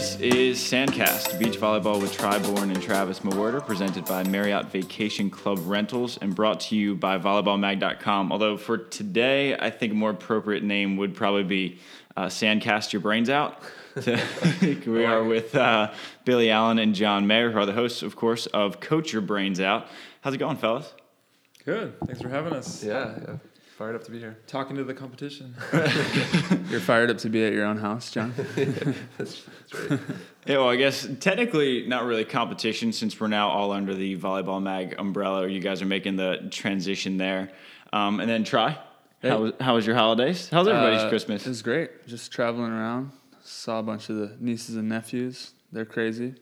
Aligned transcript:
This 0.00 0.18
is 0.20 0.58
Sandcast, 0.58 1.38
beach 1.38 1.60
volleyball 1.60 2.00
with 2.00 2.16
Tri 2.16 2.38
Bourne 2.38 2.70
and 2.70 2.82
Travis 2.82 3.20
Mewhirter, 3.20 3.62
presented 3.62 4.06
by 4.06 4.24
Marriott 4.24 4.72
Vacation 4.72 5.28
Club 5.28 5.58
Rentals 5.66 6.16
and 6.16 6.34
brought 6.34 6.58
to 6.60 6.74
you 6.74 6.94
by 6.94 7.18
volleyballmag.com. 7.18 8.32
Although 8.32 8.56
for 8.56 8.78
today, 8.78 9.58
I 9.58 9.68
think 9.68 9.92
a 9.92 9.94
more 9.94 10.08
appropriate 10.08 10.62
name 10.62 10.96
would 10.96 11.14
probably 11.14 11.42
be 11.42 11.78
uh, 12.16 12.28
Sandcast 12.28 12.94
Your 12.94 13.02
Brains 13.02 13.28
Out. 13.28 13.60
we 14.86 15.04
are 15.04 15.22
with 15.22 15.54
uh, 15.54 15.92
Billy 16.24 16.50
Allen 16.50 16.78
and 16.78 16.94
John 16.94 17.26
Mayer, 17.26 17.50
who 17.50 17.58
are 17.58 17.66
the 17.66 17.74
hosts, 17.74 18.00
of 18.00 18.16
course, 18.16 18.46
of 18.46 18.80
Coach 18.80 19.12
Your 19.12 19.20
Brains 19.20 19.60
Out. 19.60 19.86
How's 20.22 20.32
it 20.32 20.38
going, 20.38 20.56
fellas? 20.56 20.94
Good. 21.66 22.00
Thanks 22.06 22.22
for 22.22 22.30
having 22.30 22.54
us. 22.54 22.82
Yeah, 22.82 23.18
yeah. 23.20 23.36
Fired 23.80 23.96
up 23.96 24.04
to 24.04 24.10
be 24.10 24.18
here. 24.18 24.36
Talking 24.46 24.76
to 24.76 24.84
the 24.84 24.92
competition. 24.92 25.54
You're 26.68 26.80
fired 26.80 27.08
up 27.08 27.16
to 27.16 27.30
be 27.30 27.42
at 27.46 27.54
your 27.54 27.64
own 27.64 27.78
house, 27.78 28.10
John? 28.10 28.34
that's, 29.16 29.16
that's 29.16 29.90
right. 29.90 30.00
Yeah, 30.44 30.58
well, 30.58 30.68
I 30.68 30.76
guess 30.76 31.08
technically 31.18 31.86
not 31.86 32.04
really 32.04 32.26
competition 32.26 32.92
since 32.92 33.18
we're 33.18 33.28
now 33.28 33.48
all 33.48 33.72
under 33.72 33.94
the 33.94 34.18
Volleyball 34.18 34.60
Mag 34.62 34.96
umbrella. 34.98 35.48
You 35.48 35.60
guys 35.60 35.80
are 35.80 35.86
making 35.86 36.16
the 36.16 36.46
transition 36.50 37.16
there. 37.16 37.52
Um, 37.90 38.20
and 38.20 38.28
then 38.28 38.44
Tri. 38.44 38.76
Hey. 39.22 39.30
How, 39.30 39.38
was, 39.38 39.52
how 39.58 39.74
was 39.76 39.86
your 39.86 39.96
holidays? 39.96 40.50
How's 40.50 40.68
everybody's 40.68 41.00
Uh, 41.00 41.08
Christmas? 41.08 41.46
It 41.46 41.48
was 41.48 41.62
great. 41.62 42.06
Just 42.06 42.30
traveling 42.30 42.72
around. 42.72 43.12
Saw 43.42 43.78
a 43.78 43.82
bunch 43.82 44.10
of 44.10 44.16
the 44.16 44.36
nieces 44.40 44.76
and 44.76 44.90
nephews. 44.90 45.52
They're 45.72 45.86
crazy. 45.86 46.34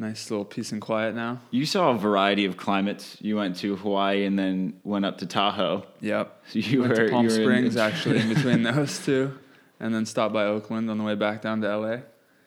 Nice 0.00 0.30
little 0.30 0.46
peace 0.46 0.72
and 0.72 0.80
quiet 0.80 1.14
now. 1.14 1.40
You 1.50 1.66
saw 1.66 1.90
a 1.90 1.94
variety 1.94 2.46
of 2.46 2.56
climates. 2.56 3.18
You 3.20 3.36
went 3.36 3.56
to 3.56 3.76
Hawaii 3.76 4.24
and 4.24 4.38
then 4.38 4.80
went 4.82 5.04
up 5.04 5.18
to 5.18 5.26
Tahoe. 5.26 5.84
Yep. 6.00 6.42
So 6.48 6.58
you 6.58 6.80
Went 6.80 6.92
were 6.92 7.04
to 7.04 7.10
Palm 7.10 7.26
you 7.26 7.30
were 7.30 7.36
in- 7.36 7.42
Springs 7.70 7.76
actually 7.88 8.18
in 8.20 8.32
between 8.32 8.62
those 8.62 9.04
two, 9.04 9.38
and 9.78 9.94
then 9.94 10.06
stopped 10.06 10.32
by 10.32 10.44
Oakland 10.44 10.88
on 10.90 10.96
the 10.96 11.04
way 11.04 11.16
back 11.16 11.42
down 11.42 11.60
to 11.60 11.76
LA. 11.76 11.96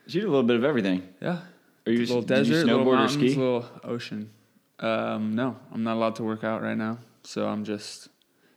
So 0.07 0.15
you 0.15 0.21
did 0.21 0.23
a 0.23 0.31
little 0.31 0.41
bit 0.41 0.55
of 0.55 0.63
everything. 0.63 1.07
Yeah. 1.21 1.41
Are 1.85 1.91
you 1.91 1.99
a 1.99 2.07
little 2.07 2.21
desert, 2.23 2.65
snowboard 2.65 2.67
little 2.67 2.87
or 2.89 2.95
mountains, 2.95 3.13
ski? 3.13 3.35
little 3.35 3.65
ocean. 3.83 4.31
Um, 4.79 5.35
no, 5.35 5.55
I'm 5.71 5.83
not 5.83 5.93
allowed 5.97 6.15
to 6.15 6.23
work 6.23 6.43
out 6.43 6.63
right 6.63 6.75
now, 6.77 6.97
so 7.23 7.47
I'm 7.47 7.65
just 7.65 8.07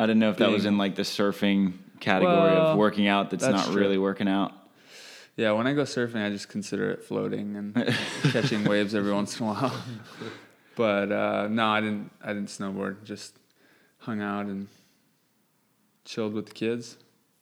I 0.01 0.07
didn't 0.07 0.20
know 0.20 0.31
if 0.31 0.39
that 0.39 0.48
was 0.51 0.65
in 0.65 0.79
like 0.79 0.95
the 0.95 1.03
surfing 1.03 1.75
category 2.01 2.35
Well, 2.35 2.69
of 2.69 2.79
working 2.79 3.09
out 3.09 3.29
that's, 3.29 3.45
that's 3.45 3.67
not 3.67 3.73
true. 3.73 3.83
really 3.83 3.98
working 3.98 4.27
out. 4.27 4.53
Yeah. 5.37 5.53
When 5.53 5.67
I 5.67 5.73
go 5.75 5.83
surfing, 5.83 6.25
I 6.25 6.31
just 6.31 6.48
consider 6.48 6.91
it 6.91 7.05
floating 7.05 7.56
and 7.56 7.75
catching 8.25 8.65
waves 8.65 8.95
every 8.95 9.12
once 9.12 9.39
in 9.39 9.47
a 9.47 9.53
while. 9.53 9.84
But 10.77 11.11
uh, 11.11 11.48
no, 11.51 11.67
I 11.69 11.81
didn't. 11.81 12.11
I 12.23 12.29
didn't 12.34 12.48
snowboard. 12.48 13.03
Just 13.03 13.34
hung 13.97 14.20
out 14.20 14.45
and 14.45 14.69
chilled 16.05 16.34
with 16.34 16.47
the 16.47 16.53
kids. 16.53 16.98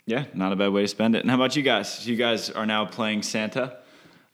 Yeah, 0.07 0.27
not 0.35 0.53
a 0.53 0.57
bad 0.57 0.73
way 0.73 0.83
to 0.83 0.89
spend 0.89 1.17
it. 1.17 1.23
And 1.23 1.31
how 1.31 1.37
about 1.37 1.57
you 1.57 1.63
guys? 1.63 2.07
You 2.07 2.17
guys 2.17 2.49
are 2.51 2.65
now 2.65 2.85
playing 2.87 3.23
Santa. 3.23 3.79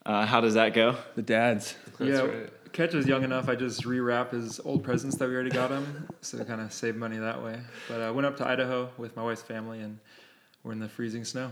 Uh, 0.04 0.26
how 0.26 0.40
does 0.40 0.54
that 0.54 0.74
go? 0.74 0.96
The 1.14 1.22
dads. 1.22 1.74
That's 1.98 2.10
yeah. 2.10 2.20
right. 2.20 2.72
Ketch 2.72 2.94
is 2.94 3.06
young 3.06 3.24
enough. 3.24 3.48
I 3.48 3.56
just 3.56 3.84
rewrap 3.84 4.32
his 4.32 4.60
old 4.60 4.84
presents 4.84 5.16
that 5.16 5.28
we 5.28 5.34
already 5.34 5.50
got 5.50 5.70
him, 5.70 6.08
so 6.20 6.42
kind 6.44 6.60
of 6.60 6.72
save 6.72 6.94
money 6.94 7.16
that 7.16 7.42
way. 7.42 7.58
But 7.88 8.00
I 8.00 8.10
went 8.10 8.26
up 8.26 8.36
to 8.36 8.46
Idaho 8.46 8.90
with 8.96 9.16
my 9.16 9.24
wife's 9.24 9.42
family, 9.42 9.80
and 9.80 9.98
we're 10.62 10.72
in 10.72 10.78
the 10.78 10.88
freezing 10.88 11.24
snow. 11.24 11.50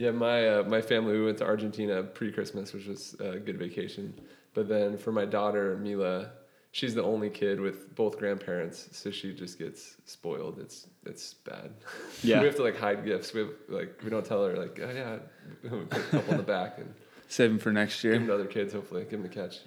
Yeah, 0.00 0.12
my 0.12 0.48
uh, 0.48 0.62
my 0.62 0.80
family 0.80 1.12
we 1.18 1.26
went 1.26 1.36
to 1.38 1.44
Argentina 1.44 2.02
pre-Christmas, 2.02 2.72
which 2.72 2.86
was 2.86 3.14
a 3.20 3.38
good 3.38 3.58
vacation. 3.58 4.18
But 4.54 4.66
then 4.66 4.96
for 4.96 5.12
my 5.12 5.26
daughter 5.26 5.76
Mila, 5.76 6.30
she's 6.72 6.94
the 6.94 7.02
only 7.02 7.28
kid 7.28 7.60
with 7.60 7.94
both 7.96 8.18
grandparents, 8.18 8.88
so 8.92 9.10
she 9.10 9.34
just 9.34 9.58
gets 9.58 9.96
spoiled. 10.06 10.58
It's 10.58 10.86
it's 11.04 11.34
bad. 11.34 11.72
Yeah. 12.22 12.40
we 12.40 12.46
have 12.46 12.56
to 12.56 12.62
like 12.62 12.78
hide 12.78 13.04
gifts. 13.04 13.34
We 13.34 13.40
have 13.40 13.50
like 13.68 14.00
we 14.02 14.08
don't 14.08 14.24
tell 14.24 14.42
her 14.46 14.56
like 14.56 14.80
oh 14.82 14.90
yeah, 14.90 15.18
we 15.70 15.84
put 15.84 15.98
a 15.98 16.10
couple 16.12 16.30
in 16.32 16.36
the 16.38 16.50
back 16.58 16.78
and 16.78 16.94
Save 17.28 17.50
them 17.50 17.58
for 17.58 17.70
next 17.70 18.02
year. 18.02 18.14
give 18.14 18.22
them 18.22 18.28
to 18.28 18.34
other 18.34 18.46
kids. 18.46 18.72
Hopefully, 18.72 19.02
give 19.02 19.22
them 19.22 19.28
the 19.28 19.28
Ketch. 19.28 19.60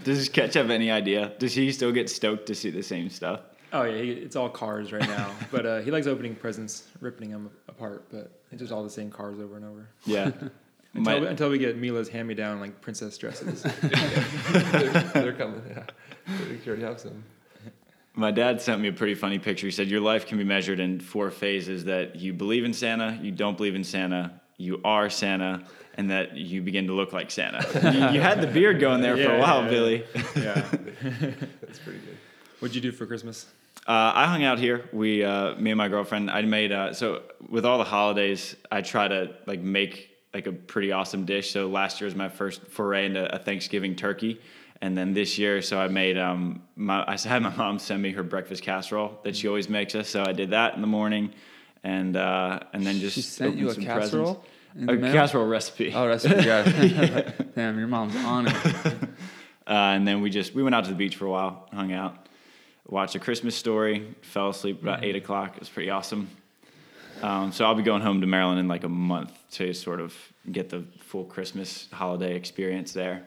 Does 0.04 0.28
Ketch 0.28 0.54
have 0.54 0.70
any 0.70 0.92
idea? 0.92 1.32
Does 1.40 1.54
he 1.54 1.72
still 1.72 1.92
get 1.92 2.08
stoked 2.08 2.46
to 2.46 2.54
see 2.54 2.70
the 2.70 2.84
same 2.84 3.10
stuff? 3.10 3.40
Oh 3.72 3.82
yeah, 3.82 4.02
he, 4.02 4.10
it's 4.12 4.36
all 4.36 4.48
cars 4.48 4.92
right 4.92 5.06
now. 5.06 5.30
but 5.50 5.66
uh, 5.66 5.80
he 5.80 5.90
likes 5.90 6.06
opening 6.06 6.34
presents, 6.34 6.88
ripping 7.00 7.30
them 7.30 7.50
apart. 7.68 8.04
But 8.10 8.30
it's 8.50 8.60
just 8.60 8.72
all 8.72 8.82
the 8.82 8.90
same 8.90 9.10
cars 9.10 9.38
over 9.38 9.56
and 9.56 9.64
over. 9.64 9.88
Yeah. 10.06 10.30
Until, 10.94 11.14
My- 11.14 11.20
we, 11.20 11.26
until 11.26 11.50
we 11.50 11.58
get 11.58 11.76
Mila's 11.76 12.08
hand-me-down 12.08 12.60
like 12.60 12.80
princess 12.80 13.18
dresses. 13.18 13.62
they're, 13.82 14.90
they're 15.12 15.32
coming. 15.34 15.60
Yeah, 15.68 15.84
you 16.48 16.58
already 16.66 16.82
have 16.82 16.98
some. 16.98 17.22
My 18.14 18.30
dad 18.30 18.62
sent 18.62 18.80
me 18.80 18.88
a 18.88 18.92
pretty 18.92 19.14
funny 19.14 19.38
picture. 19.38 19.66
He 19.66 19.70
said, 19.70 19.88
Your 19.88 20.00
life 20.00 20.26
can 20.26 20.38
be 20.38 20.44
measured 20.44 20.80
in 20.80 20.98
four 20.98 21.30
phases 21.30 21.84
that 21.84 22.16
you 22.16 22.32
believe 22.32 22.64
in 22.64 22.72
Santa, 22.72 23.18
you 23.22 23.30
don't 23.30 23.56
believe 23.56 23.74
in 23.74 23.84
Santa, 23.84 24.40
you 24.56 24.80
are 24.82 25.10
Santa, 25.10 25.62
and 25.94 26.10
that 26.10 26.36
you 26.38 26.62
begin 26.62 26.86
to 26.86 26.94
look 26.94 27.12
like 27.12 27.30
Santa. 27.30 27.64
you, 27.92 28.14
you 28.16 28.20
had 28.22 28.40
the 28.40 28.46
beard 28.46 28.80
going 28.80 29.02
there 29.02 29.16
for 29.16 29.34
a 29.34 29.38
while, 29.38 29.64
yeah, 29.64 29.68
Billy. 29.70 30.04
yeah. 30.36 30.64
That's 31.60 31.78
pretty 31.80 31.98
good. 31.98 32.18
What'd 32.60 32.74
you 32.74 32.80
do 32.80 32.92
for 32.92 33.06
Christmas? 33.06 33.46
Uh, 33.86 34.12
I 34.14 34.26
hung 34.26 34.44
out 34.44 34.58
here. 34.58 34.88
We, 34.92 35.24
uh, 35.24 35.54
me 35.54 35.70
and 35.70 35.78
my 35.78 35.88
girlfriend, 35.88 36.30
I 36.30 36.42
made, 36.42 36.72
uh, 36.72 36.92
so 36.92 37.22
with 37.48 37.64
all 37.64 37.78
the 37.78 37.84
holidays, 37.84 38.56
I 38.70 38.82
try 38.82 39.08
to 39.08 39.34
like 39.46 39.60
make 39.60 40.10
like 40.34 40.46
a 40.46 40.52
pretty 40.52 40.92
awesome 40.92 41.24
dish. 41.24 41.52
So 41.52 41.68
last 41.68 42.00
year 42.00 42.06
was 42.06 42.14
my 42.14 42.28
first 42.28 42.66
foray 42.66 43.06
into 43.06 43.34
a 43.34 43.38
Thanksgiving 43.38 43.96
turkey. 43.96 44.40
And 44.82 44.96
then 44.96 45.14
this 45.14 45.38
year, 45.38 45.62
so 45.62 45.80
I 45.80 45.88
made, 45.88 46.18
um, 46.18 46.62
my, 46.76 47.04
I 47.06 47.16
had 47.28 47.42
my 47.42 47.54
mom 47.54 47.78
send 47.78 48.02
me 48.02 48.12
her 48.12 48.22
breakfast 48.22 48.62
casserole 48.62 49.18
that 49.24 49.36
she 49.36 49.48
always 49.48 49.68
makes 49.68 49.94
us. 49.94 50.08
So 50.08 50.22
I 50.22 50.32
did 50.32 50.50
that 50.50 50.74
in 50.74 50.80
the 50.80 50.86
morning 50.86 51.32
and, 51.82 52.16
uh, 52.16 52.60
and 52.72 52.84
then 52.84 52.98
just 52.98 53.14
She 53.14 53.22
sent 53.22 53.56
you 53.56 53.70
a 53.70 53.74
casserole. 53.74 54.44
A 54.86 54.96
casserole 54.96 55.46
recipe. 55.46 55.92
Oh, 55.94 56.06
recipe. 56.06 56.44
Yeah. 56.44 57.32
Damn, 57.54 57.78
your 57.78 57.88
mom's 57.88 58.16
on 58.16 58.48
it. 58.48 58.96
Uh, 59.68 59.92
and 59.94 60.08
then 60.08 60.22
we 60.22 60.30
just 60.30 60.54
we 60.54 60.62
went 60.62 60.74
out 60.74 60.84
to 60.84 60.90
the 60.90 60.96
beach 60.96 61.16
for 61.16 61.26
a 61.26 61.30
while, 61.30 61.68
hung 61.74 61.92
out, 61.92 62.26
watched 62.88 63.14
a 63.14 63.18
Christmas 63.18 63.54
story, 63.54 64.14
fell 64.22 64.50
asleep 64.50 64.82
about 64.82 65.04
eight 65.04 65.16
o'clock. 65.16 65.54
It 65.54 65.60
was 65.60 65.68
pretty 65.68 65.90
awesome. 65.90 66.28
Um, 67.22 67.52
so 67.52 67.64
I'll 67.64 67.74
be 67.74 67.82
going 67.82 68.02
home 68.02 68.20
to 68.20 68.26
Maryland 68.26 68.60
in 68.60 68.68
like 68.68 68.84
a 68.84 68.88
month 68.88 69.32
to 69.52 69.72
sort 69.74 70.00
of 70.00 70.14
get 70.50 70.70
the 70.70 70.84
full 71.00 71.24
Christmas 71.24 71.88
holiday 71.92 72.36
experience 72.36 72.92
there. 72.92 73.24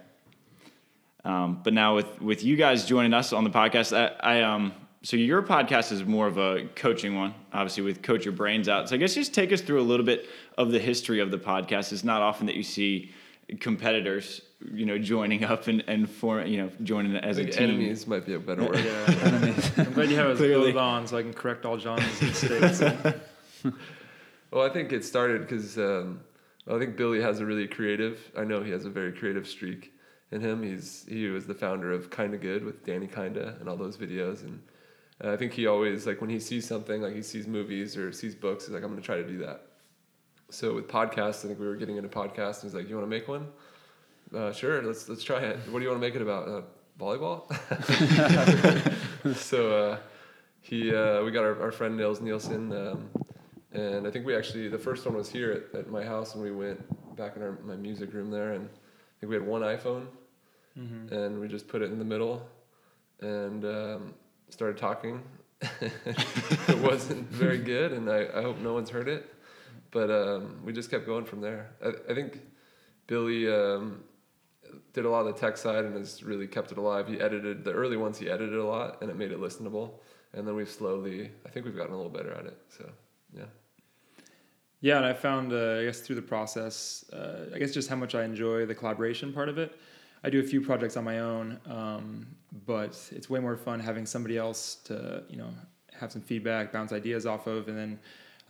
Um, 1.24 1.62
but 1.64 1.74
now 1.74 1.96
with 1.96 2.22
with 2.22 2.44
you 2.44 2.56
guys 2.56 2.86
joining 2.86 3.14
us 3.14 3.32
on 3.34 3.44
the 3.44 3.50
podcast, 3.50 3.96
I, 3.96 4.38
I 4.38 4.42
um 4.42 4.74
so 5.04 5.18
your 5.18 5.42
podcast 5.42 5.92
is 5.92 6.04
more 6.06 6.28
of 6.28 6.38
a 6.38 6.68
coaching 6.76 7.16
one, 7.16 7.34
obviously 7.54 7.84
with 7.84 8.02
Coach 8.04 8.24
Your 8.24 8.34
Brains 8.34 8.70
Out. 8.70 8.90
So 8.90 8.96
I 8.96 8.98
guess 9.00 9.16
just 9.16 9.34
take 9.34 9.52
us 9.52 9.62
through 9.62 9.82
a 9.82 9.84
little 9.84 10.06
bit 10.06 10.30
of 10.58 10.72
the 10.72 10.80
history 10.80 11.20
of 11.20 11.32
the 11.32 11.40
podcast. 11.40 11.92
It's 11.92 12.04
not 12.04 12.22
often 12.22 12.46
that 12.46 12.56
you 12.56 12.64
see 12.64 13.12
competitors, 13.60 14.42
you 14.74 14.86
know, 14.86 14.98
joining 14.98 15.44
up 15.44 15.68
and 15.68 15.84
and 15.88 16.10
for 16.10 16.42
you 16.46 16.58
know 16.58 16.70
joining 16.84 17.16
as 17.18 17.38
I 17.38 17.42
a 17.42 17.44
think 17.46 17.56
team. 17.56 17.70
enemies 17.70 18.08
might 18.08 18.26
be 18.26 18.34
a 18.34 18.40
better 18.40 18.64
word. 18.64 18.78
Yeah. 18.84 19.54
I'm 19.78 19.94
glad 19.94 20.10
you 20.10 20.16
have 20.18 20.28
us 20.32 20.38
Clearly. 20.38 20.72
both 20.72 20.82
on 20.82 21.08
so 21.08 21.18
I 21.18 21.22
can 21.24 21.34
correct 21.34 21.66
all 21.66 21.78
John's 21.78 22.22
mistakes. 22.22 22.82
Well, 24.52 24.66
I 24.66 24.70
think 24.70 24.92
it 24.92 25.06
started 25.06 25.42
because 25.48 25.78
um, 25.78 26.20
I 26.68 26.78
think 26.78 26.98
Billy 26.98 27.22
has 27.22 27.40
a 27.40 27.46
really 27.46 27.68
creative. 27.68 28.20
I 28.38 28.44
know 28.44 28.62
he 28.62 28.72
has 28.72 28.84
a 28.84 28.90
very 28.90 29.14
creative 29.14 29.48
streak 29.48 29.94
in 30.32 30.42
him. 30.42 30.62
He's 30.62 31.06
he 31.08 31.28
was 31.28 31.48
the 31.48 31.54
founder 31.54 31.92
of 31.94 32.12
Kinda 32.12 32.38
Good 32.38 32.66
with 32.66 32.86
Danny 32.86 33.08
Kinda 33.08 33.56
and 33.62 33.70
all 33.70 33.78
those 33.78 33.96
videos, 33.96 34.42
and 34.44 34.62
uh, 35.24 35.32
I 35.32 35.38
think 35.38 35.54
he 35.54 35.68
always 35.68 36.06
like 36.06 36.20
when 36.20 36.30
he 36.30 36.40
sees 36.40 36.68
something, 36.68 37.02
like 37.02 37.16
he 37.16 37.22
sees 37.22 37.48
movies 37.48 37.96
or 37.96 38.12
sees 38.12 38.36
books, 38.36 38.66
he's 38.66 38.74
like, 38.74 38.84
I'm 38.84 38.90
gonna 38.90 39.02
try 39.02 39.16
to 39.16 39.24
do 39.28 39.38
that. 39.38 39.68
So 40.52 40.76
with 40.76 40.88
podcasts, 40.88 41.44
I 41.46 41.48
think 41.48 41.60
we 41.60 41.66
were 41.68 41.76
getting 41.78 41.96
into 41.98 42.10
podcasts, 42.10 42.62
and 42.62 42.64
he's 42.64 42.74
like, 42.76 42.90
You 42.90 42.96
want 42.96 43.10
to 43.10 43.10
make 43.10 43.28
one? 43.28 43.48
Uh, 44.36 44.52
sure, 44.52 44.82
let's 44.82 45.08
let's 45.10 45.24
try 45.24 45.40
it. 45.40 45.58
What 45.70 45.80
do 45.80 45.84
you 45.86 45.90
want 45.90 46.02
to 46.02 46.08
make 46.08 46.16
it 46.16 46.22
about? 46.22 46.48
Uh, 46.48 46.62
volleyball. 47.00 47.48
so 49.36 49.92
uh, 49.92 49.98
he 50.62 50.94
uh, 50.94 51.24
we 51.24 51.32
got 51.32 51.44
our, 51.44 51.60
our 51.62 51.72
friend 51.72 51.96
Nils 51.98 52.22
Nielsen. 52.22 52.72
Um, 52.72 53.10
and 53.74 54.06
I 54.06 54.12
think 54.12 54.26
we 54.26 54.36
actually 54.36 54.68
the 54.68 54.78
first 54.78 55.06
one 55.06 55.16
was 55.16 55.30
here 55.30 55.52
at, 55.74 55.80
at 55.80 55.90
my 55.90 56.04
house, 56.04 56.36
and 56.36 56.44
we 56.44 56.52
went 56.52 56.80
back 57.16 57.36
in 57.38 57.42
our 57.42 57.54
my 57.64 57.76
music 57.76 58.14
room 58.14 58.30
there, 58.30 58.52
and 58.54 58.66
I 58.68 59.20
think 59.22 59.30
we 59.30 59.36
had 59.36 59.46
one 59.48 59.62
iPhone, 59.62 60.06
Mhm. 60.78 61.12
and 61.12 61.40
we 61.40 61.48
just 61.48 61.68
put 61.68 61.82
it 61.82 61.92
in 61.92 61.98
the 62.00 62.06
middle, 62.06 62.46
and 63.22 63.64
um, 63.66 64.14
started 64.50 64.78
talking. 64.78 65.22
it 65.82 66.80
wasn't 66.80 67.28
very 67.30 67.60
good, 67.60 67.92
and 67.94 68.10
I, 68.10 68.28
I 68.36 68.42
hope 68.42 68.60
no 68.60 68.74
one's 68.74 68.90
heard 68.90 69.08
it, 69.08 69.32
but 69.92 70.10
um, 70.10 70.62
we 70.66 70.74
just 70.74 70.90
kept 70.90 71.06
going 71.06 71.26
from 71.26 71.42
there. 71.42 71.72
I, 71.84 72.12
I 72.12 72.16
think 72.16 72.40
Billy 73.08 73.52
um, 73.52 74.04
did 74.94 75.06
a 75.06 75.10
lot 75.10 75.26
of 75.26 75.34
the 75.34 75.40
tech 75.40 75.58
side 75.58 75.86
and 75.86 75.96
has 75.96 76.24
really 76.24 76.48
kept 76.48 76.72
it 76.72 76.78
alive. 76.78 77.08
He 77.08 77.20
edited 77.20 77.64
the 77.64 77.72
early 77.72 77.98
ones. 77.98 78.18
He 78.18 78.30
edited 78.30 78.58
a 78.58 78.66
lot, 78.66 79.02
and 79.02 79.10
it 79.10 79.18
made 79.18 79.32
it 79.32 79.40
listenable. 79.40 80.00
And 80.34 80.48
then 80.48 80.56
we've 80.56 80.70
slowly, 80.70 81.32
I 81.46 81.50
think 81.50 81.66
we've 81.66 81.76
gotten 81.76 81.94
a 81.94 81.98
little 81.98 82.12
better 82.12 82.34
at 82.34 82.46
it. 82.46 82.58
So 82.70 82.90
yeah. 83.36 83.46
Yeah, 84.80 84.98
and 84.98 85.06
I 85.06 85.14
found, 85.14 85.54
uh, 85.54 85.80
I 85.80 85.84
guess, 85.86 86.00
through 86.00 86.16
the 86.16 86.24
process, 86.24 87.06
uh, 87.14 87.52
I 87.54 87.60
guess 87.60 87.72
just 87.72 87.88
how 87.88 87.96
much 87.96 88.16
I 88.16 88.24
enjoy 88.24 88.66
the 88.66 88.74
collaboration 88.74 89.32
part 89.32 89.48
of 89.48 89.60
it. 89.60 89.78
I 90.24 90.30
do 90.30 90.40
a 90.40 90.44
few 90.44 90.60
projects 90.60 90.98
on 90.98 91.04
my 91.04 91.20
own, 91.20 91.60
um, 91.68 92.26
but 92.66 92.98
it's 93.12 93.30
way 93.30 93.40
more 93.40 93.56
fun 93.56 93.80
having 93.80 94.08
somebody 94.08 94.38
else 94.38 94.76
to, 94.86 95.24
you 95.30 95.38
know, 95.38 95.50
have 95.94 96.12
some 96.12 96.22
feedback, 96.22 96.72
bounce 96.72 96.94
ideas 96.94 97.28
off 97.28 97.46
of, 97.46 97.68
and 97.68 97.78
then 97.78 98.00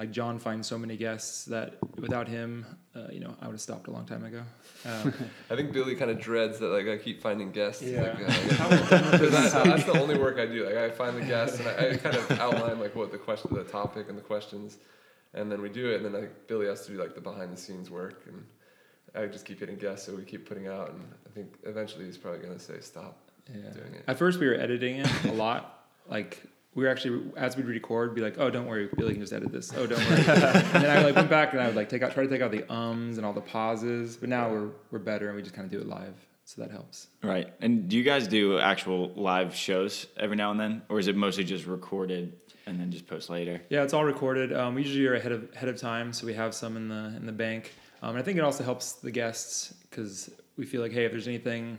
like 0.01 0.09
John 0.09 0.39
finds 0.39 0.67
so 0.67 0.79
many 0.79 0.97
guests 0.97 1.45
that 1.45 1.77
without 1.95 2.27
him, 2.27 2.65
uh, 2.95 3.09
you 3.11 3.19
know, 3.19 3.35
I 3.39 3.45
would 3.45 3.53
have 3.53 3.61
stopped 3.61 3.87
a 3.87 3.91
long 3.91 4.07
time 4.07 4.25
ago. 4.25 4.41
Um, 4.83 5.13
I 5.51 5.55
think 5.55 5.73
Billy 5.73 5.93
kind 5.93 6.09
of 6.09 6.19
dreads 6.19 6.57
that 6.57 6.69
like 6.69 6.87
I 6.87 6.97
keep 6.97 7.21
finding 7.21 7.51
guests. 7.51 7.83
Yeah. 7.83 8.01
Like, 8.01 8.59
uh, 8.59 9.17
that's, 9.27 9.53
that's 9.53 9.83
the 9.83 9.99
only 10.01 10.17
work 10.17 10.39
I 10.39 10.47
do. 10.47 10.65
Like 10.65 10.75
I 10.77 10.89
find 10.89 11.15
the 11.15 11.23
guests 11.23 11.59
and 11.59 11.67
I, 11.67 11.91
I 11.91 11.97
kind 11.97 12.15
of 12.15 12.31
outline 12.31 12.79
like 12.79 12.95
what 12.95 13.11
the 13.11 13.19
question, 13.19 13.53
the 13.53 13.63
topic, 13.63 14.09
and 14.09 14.17
the 14.17 14.23
questions, 14.23 14.79
and 15.35 15.51
then 15.51 15.61
we 15.61 15.69
do 15.69 15.91
it. 15.91 15.97
And 15.97 16.05
then 16.05 16.19
like 16.19 16.47
Billy 16.47 16.65
has 16.65 16.83
to 16.87 16.93
do 16.93 16.97
like 16.97 17.13
the 17.13 17.21
behind 17.21 17.53
the 17.53 17.61
scenes 17.61 17.91
work, 17.91 18.23
and 18.25 18.43
I 19.13 19.27
just 19.27 19.45
keep 19.45 19.59
getting 19.59 19.75
guests, 19.75 20.07
so 20.07 20.15
we 20.15 20.23
keep 20.23 20.49
putting 20.49 20.67
out. 20.67 20.89
And 20.89 21.03
I 21.27 21.29
think 21.29 21.59
eventually 21.61 22.05
he's 22.05 22.17
probably 22.17 22.39
gonna 22.39 22.57
say 22.57 22.79
stop 22.79 23.29
yeah. 23.53 23.69
doing 23.69 23.93
it. 23.93 24.03
At 24.07 24.17
first, 24.17 24.39
we 24.39 24.47
were 24.47 24.55
editing 24.55 24.95
it 24.95 25.25
a 25.25 25.33
lot. 25.33 25.85
Like 26.09 26.41
we 26.73 26.83
were 26.83 26.89
actually, 26.89 27.31
as 27.35 27.57
we'd 27.57 27.65
record, 27.65 28.15
be 28.15 28.21
like, 28.21 28.35
"Oh, 28.37 28.49
don't 28.49 28.65
worry, 28.65 28.89
Billy 28.95 29.13
can 29.13 29.21
just 29.21 29.33
edit 29.33 29.51
this." 29.51 29.73
Oh, 29.75 29.85
don't 29.85 29.99
worry. 29.99 30.17
and 30.17 30.83
then 30.83 30.97
I 30.97 31.03
like 31.03 31.15
went 31.15 31.29
back 31.29 31.51
and 31.51 31.61
I 31.61 31.67
would 31.67 31.75
like 31.75 31.89
take 31.89 32.01
out, 32.01 32.13
try 32.13 32.23
to 32.23 32.29
take 32.29 32.41
out 32.41 32.51
the 32.51 32.71
ums 32.71 33.17
and 33.17 33.25
all 33.25 33.33
the 33.33 33.41
pauses. 33.41 34.15
But 34.15 34.29
now 34.29 34.49
we're 34.49 34.69
we're 34.89 34.99
better 34.99 35.27
and 35.27 35.35
we 35.35 35.41
just 35.41 35.53
kind 35.53 35.65
of 35.65 35.71
do 35.71 35.79
it 35.79 35.87
live, 35.87 36.13
so 36.45 36.61
that 36.61 36.71
helps. 36.71 37.07
Right. 37.21 37.53
And 37.59 37.89
do 37.89 37.97
you 37.97 38.03
guys 38.03 38.27
do 38.27 38.57
actual 38.59 39.11
live 39.15 39.53
shows 39.53 40.07
every 40.17 40.37
now 40.37 40.51
and 40.51 40.59
then, 40.59 40.81
or 40.87 40.99
is 40.99 41.07
it 41.07 41.15
mostly 41.17 41.43
just 41.43 41.65
recorded 41.65 42.37
and 42.65 42.79
then 42.79 42.89
just 42.91 43.05
post 43.05 43.29
later? 43.29 43.61
Yeah, 43.69 43.83
it's 43.83 43.93
all 43.93 44.05
recorded. 44.05 44.53
Um, 44.53 44.75
we 44.75 44.83
usually 44.83 45.05
are 45.07 45.15
ahead 45.15 45.33
of 45.33 45.53
ahead 45.53 45.67
of 45.67 45.77
time, 45.77 46.13
so 46.13 46.25
we 46.25 46.33
have 46.35 46.55
some 46.55 46.77
in 46.77 46.87
the 46.87 47.13
in 47.17 47.25
the 47.25 47.33
bank. 47.33 47.73
Um, 48.01 48.11
and 48.11 48.19
I 48.19 48.21
think 48.21 48.37
it 48.37 48.43
also 48.43 48.63
helps 48.63 48.93
the 48.93 49.11
guests 49.11 49.73
because 49.89 50.31
we 50.57 50.65
feel 50.65 50.81
like, 50.81 50.91
hey, 50.91 51.05
if 51.05 51.11
there's 51.11 51.27
anything 51.27 51.77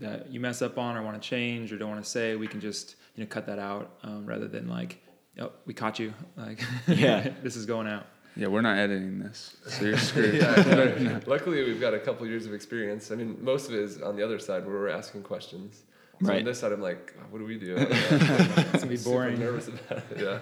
that 0.00 0.30
you 0.30 0.40
mess 0.40 0.62
up 0.62 0.78
on 0.78 0.96
or 0.96 1.02
want 1.02 1.20
to 1.20 1.28
change 1.28 1.72
or 1.72 1.78
don't 1.78 1.90
want 1.90 2.02
to 2.02 2.10
say, 2.10 2.34
we 2.36 2.46
can 2.46 2.60
just 2.60 2.96
you 3.14 3.24
know 3.24 3.28
cut 3.28 3.46
that 3.46 3.58
out 3.58 3.96
um, 4.02 4.26
rather 4.26 4.48
than 4.48 4.68
like, 4.68 5.02
oh, 5.38 5.52
we 5.66 5.74
caught 5.74 5.98
you. 5.98 6.12
Like, 6.36 6.60
Yeah. 6.88 7.28
this 7.42 7.56
is 7.56 7.66
going 7.66 7.86
out. 7.86 8.06
Yeah, 8.34 8.46
we're 8.46 8.62
not 8.62 8.78
editing 8.78 9.18
this, 9.18 9.56
so 9.66 9.84
you're 9.84 9.98
screwed. 10.10 10.34
yeah, 10.36 10.96
yeah. 10.98 11.20
Luckily, 11.26 11.62
we've 11.64 11.80
got 11.80 11.92
a 11.92 11.98
couple 11.98 12.26
years 12.26 12.46
of 12.46 12.54
experience. 12.54 13.10
I 13.10 13.14
mean, 13.16 13.36
most 13.42 13.68
of 13.68 13.74
it 13.74 13.80
is 13.80 14.00
on 14.00 14.16
the 14.16 14.22
other 14.24 14.38
side 14.38 14.64
where 14.66 14.74
we're 14.74 14.88
asking 14.88 15.22
questions. 15.22 15.82
So 16.22 16.28
Right. 16.28 16.38
on 16.38 16.44
this 16.44 16.60
side, 16.60 16.72
I'm 16.72 16.80
like, 16.80 17.12
"Oh, 17.18 17.24
what 17.30 17.40
do 17.40 17.44
we 17.44 17.58
do? 17.58 17.74
It's 17.78 18.72
gonna 18.72 18.86
be 18.86 18.96
Super 18.96 19.10
boring. 19.16 19.38
nervous 19.40 19.68
about 19.68 19.98
it. 20.12 20.18
Yeah, 20.20 20.38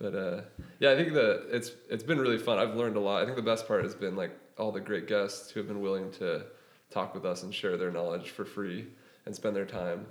but 0.00 0.14
uh, 0.16 0.40
yeah, 0.80 0.90
I 0.92 0.96
think 0.96 1.12
the 1.12 1.46
it's 1.52 1.70
it's 1.90 2.02
been 2.02 2.18
really 2.18 2.38
fun. 2.38 2.58
I've 2.58 2.74
learned 2.74 2.96
a 2.96 3.00
lot. 3.00 3.22
I 3.22 3.24
think 3.24 3.36
the 3.36 3.42
best 3.42 3.68
part 3.68 3.84
has 3.84 3.94
been 3.94 4.16
like 4.16 4.32
all 4.58 4.72
the 4.72 4.80
great 4.80 5.06
guests 5.06 5.50
who 5.50 5.60
have 5.60 5.68
been 5.68 5.80
willing 5.80 6.10
to 6.12 6.44
talk 6.90 7.14
with 7.14 7.24
us 7.24 7.42
and 7.44 7.54
share 7.54 7.76
their 7.76 7.90
knowledge 7.92 8.30
for 8.30 8.44
free 8.44 8.86
and 9.26 9.34
spend 9.34 9.54
their 9.54 9.66
time. 9.66 10.06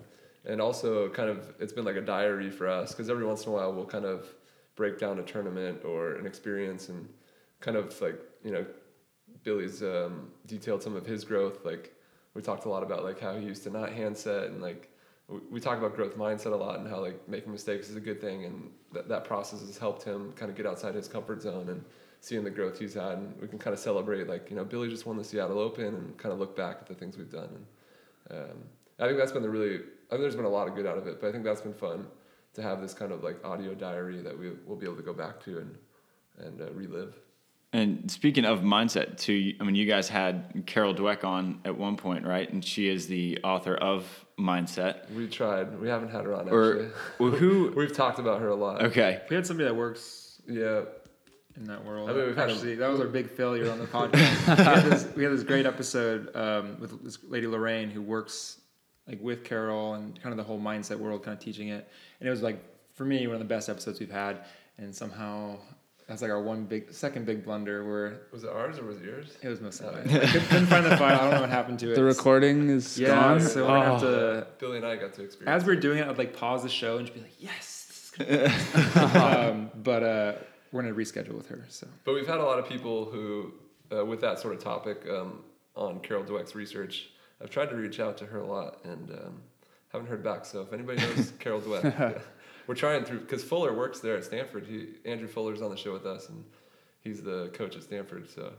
And 0.46 0.60
also, 0.60 1.08
kind 1.10 1.30
of, 1.30 1.54
it's 1.60 1.74
been 1.74 1.86
like 1.86 1.98
a 1.98 2.02
diary 2.02 2.50
for 2.50 2.68
us 2.68 2.92
because 2.92 3.10
every 3.10 3.26
once 3.26 3.46
in 3.46 3.52
a 3.52 3.56
while 3.56 3.72
we'll 3.74 3.86
kind 3.86 4.06
of 4.06 4.28
break 4.76 4.98
down 4.98 5.20
a 5.20 5.24
tournament 5.24 5.84
or 5.86 6.16
an 6.16 6.26
experience 6.26 6.90
and 6.90 7.08
kind 7.60 7.78
of 7.78 8.00
like 8.02 8.20
you 8.44 8.52
know 8.52 8.66
Billy's 9.44 9.82
um, 9.84 10.32
detailed 10.48 10.84
some 10.84 10.96
of 10.96 11.06
his 11.06 11.24
growth. 11.24 11.64
Like 11.64 11.94
we 12.34 12.42
talked 12.42 12.66
a 12.66 12.70
lot 12.70 12.84
about 12.84 13.04
like 13.04 13.20
how 13.20 13.36
he 13.36 13.46
used 13.46 13.64
to 13.64 13.70
not 13.70 13.92
handset 13.92 14.48
and 14.48 14.62
like 14.62 14.90
we, 15.50 15.62
talk 15.62 15.78
about 15.78 15.96
growth 15.96 16.18
mindset 16.18 16.52
a 16.52 16.56
lot 16.56 16.80
and 16.80 16.90
how 16.90 17.00
like 17.00 17.28
making 17.28 17.52
mistakes 17.52 17.90
is 17.90 17.96
a 17.96 18.02
good 18.02 18.20
thing. 18.20 18.46
And 18.46 18.70
that 18.94 19.08
that 19.08 19.24
process 19.24 19.62
has 19.62 19.78
helped 19.78 20.04
him 20.04 20.34
kind 20.34 20.52
of 20.52 20.58
get 20.58 20.66
outside 20.66 20.96
his 20.96 21.08
comfort 21.08 21.42
zone 21.42 21.70
and 21.70 21.84
seeing 22.20 22.44
the 22.44 22.50
growth 22.50 22.78
he's 22.78 22.96
had. 22.96 23.14
And 23.14 23.40
we 23.40 23.48
can 23.48 23.58
kind 23.58 23.74
of 23.74 23.80
celebrate 23.80 24.28
like 24.28 24.50
you 24.50 24.56
know 24.56 24.66
Billy 24.66 24.90
just 24.90 25.06
won 25.06 25.18
the 25.18 25.24
Seattle 25.24 25.60
Open 25.60 25.86
and 25.86 26.18
kind 26.18 26.34
of 26.34 26.40
look 26.40 26.56
back 26.56 26.78
at 26.82 26.88
the 26.88 26.96
things 26.96 27.18
we've 27.18 27.32
done. 27.32 27.50
And 28.30 28.40
um, 28.40 28.58
I 29.00 29.06
think 29.08 29.18
that's 29.18 29.32
been 29.32 29.44
the 29.44 29.50
really 29.50 29.82
I 30.12 30.16
think 30.16 30.22
there's 30.24 30.36
been 30.36 30.46
a 30.46 30.50
lot 30.50 30.68
of 30.68 30.76
good 30.76 30.86
out 30.86 30.98
of 30.98 31.08
it 31.08 31.22
but 31.22 31.28
I 31.30 31.32
think 31.32 31.44
that's 31.44 31.62
been 31.62 31.74
fun 31.74 32.06
to 32.54 32.62
have 32.62 32.82
this 32.82 32.94
kind 32.94 33.12
of 33.14 33.24
like 33.24 33.44
audio 33.46 33.74
diary 33.74 34.22
that 34.22 34.38
we 34.38 34.52
will 34.68 34.76
be 34.76 34.86
able 34.86 34.98
to 34.98 35.04
go 35.04 35.14
back 35.14 35.44
to 35.46 35.60
and 35.60 35.76
and 36.40 36.62
uh, 36.62 36.72
relive. 36.74 37.14
And 37.74 38.12
speaking 38.12 38.44
of 38.44 38.60
mindset, 38.62 39.18
too, 39.18 39.54
I 39.62 39.64
mean, 39.64 39.76
you 39.76 39.86
guys 39.86 40.10
had 40.10 40.64
Carol 40.66 40.94
Dweck 40.94 41.24
on 41.24 41.62
at 41.64 41.78
one 41.78 41.96
point, 41.96 42.26
right? 42.26 42.52
And 42.52 42.64
she 42.66 42.90
is 42.90 43.08
the 43.08 43.40
author 43.46 43.76
of 43.76 44.26
Mindset. 44.38 45.10
We 45.14 45.28
tried. 45.30 45.80
We 45.80 45.88
haven't 45.88 46.10
had 46.10 46.26
her 46.26 46.34
on 46.36 46.50
Or 46.50 46.72
actually. 46.74 46.90
well, 47.20 47.32
who? 47.32 47.72
We've 47.78 47.94
talked 47.94 48.20
about 48.20 48.42
her 48.42 48.50
a 48.50 48.56
lot. 48.56 48.84
Okay, 48.86 49.22
We 49.30 49.36
had 49.38 49.46
somebody 49.48 49.70
that 49.70 49.76
works 49.76 50.42
Yeah. 50.48 50.82
in 51.56 51.66
that 51.68 51.86
world. 51.86 52.10
I 52.10 52.14
mean, 52.14 52.26
we've 52.26 52.36
had 52.36 52.50
a- 52.50 52.54
Actually, 52.54 52.76
that 52.76 52.90
was 52.90 53.00
our 53.00 53.08
big 53.08 53.30
failure 53.30 53.72
on 53.72 53.80
the 53.80 53.86
podcast. 53.88 54.58
we, 54.58 54.64
had 54.66 54.84
this, 54.84 55.16
we 55.16 55.24
had 55.24 55.32
this 55.32 55.44
great 55.44 55.66
episode 55.66 56.36
um, 56.36 56.78
with 56.80 57.02
this 57.04 57.20
lady 57.24 57.48
Lorraine 57.48 57.90
who 57.90 58.02
works 58.02 58.60
like 59.08 59.20
with 59.22 59.44
Carol 59.44 59.96
and 59.96 60.20
kind 60.22 60.32
of 60.34 60.38
the 60.38 60.44
whole 60.44 60.60
mindset 60.60 60.98
world, 60.98 61.24
kind 61.24 61.38
of 61.38 61.44
teaching 61.44 61.70
it. 61.70 61.88
And 62.20 62.28
it 62.28 62.32
was 62.32 62.42
like 62.42 62.64
for 62.94 63.06
me 63.06 63.26
one 63.28 63.36
of 63.36 63.40
the 63.40 63.46
best 63.46 63.70
episodes 63.70 64.00
we've 64.00 64.12
had. 64.12 64.46
And 64.78 64.96
somehow 64.96 65.58
that's 66.08 66.22
like 66.22 66.32
our 66.32 66.42
one 66.42 66.66
big 66.66 66.92
second 66.92 67.26
big 67.26 67.44
blunder 67.46 67.86
where 67.86 68.22
Was 68.34 68.44
it 68.44 68.50
ours 68.50 68.80
or 68.80 68.86
was 68.86 68.98
it 68.98 69.06
yours? 69.06 69.38
it 69.42 69.48
was 69.48 69.62
mostly 69.62 69.88
Oh, 69.88 69.92
mine. 69.94 70.02
I 70.02 70.26
couldn't, 70.26 70.48
couldn't 70.48 70.66
find 70.68 70.86
the 70.86 70.98
file. 70.98 71.16
I 71.20 71.22
don't 71.22 71.32
know 71.36 71.42
what 71.42 71.50
happened 71.50 71.80
to 71.80 71.92
it. 71.92 71.96
The 71.96 72.04
recording 72.04 72.70
is 72.70 73.00
yeah, 73.00 73.08
gone. 73.10 73.42
so 73.42 73.62
we're 73.62 73.68
gonna 73.68 73.86
have 73.94 74.04
Oh. 74.04 74.40
to. 74.42 74.48
Billy 74.60 74.78
and 74.78 74.86
I 74.86 74.96
got 74.98 75.14
to 75.14 75.24
experience. 75.24 75.62
As 75.62 75.68
we 75.68 75.76
we're 75.76 75.80
doing 75.82 76.00
it, 76.00 76.08
I'd 76.08 76.18
like 76.18 76.36
pause 76.36 76.64
the 76.64 76.70
show 76.70 76.98
and 76.98 77.06
just 77.08 77.16
be 77.16 77.22
like, 77.22 77.36
"Yes." 77.40 78.12
This 78.18 78.28
is 78.50 78.92
good." 78.92 79.16
um, 79.16 79.72
but 79.84 80.04
uh, 80.04 80.34
we're 80.72 80.82
gonna 80.84 80.94
reschedule 80.94 81.34
with 81.36 81.48
her. 81.48 81.64
So 81.70 81.88
But 82.04 82.14
we've 82.16 82.28
had 82.28 82.40
a 82.40 82.44
lot 82.44 82.60
of 82.60 82.68
people 82.68 83.06
who, 83.06 83.54
uh, 83.96 84.04
with 84.06 84.22
that 84.22 84.40
sort 84.40 84.54
of 84.56 84.62
topic 84.64 85.06
um, 85.10 85.40
on 85.76 86.00
Carol 86.02 86.24
Dweck's 86.24 86.56
research, 86.56 87.10
I've 87.42 87.50
tried 87.50 87.70
to 87.70 87.76
reach 87.76 88.00
out 88.00 88.18
to 88.18 88.26
her 88.26 88.40
a 88.40 88.46
lot 88.46 88.84
and 88.84 89.10
um, 89.12 89.42
haven't 89.92 90.08
heard 90.08 90.24
back. 90.24 90.46
So 90.46 90.62
if 90.62 90.74
anybody 90.74 91.02
knows 91.02 91.34
Carol 91.40 91.62
Dweck, 91.62 91.84
yeah. 91.84 92.20
we're 92.68 92.76
trying 92.76 93.04
through 93.04 93.22
because 93.22 93.44
Fuller 93.44 93.74
works 93.74 94.00
there 94.00 94.16
at 94.16 94.24
Stanford. 94.24 94.66
He 94.66 94.90
Andrew 95.06 95.28
Fuller's 95.28 95.62
on 95.62 95.70
the 95.70 95.78
show 95.78 95.94
with 95.94 96.06
us, 96.06 96.30
and 96.30 96.44
he's 97.02 97.22
the 97.22 97.50
coach 97.54 97.76
at 97.76 97.84
Stanford. 97.84 98.30
So 98.30 98.54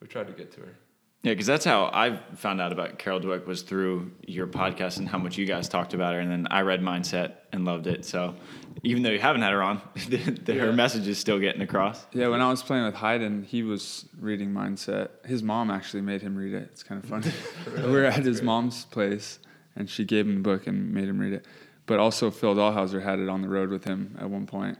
we've 0.00 0.10
tried 0.10 0.26
to 0.28 0.32
get 0.32 0.52
to 0.52 0.60
her. 0.60 0.74
Yeah, 1.22 1.32
because 1.32 1.46
that's 1.46 1.64
how 1.64 1.84
I 1.92 2.18
found 2.34 2.60
out 2.60 2.72
about 2.72 2.98
Carol 2.98 3.20
Dweck 3.20 3.46
was 3.46 3.62
through 3.62 4.10
your 4.26 4.48
podcast 4.48 4.98
and 4.98 5.08
how 5.08 5.18
much 5.18 5.38
you 5.38 5.46
guys 5.46 5.68
talked 5.68 5.94
about 5.94 6.14
her, 6.14 6.20
and 6.20 6.28
then 6.28 6.48
I 6.50 6.62
read 6.62 6.80
Mindset 6.80 7.34
and 7.52 7.64
loved 7.64 7.86
it. 7.86 8.04
So 8.04 8.34
even 8.82 9.04
though 9.04 9.10
you 9.10 9.20
haven't 9.20 9.42
had 9.42 9.52
her 9.52 9.62
on, 9.62 9.80
the, 10.08 10.16
the, 10.16 10.54
her 10.54 10.72
message 10.72 11.06
is 11.06 11.18
still 11.18 11.38
getting 11.38 11.62
across. 11.62 12.04
Yeah, 12.12 12.26
when 12.26 12.40
I 12.40 12.50
was 12.50 12.60
playing 12.64 12.86
with 12.86 12.96
Hyden, 12.96 13.44
he 13.44 13.62
was 13.62 14.06
reading 14.18 14.52
Mindset. 14.52 15.10
His 15.24 15.44
mom 15.44 15.70
actually 15.70 16.02
made 16.02 16.22
him 16.22 16.36
read 16.36 16.54
it. 16.54 16.70
It's 16.72 16.82
kind 16.82 17.02
of 17.02 17.08
funny. 17.08 17.30
we 17.76 17.82
were 17.92 18.04
at 18.04 18.24
his 18.24 18.42
mom's 18.42 18.84
place, 18.86 19.38
and 19.76 19.88
she 19.88 20.04
gave 20.04 20.26
him 20.26 20.34
the 20.34 20.40
book 20.40 20.66
and 20.66 20.92
made 20.92 21.08
him 21.08 21.20
read 21.20 21.34
it. 21.34 21.46
But 21.86 22.00
also, 22.00 22.32
Phil 22.32 22.56
Dalhausser 22.56 23.00
had 23.00 23.20
it 23.20 23.28
on 23.28 23.42
the 23.42 23.48
road 23.48 23.70
with 23.70 23.84
him 23.84 24.16
at 24.20 24.28
one 24.28 24.46
point. 24.46 24.76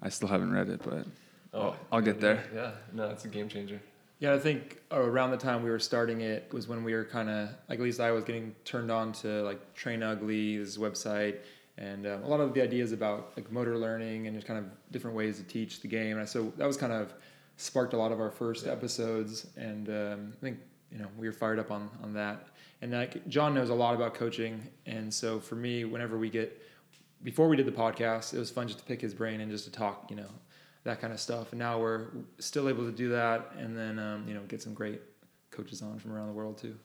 I 0.00 0.08
still 0.08 0.28
haven't 0.28 0.52
read 0.52 0.70
it, 0.70 0.80
but 0.82 1.04
Oh, 1.52 1.76
I'll 1.90 2.00
get 2.00 2.20
there. 2.20 2.44
Yeah, 2.54 2.70
no, 2.92 3.10
it's 3.10 3.24
a 3.24 3.28
game 3.28 3.48
changer. 3.48 3.80
Yeah, 4.18 4.34
I 4.34 4.38
think 4.38 4.80
around 4.90 5.30
the 5.30 5.36
time 5.36 5.62
we 5.62 5.70
were 5.70 5.78
starting 5.78 6.22
it 6.22 6.52
was 6.52 6.66
when 6.66 6.82
we 6.82 6.92
were 6.92 7.04
kind 7.04 7.30
of 7.30 7.50
like 7.68 7.78
at 7.78 7.84
least 7.84 8.00
I 8.00 8.10
was 8.10 8.24
getting 8.24 8.54
turned 8.64 8.90
on 8.90 9.12
to 9.14 9.42
like 9.42 9.74
Train 9.74 10.02
Ugly, 10.02 10.58
this 10.58 10.76
website, 10.76 11.38
and 11.76 12.06
um, 12.06 12.24
a 12.24 12.26
lot 12.26 12.40
of 12.40 12.52
the 12.52 12.60
ideas 12.60 12.90
about 12.90 13.32
like 13.36 13.50
motor 13.52 13.78
learning 13.78 14.26
and 14.26 14.36
just 14.36 14.46
kind 14.46 14.58
of 14.58 14.64
different 14.90 15.16
ways 15.16 15.38
to 15.38 15.44
teach 15.44 15.80
the 15.80 15.88
game. 15.88 16.18
And 16.18 16.28
so 16.28 16.52
that 16.56 16.66
was 16.66 16.76
kind 16.76 16.92
of 16.92 17.14
sparked 17.56 17.92
a 17.92 17.96
lot 17.96 18.10
of 18.10 18.20
our 18.20 18.30
first 18.30 18.66
episodes, 18.66 19.46
and 19.56 19.88
um, 19.88 20.32
I 20.36 20.40
think 20.40 20.58
you 20.90 20.98
know 20.98 21.06
we 21.16 21.28
were 21.28 21.32
fired 21.32 21.60
up 21.60 21.70
on 21.70 21.88
on 22.02 22.12
that. 22.14 22.48
And 22.82 22.92
like 22.92 23.26
John 23.28 23.54
knows 23.54 23.70
a 23.70 23.74
lot 23.74 23.94
about 23.94 24.14
coaching, 24.14 24.68
and 24.86 25.14
so 25.14 25.38
for 25.38 25.54
me, 25.54 25.84
whenever 25.84 26.18
we 26.18 26.28
get 26.28 26.60
before 27.22 27.48
we 27.48 27.56
did 27.56 27.66
the 27.66 27.72
podcast, 27.72 28.34
it 28.34 28.38
was 28.38 28.50
fun 28.50 28.66
just 28.66 28.80
to 28.80 28.84
pick 28.84 29.00
his 29.00 29.14
brain 29.14 29.40
and 29.40 29.50
just 29.50 29.64
to 29.64 29.70
talk, 29.70 30.06
you 30.10 30.16
know, 30.16 30.30
that 30.88 31.00
kind 31.00 31.12
of 31.12 31.20
stuff. 31.20 31.52
And 31.52 31.58
now 31.58 31.78
we're 31.78 32.06
still 32.38 32.68
able 32.68 32.84
to 32.84 32.92
do 32.92 33.10
that, 33.10 33.52
and 33.56 33.76
then 33.76 33.98
um, 33.98 34.24
you 34.26 34.34
know 34.34 34.42
get 34.48 34.60
some 34.60 34.74
great 34.74 35.00
coaches 35.50 35.82
on 35.82 35.98
from 35.98 36.12
around 36.12 36.28
the 36.28 36.32
world 36.32 36.58
too. 36.58 36.76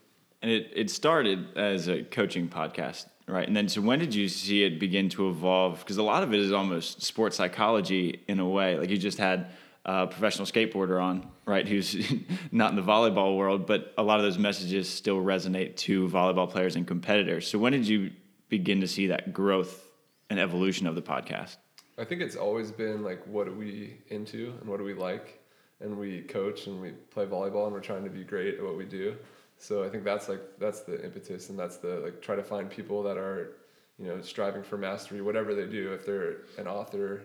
And 0.41 0.51
it, 0.51 0.71
it 0.75 0.89
started 0.89 1.57
as 1.57 1.87
a 1.87 2.03
coaching 2.03 2.49
podcast, 2.49 3.05
right? 3.27 3.47
And 3.47 3.55
then, 3.55 3.69
so 3.69 3.79
when 3.79 3.99
did 3.99 4.13
you 4.13 4.27
see 4.27 4.65
it 4.65 4.77
begin 4.77 5.07
to 5.09 5.29
evolve? 5.29 5.79
Because 5.79 5.95
a 5.97 6.03
lot 6.03 6.21
of 6.21 6.33
it 6.33 6.39
is 6.41 6.51
almost 6.51 7.01
sports 7.01 7.37
psychology 7.37 8.21
in 8.27 8.39
a 8.39 8.47
way. 8.47 8.77
Like 8.77 8.89
you 8.89 8.97
just 8.97 9.17
had 9.17 9.47
a 9.85 10.05
professional 10.05 10.45
skateboarder 10.45 11.01
on, 11.01 11.29
right? 11.45 11.65
Who's 11.65 11.95
not 12.51 12.71
in 12.71 12.75
the 12.75 12.81
volleyball 12.81 13.37
world, 13.37 13.65
but 13.65 13.93
a 13.97 14.03
lot 14.03 14.19
of 14.19 14.25
those 14.25 14.37
messages 14.37 14.89
still 14.89 15.21
resonate 15.21 15.77
to 15.77 16.09
volleyball 16.09 16.49
players 16.49 16.75
and 16.75 16.85
competitors. 16.85 17.47
So 17.47 17.57
when 17.57 17.71
did 17.71 17.87
you 17.87 18.11
begin 18.49 18.81
to 18.81 18.87
see 18.87 19.07
that 19.07 19.31
growth 19.31 19.87
and 20.29 20.39
evolution 20.39 20.87
of 20.87 20.95
the 20.95 21.01
podcast? 21.01 21.55
I 21.97 22.03
think 22.03 22.21
it's 22.21 22.35
always 22.35 22.71
been 22.71 23.03
like, 23.03 23.25
what 23.27 23.47
are 23.47 23.53
we 23.53 23.97
into 24.07 24.53
and 24.59 24.69
what 24.69 24.77
do 24.77 24.83
we 24.83 24.93
like? 24.93 25.39
And 25.79 25.97
we 25.97 26.21
coach 26.21 26.67
and 26.67 26.81
we 26.81 26.91
play 26.91 27.25
volleyball 27.25 27.65
and 27.65 27.73
we're 27.73 27.81
trying 27.81 28.03
to 28.03 28.09
be 28.09 28.23
great 28.23 28.55
at 28.55 28.63
what 28.63 28.77
we 28.77 28.85
do. 28.85 29.15
So 29.57 29.83
I 29.83 29.89
think 29.89 30.03
that's 30.03 30.27
like 30.27 30.41
that's 30.59 30.81
the 30.81 31.03
impetus 31.03 31.49
and 31.49 31.59
that's 31.59 31.77
the 31.77 31.99
like 31.99 32.21
try 32.21 32.35
to 32.35 32.43
find 32.43 32.69
people 32.69 33.03
that 33.03 33.17
are, 33.17 33.53
you 33.99 34.07
know, 34.07 34.21
striving 34.21 34.63
for 34.63 34.77
mastery, 34.77 35.21
whatever 35.21 35.53
they 35.53 35.67
do. 35.67 35.93
If 35.93 36.05
they're 36.05 36.37
an 36.57 36.67
author 36.67 37.23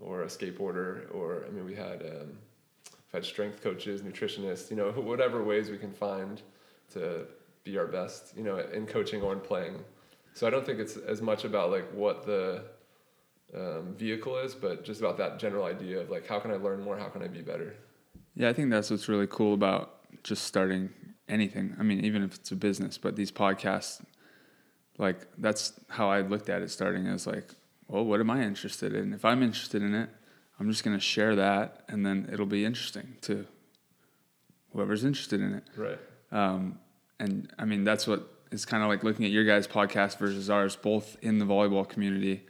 or 0.00 0.22
a 0.22 0.26
skateboarder, 0.26 1.14
or 1.14 1.44
I 1.46 1.50
mean, 1.50 1.64
we 1.64 1.74
had 1.74 2.02
um, 2.02 2.38
we've 2.90 3.12
had 3.12 3.24
strength 3.24 3.62
coaches, 3.62 4.02
nutritionists, 4.02 4.70
you 4.70 4.76
know, 4.76 4.90
whatever 4.96 5.42
ways 5.42 5.70
we 5.70 5.78
can 5.78 5.92
find 5.92 6.42
to 6.92 7.26
be 7.64 7.78
our 7.78 7.86
best, 7.86 8.36
you 8.36 8.42
know, 8.42 8.58
in 8.58 8.86
coaching 8.86 9.22
or 9.22 9.32
in 9.32 9.40
playing. 9.40 9.76
So 10.34 10.46
I 10.46 10.50
don't 10.50 10.64
think 10.64 10.78
it's 10.78 10.96
as 10.96 11.22
much 11.22 11.44
about 11.44 11.70
like 11.70 11.88
what 11.92 12.26
the 12.26 12.64
um, 13.54 13.94
vehicle 13.96 14.36
is, 14.38 14.54
but 14.54 14.84
just 14.84 15.00
about 15.00 15.16
that 15.18 15.38
general 15.38 15.64
idea 15.64 16.00
of 16.00 16.10
like 16.10 16.26
how 16.26 16.38
can 16.38 16.50
I 16.50 16.56
learn 16.56 16.82
more, 16.82 16.98
how 16.98 17.08
can 17.08 17.22
I 17.22 17.28
be 17.28 17.40
better. 17.40 17.74
Yeah, 18.34 18.48
I 18.48 18.52
think 18.52 18.70
that's 18.70 18.90
what's 18.90 19.08
really 19.08 19.26
cool 19.26 19.54
about 19.54 19.94
just 20.22 20.44
starting 20.44 20.90
anything. 21.28 21.74
I 21.78 21.82
mean, 21.82 22.04
even 22.04 22.22
if 22.22 22.34
it's 22.34 22.50
a 22.50 22.56
business, 22.56 22.98
but 22.98 23.16
these 23.16 23.32
podcasts, 23.32 24.04
like 24.98 25.26
that's 25.38 25.72
how 25.88 26.10
I 26.10 26.20
looked 26.20 26.48
at 26.48 26.62
it 26.62 26.70
starting 26.70 27.06
as 27.06 27.26
like, 27.26 27.54
well, 27.88 28.04
what 28.04 28.20
am 28.20 28.30
I 28.30 28.42
interested 28.42 28.94
in? 28.94 29.12
If 29.12 29.24
I'm 29.24 29.42
interested 29.42 29.82
in 29.82 29.94
it, 29.94 30.10
I'm 30.60 30.70
just 30.70 30.84
gonna 30.84 31.00
share 31.00 31.36
that, 31.36 31.84
and 31.88 32.04
then 32.04 32.28
it'll 32.32 32.46
be 32.46 32.64
interesting 32.64 33.16
to 33.22 33.46
whoever's 34.72 35.04
interested 35.04 35.40
in 35.40 35.54
it. 35.54 35.64
Right. 35.76 35.98
Um, 36.30 36.78
and 37.18 37.50
I 37.58 37.64
mean, 37.64 37.84
that's 37.84 38.06
what 38.06 38.28
is 38.50 38.64
kind 38.64 38.82
of 38.82 38.88
like 38.88 39.04
looking 39.04 39.24
at 39.24 39.30
your 39.30 39.44
guys' 39.44 39.66
podcast 39.66 40.18
versus 40.18 40.50
ours, 40.50 40.76
both 40.76 41.16
in 41.22 41.38
the 41.38 41.44
volleyball 41.44 41.88
community, 41.88 42.44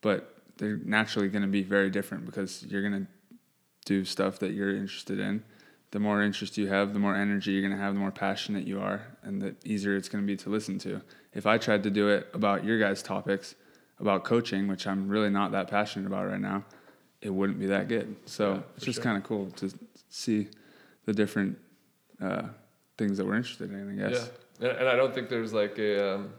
but 0.00 0.37
they're 0.58 0.80
naturally 0.84 1.28
going 1.28 1.42
to 1.42 1.48
be 1.48 1.62
very 1.62 1.90
different 1.90 2.26
because 2.26 2.64
you're 2.64 2.82
going 2.82 3.06
to 3.06 3.10
do 3.86 4.04
stuff 4.04 4.38
that 4.40 4.52
you're 4.52 4.74
interested 4.74 5.18
in. 5.18 5.42
The 5.90 5.98
more 5.98 6.22
interest 6.22 6.58
you 6.58 6.66
have, 6.66 6.92
the 6.92 6.98
more 6.98 7.16
energy 7.16 7.52
you're 7.52 7.62
going 7.62 7.76
to 7.76 7.82
have, 7.82 7.94
the 7.94 8.00
more 8.00 8.10
passionate 8.10 8.66
you 8.66 8.80
are, 8.80 9.06
and 9.22 9.40
the 9.40 9.56
easier 9.64 9.96
it's 9.96 10.08
going 10.08 10.22
to 10.22 10.26
be 10.26 10.36
to 10.36 10.50
listen 10.50 10.78
to. 10.80 11.00
If 11.32 11.46
I 11.46 11.56
tried 11.56 11.82
to 11.84 11.90
do 11.90 12.08
it 12.10 12.28
about 12.34 12.64
your 12.64 12.78
guys' 12.78 13.02
topics, 13.02 13.54
about 13.98 14.24
coaching, 14.24 14.68
which 14.68 14.86
I'm 14.86 15.08
really 15.08 15.30
not 15.30 15.52
that 15.52 15.68
passionate 15.68 16.06
about 16.06 16.26
right 16.28 16.40
now, 16.40 16.64
it 17.22 17.30
wouldn't 17.30 17.58
be 17.58 17.66
that 17.66 17.88
good. 17.88 18.16
So 18.26 18.54
Yeah, 18.54 18.60
it's 18.76 18.84
just 18.84 18.96
sure. 18.96 19.04
kind 19.04 19.16
of 19.16 19.24
cool 19.24 19.50
to 19.52 19.72
see 20.10 20.48
the 21.06 21.14
different 21.14 21.56
uh, 22.20 22.42
things 22.98 23.16
that 23.16 23.26
we're 23.26 23.36
interested 23.36 23.72
in, 23.72 23.90
I 23.90 24.08
guess. 24.08 24.30
Yeah, 24.60 24.68
and, 24.68 24.78
and 24.80 24.88
I 24.88 24.96
don't 24.96 25.14
think 25.14 25.28
there's 25.28 25.52
like 25.52 25.78
a. 25.78 26.16
Um, 26.16 26.32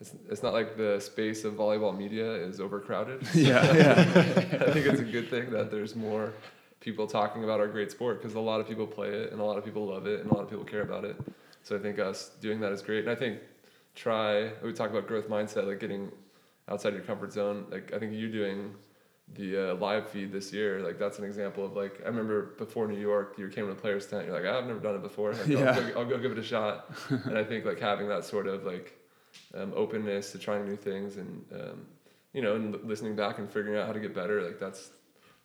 it's, 0.00 0.12
it's 0.30 0.42
not 0.42 0.52
like 0.52 0.76
the 0.76 1.00
space 1.00 1.44
of 1.44 1.54
volleyball 1.54 1.96
media 1.96 2.30
is 2.32 2.60
overcrowded. 2.60 3.26
Yeah, 3.34 3.72
yeah. 3.74 3.92
I 4.66 4.72
think 4.72 4.86
it's 4.86 5.00
a 5.00 5.04
good 5.04 5.28
thing 5.30 5.50
that 5.50 5.70
there's 5.70 5.94
more 5.96 6.32
people 6.80 7.06
talking 7.06 7.42
about 7.44 7.58
our 7.60 7.66
great 7.66 7.90
sport 7.90 8.20
because 8.22 8.34
a 8.36 8.40
lot 8.40 8.60
of 8.60 8.68
people 8.68 8.86
play 8.86 9.08
it 9.08 9.32
and 9.32 9.40
a 9.40 9.44
lot 9.44 9.58
of 9.58 9.64
people 9.64 9.86
love 9.86 10.06
it 10.06 10.20
and 10.20 10.30
a 10.30 10.34
lot 10.34 10.42
of 10.42 10.48
people 10.50 10.64
care 10.64 10.82
about 10.82 11.04
it. 11.04 11.16
So 11.64 11.76
I 11.76 11.80
think 11.80 11.98
us 11.98 12.30
doing 12.40 12.60
that 12.60 12.72
is 12.72 12.82
great. 12.82 13.00
And 13.00 13.10
I 13.10 13.14
think 13.16 13.40
Tri 13.94 14.50
we 14.62 14.72
talk 14.72 14.90
about 14.90 15.08
growth 15.08 15.28
mindset, 15.28 15.66
like 15.66 15.80
getting 15.80 16.12
outside 16.68 16.92
your 16.92 17.02
comfort 17.02 17.32
zone. 17.32 17.66
Like 17.70 17.92
I 17.92 17.98
think 17.98 18.12
you 18.12 18.30
doing 18.30 18.74
the 19.34 19.72
uh, 19.72 19.74
live 19.74 20.08
feed 20.08 20.32
this 20.32 20.52
year, 20.52 20.80
like 20.80 20.98
that's 20.98 21.18
an 21.18 21.24
example 21.24 21.64
of 21.64 21.74
like 21.74 22.00
I 22.04 22.06
remember 22.08 22.54
before 22.58 22.86
New 22.86 23.00
York, 23.00 23.34
you 23.38 23.48
came 23.48 23.66
to 23.66 23.74
the 23.74 23.80
players 23.80 24.06
tent. 24.06 24.26
You're 24.26 24.40
like, 24.40 24.46
I've 24.46 24.66
never 24.66 24.78
done 24.78 24.94
it 24.94 25.02
before. 25.02 25.32
Like, 25.32 25.46
Yeah. 25.48 25.72
I'll, 25.76 25.82
go, 25.92 26.00
I'll 26.00 26.06
go 26.06 26.18
give 26.18 26.30
it 26.32 26.38
a 26.38 26.42
shot. 26.44 26.90
and 27.10 27.36
I 27.36 27.42
think 27.42 27.64
like 27.64 27.80
having 27.80 28.08
that 28.08 28.24
sort 28.24 28.46
of 28.46 28.64
like 28.64 28.94
um, 29.54 29.72
openness 29.74 30.32
to 30.32 30.38
trying 30.38 30.64
new 30.66 30.76
things 30.76 31.16
and 31.16 31.44
um, 31.52 31.86
you 32.32 32.42
know 32.42 32.56
and 32.56 32.82
listening 32.84 33.16
back 33.16 33.38
and 33.38 33.50
figuring 33.50 33.78
out 33.78 33.86
how 33.86 33.92
to 33.92 34.00
get 34.00 34.14
better, 34.14 34.42
like 34.42 34.58
that's 34.58 34.90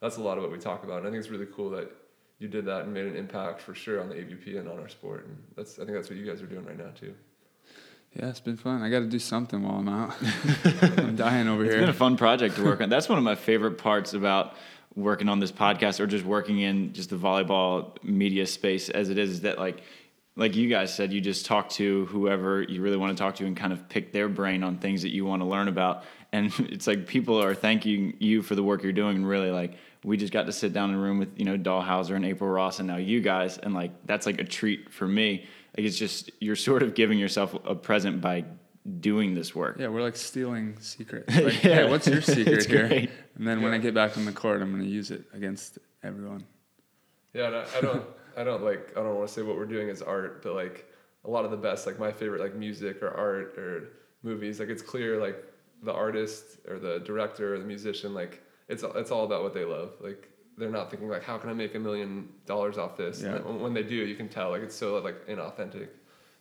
that's 0.00 0.16
a 0.16 0.20
lot 0.22 0.36
of 0.36 0.42
what 0.42 0.52
we 0.52 0.58
talk 0.58 0.84
about. 0.84 0.98
And 0.98 1.06
I 1.06 1.10
think 1.10 1.20
it's 1.20 1.30
really 1.30 1.48
cool 1.54 1.70
that 1.70 1.90
you 2.38 2.48
did 2.48 2.66
that 2.66 2.82
and 2.82 2.92
made 2.92 3.06
an 3.06 3.16
impact 3.16 3.60
for 3.60 3.74
sure 3.74 4.00
on 4.00 4.08
the 4.08 4.16
AVP 4.16 4.58
and 4.58 4.68
on 4.68 4.78
our 4.78 4.88
sport. 4.88 5.26
And 5.26 5.36
that's 5.56 5.78
I 5.78 5.84
think 5.84 5.96
that's 5.96 6.10
what 6.10 6.18
you 6.18 6.26
guys 6.26 6.42
are 6.42 6.46
doing 6.46 6.64
right 6.64 6.78
now 6.78 6.90
too. 6.98 7.14
Yeah, 8.14 8.28
it's 8.28 8.40
been 8.40 8.56
fun. 8.56 8.80
I 8.82 8.90
got 8.90 9.00
to 9.00 9.06
do 9.06 9.18
something 9.18 9.60
while 9.62 9.76
I'm 9.76 9.88
out. 9.88 10.14
I'm 10.98 11.16
dying 11.16 11.48
over 11.48 11.64
It's 11.64 11.72
here. 11.72 11.80
It's 11.80 11.86
been 11.86 11.88
a 11.88 11.98
fun 11.98 12.16
project 12.16 12.54
to 12.56 12.64
work 12.64 12.80
on. 12.80 12.88
That's 12.88 13.08
one 13.08 13.18
of 13.18 13.24
my 13.24 13.34
favorite 13.34 13.76
parts 13.76 14.14
about 14.14 14.54
working 14.94 15.28
on 15.28 15.40
this 15.40 15.50
podcast 15.50 15.98
or 15.98 16.06
just 16.06 16.24
working 16.24 16.60
in 16.60 16.92
just 16.92 17.10
the 17.10 17.16
volleyball 17.16 18.00
media 18.04 18.46
space 18.46 18.88
as 18.88 19.10
it 19.10 19.18
is, 19.18 19.30
is 19.30 19.40
that 19.40 19.58
like 19.58 19.82
like 20.36 20.56
you 20.56 20.68
guys 20.68 20.92
said, 20.94 21.12
you 21.12 21.20
just 21.20 21.46
talk 21.46 21.68
to 21.70 22.06
whoever 22.06 22.62
you 22.62 22.82
really 22.82 22.96
want 22.96 23.16
to 23.16 23.22
talk 23.22 23.36
to 23.36 23.46
and 23.46 23.56
kind 23.56 23.72
of 23.72 23.88
pick 23.88 24.12
their 24.12 24.28
brain 24.28 24.62
on 24.64 24.78
things 24.78 25.02
that 25.02 25.12
you 25.12 25.24
want 25.24 25.42
to 25.42 25.46
learn 25.46 25.68
about. 25.68 26.04
And 26.32 26.52
it's 26.58 26.86
like 26.86 27.06
people 27.06 27.40
are 27.42 27.54
thanking 27.54 28.14
you 28.18 28.42
for 28.42 28.54
the 28.54 28.62
work 28.62 28.82
you're 28.82 28.92
doing 28.92 29.16
and 29.16 29.28
really 29.28 29.50
like 29.50 29.76
we 30.02 30.16
just 30.16 30.32
got 30.32 30.46
to 30.46 30.52
sit 30.52 30.72
down 30.72 30.90
in 30.90 30.96
a 30.96 30.98
room 30.98 31.18
with, 31.18 31.38
you 31.38 31.44
know, 31.44 31.56
Dalhausser 31.56 32.14
and 32.16 32.26
April 32.26 32.50
Ross 32.50 32.78
and 32.78 32.88
now 32.88 32.96
you 32.96 33.20
guys 33.20 33.58
and 33.58 33.74
like 33.74 33.92
that's 34.06 34.26
like 34.26 34.40
a 34.40 34.44
treat 34.44 34.92
for 34.92 35.06
me. 35.06 35.46
Like 35.76 35.86
it's 35.86 35.96
just 35.98 36.30
you're 36.40 36.56
sort 36.56 36.82
of 36.82 36.94
giving 36.94 37.18
yourself 37.18 37.54
a 37.64 37.74
present 37.74 38.20
by 38.20 38.44
doing 39.00 39.34
this 39.34 39.54
work. 39.54 39.76
Yeah, 39.78 39.88
we're 39.88 40.02
like 40.02 40.16
stealing 40.16 40.76
secrets. 40.80 41.34
Like, 41.34 41.62
Yeah. 41.64 41.74
hey, 41.76 41.90
what's 41.90 42.06
your 42.06 42.20
secret 42.36 42.48
It's 42.48 42.66
here? 42.66 42.86
great. 42.88 43.10
And 43.36 43.46
then 43.46 43.62
when 43.62 43.72
I 43.72 43.78
get 43.78 43.94
back 43.94 44.18
on 44.18 44.24
the 44.24 44.32
court, 44.32 44.60
I'm 44.60 44.72
going 44.72 44.82
to 44.84 44.88
use 44.90 45.10
it 45.10 45.24
against 45.32 45.78
everyone. 46.02 46.44
Yeah, 47.32 47.46
and 47.46 47.56
I, 47.56 47.64
I 47.76 47.80
don't, 47.80 48.04
I 48.36 48.44
don't 48.44 48.62
like, 48.62 48.92
I 48.96 49.00
don't 49.02 49.14
want 49.14 49.28
to 49.28 49.34
say 49.34 49.42
what 49.42 49.56
we're 49.56 49.66
doing 49.66 49.88
is 49.88 50.02
art, 50.02 50.42
but 50.42 50.54
like 50.54 50.86
a 51.24 51.30
lot 51.30 51.44
of 51.44 51.50
the 51.50 51.56
best, 51.56 51.86
like 51.86 51.98
my 51.98 52.12
favorite, 52.12 52.40
like 52.40 52.54
music 52.54 53.02
or 53.02 53.10
art 53.10 53.56
or 53.58 53.88
movies, 54.22 54.60
like 54.60 54.68
it's 54.68 54.82
clear, 54.82 55.20
like 55.20 55.36
the 55.82 55.92
artist 55.92 56.58
or 56.68 56.78
the 56.78 57.00
director 57.00 57.54
or 57.54 57.58
the 57.58 57.64
musician, 57.64 58.14
like 58.14 58.42
it's 58.68 58.82
it's 58.94 59.10
all 59.10 59.24
about 59.24 59.42
what 59.42 59.54
they 59.54 59.64
love. 59.64 59.92
Like 60.00 60.28
they're 60.56 60.70
not 60.70 60.90
thinking 60.90 61.08
like, 61.08 61.22
how 61.24 61.36
can 61.38 61.50
I 61.50 61.52
make 61.54 61.74
a 61.74 61.78
million 61.78 62.28
dollars 62.46 62.78
off 62.78 62.96
this? 62.96 63.22
Yeah. 63.22 63.36
And 63.36 63.60
when- 63.60 63.74
they 63.74 63.82
do, 63.82 63.94
you 63.96 64.14
can 64.14 64.28
tell 64.28 64.50
like 64.50 64.62
it's 64.62 64.74
so 64.76 64.98
like 64.98 65.26
inauthentic. 65.26 65.88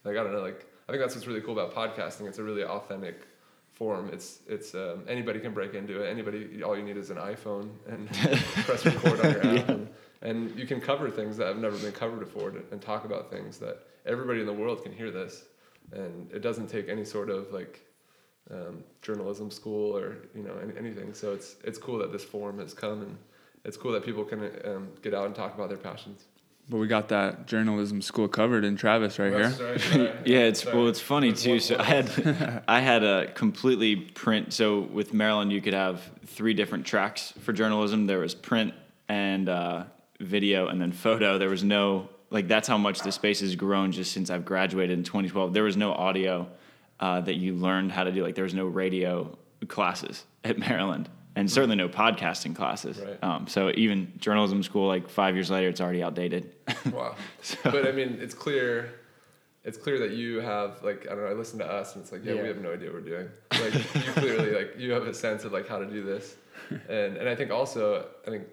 Like 0.03 0.17
I 0.17 0.23
don't 0.23 0.33
know, 0.33 0.41
like 0.41 0.65
I 0.87 0.91
think 0.91 1.01
that's 1.01 1.15
what's 1.15 1.27
really 1.27 1.41
cool 1.41 1.57
about 1.57 1.73
podcasting. 1.73 2.27
It's 2.27 2.37
a 2.39 2.43
really 2.43 2.63
authentic 2.63 3.27
form. 3.73 4.09
It's 4.13 4.39
it's 4.47 4.75
um, 4.75 5.03
anybody 5.07 5.39
can 5.39 5.53
break 5.53 5.73
into 5.73 6.01
it. 6.03 6.09
Anybody, 6.09 6.61
all 6.63 6.77
you 6.77 6.83
need 6.83 6.97
is 6.97 7.09
an 7.09 7.17
iPhone 7.17 7.69
and 7.87 8.07
press 8.65 8.85
record 8.85 9.19
on 9.21 9.31
your 9.31 9.47
app, 9.59 9.69
and, 9.69 9.87
and 10.23 10.57
you 10.57 10.65
can 10.65 10.81
cover 10.81 11.11
things 11.11 11.37
that 11.37 11.47
have 11.47 11.57
never 11.57 11.77
been 11.77 11.91
covered 11.91 12.19
before, 12.19 12.49
to, 12.49 12.61
and 12.71 12.81
talk 12.81 13.05
about 13.05 13.29
things 13.29 13.59
that 13.59 13.85
everybody 14.05 14.39
in 14.39 14.45
the 14.45 14.53
world 14.53 14.81
can 14.81 14.91
hear 14.91 15.11
this, 15.11 15.43
and 15.91 16.31
it 16.31 16.39
doesn't 16.39 16.67
take 16.67 16.89
any 16.89 17.05
sort 17.05 17.29
of 17.29 17.51
like 17.51 17.81
um, 18.49 18.83
journalism 19.01 19.51
school 19.51 19.95
or 19.95 20.17
you 20.33 20.43
know 20.43 20.55
any, 20.63 20.77
anything. 20.77 21.13
So 21.13 21.33
it's 21.33 21.57
it's 21.63 21.77
cool 21.77 21.99
that 21.99 22.11
this 22.11 22.23
forum 22.23 22.57
has 22.59 22.73
come, 22.73 23.01
and 23.01 23.17
it's 23.65 23.77
cool 23.77 23.91
that 23.91 24.03
people 24.03 24.23
can 24.23 24.49
um, 24.65 24.87
get 25.01 25.13
out 25.13 25.25
and 25.25 25.35
talk 25.35 25.53
about 25.55 25.69
their 25.69 25.77
passions. 25.77 26.23
But 26.69 26.77
we 26.77 26.87
got 26.87 27.09
that 27.09 27.45
journalism 27.45 28.01
school 28.01 28.29
covered 28.29 28.63
in 28.63 28.77
Travis 28.77 29.19
right 29.19 29.33
here. 29.33 29.51
Sorry, 29.51 29.79
sorry. 29.79 30.11
Yeah, 30.25 30.39
it's 30.39 30.63
Sorry. 30.63 30.77
well, 30.77 30.87
it's 30.87 31.01
funny 31.01 31.31
There's 31.31 31.43
too. 31.43 31.59
So 31.59 31.77
I 31.77 31.83
had 31.83 32.63
I 32.69 32.79
had 32.79 33.03
a 33.03 33.29
completely 33.33 33.97
print. 33.97 34.53
So 34.53 34.79
with 34.79 35.13
Maryland, 35.13 35.51
you 35.51 35.61
could 35.61 35.73
have 35.73 36.01
three 36.25 36.53
different 36.53 36.85
tracks 36.85 37.33
for 37.41 37.51
journalism. 37.51 38.07
There 38.07 38.19
was 38.19 38.33
print 38.33 38.73
and 39.09 39.49
uh, 39.49 39.83
video, 40.23 40.67
and 40.67 40.81
then 40.81 40.91
photo. 40.91 41.37
There 41.37 41.49
was 41.49 41.63
no 41.63 42.09
like 42.29 42.47
that's 42.47 42.67
how 42.67 42.77
much 42.77 43.01
the 43.01 43.11
space 43.11 43.41
has 43.41 43.55
grown 43.55 43.91
just 43.91 44.11
since 44.11 44.29
I've 44.29 44.45
graduated 44.45 44.97
in 44.97 45.03
2012. 45.03 45.53
There 45.53 45.63
was 45.63 45.77
no 45.77 45.93
audio 45.93 46.47
uh, 46.99 47.21
that 47.21 47.35
you 47.35 47.53
learned 47.53 47.91
how 47.91 48.03
to 48.03 48.11
do. 48.11 48.23
Like 48.23 48.35
there 48.35 48.43
was 48.43 48.53
no 48.55 48.65
radio 48.65 49.37
classes 49.67 50.25
at 50.43 50.57
Maryland, 50.57 51.09
and 51.35 51.49
certainly 51.49 51.75
no 51.75 51.87
podcasting 51.89 52.55
classes. 52.55 52.99
Right. 52.99 53.23
Um, 53.23 53.47
so 53.47 53.71
even 53.75 54.11
journalism 54.17 54.63
school, 54.63 54.87
like 54.87 55.07
five 55.09 55.35
years 55.35 55.49
later, 55.51 55.69
it's 55.69 55.81
already 55.81 56.03
outdated. 56.03 56.53
Wow. 56.91 57.15
But 57.63 57.87
I 57.87 57.91
mean, 57.91 58.17
it's 58.19 58.33
clear. 58.33 58.93
It's 59.63 59.77
clear 59.77 59.97
that 59.99 60.11
you 60.11 60.41
have 60.41 60.83
like 60.83 61.05
I 61.07 61.15
don't 61.15 61.23
know. 61.23 61.29
I 61.29 61.33
listen 61.33 61.59
to 61.59 61.65
us 61.65 61.93
and 61.95 62.03
it's 62.03 62.11
like 62.11 62.25
yeah, 62.25 62.33
Yeah. 62.33 62.41
we 62.41 62.47
have 62.49 62.57
no 62.61 62.73
idea 62.73 62.91
what 62.91 63.03
we're 63.03 63.09
doing. 63.09 63.29
Like 63.51 63.73
you 63.73 64.11
clearly 64.13 64.51
like 64.51 64.73
you 64.77 64.91
have 64.91 65.03
a 65.07 65.13
sense 65.13 65.45
of 65.45 65.53
like 65.53 65.67
how 65.69 65.77
to 65.77 65.85
do 65.85 66.03
this, 66.03 66.35
and 66.89 67.15
and 67.17 67.29
I 67.29 67.35
think 67.35 67.51
also 67.51 68.05
I 68.27 68.29
think 68.29 68.43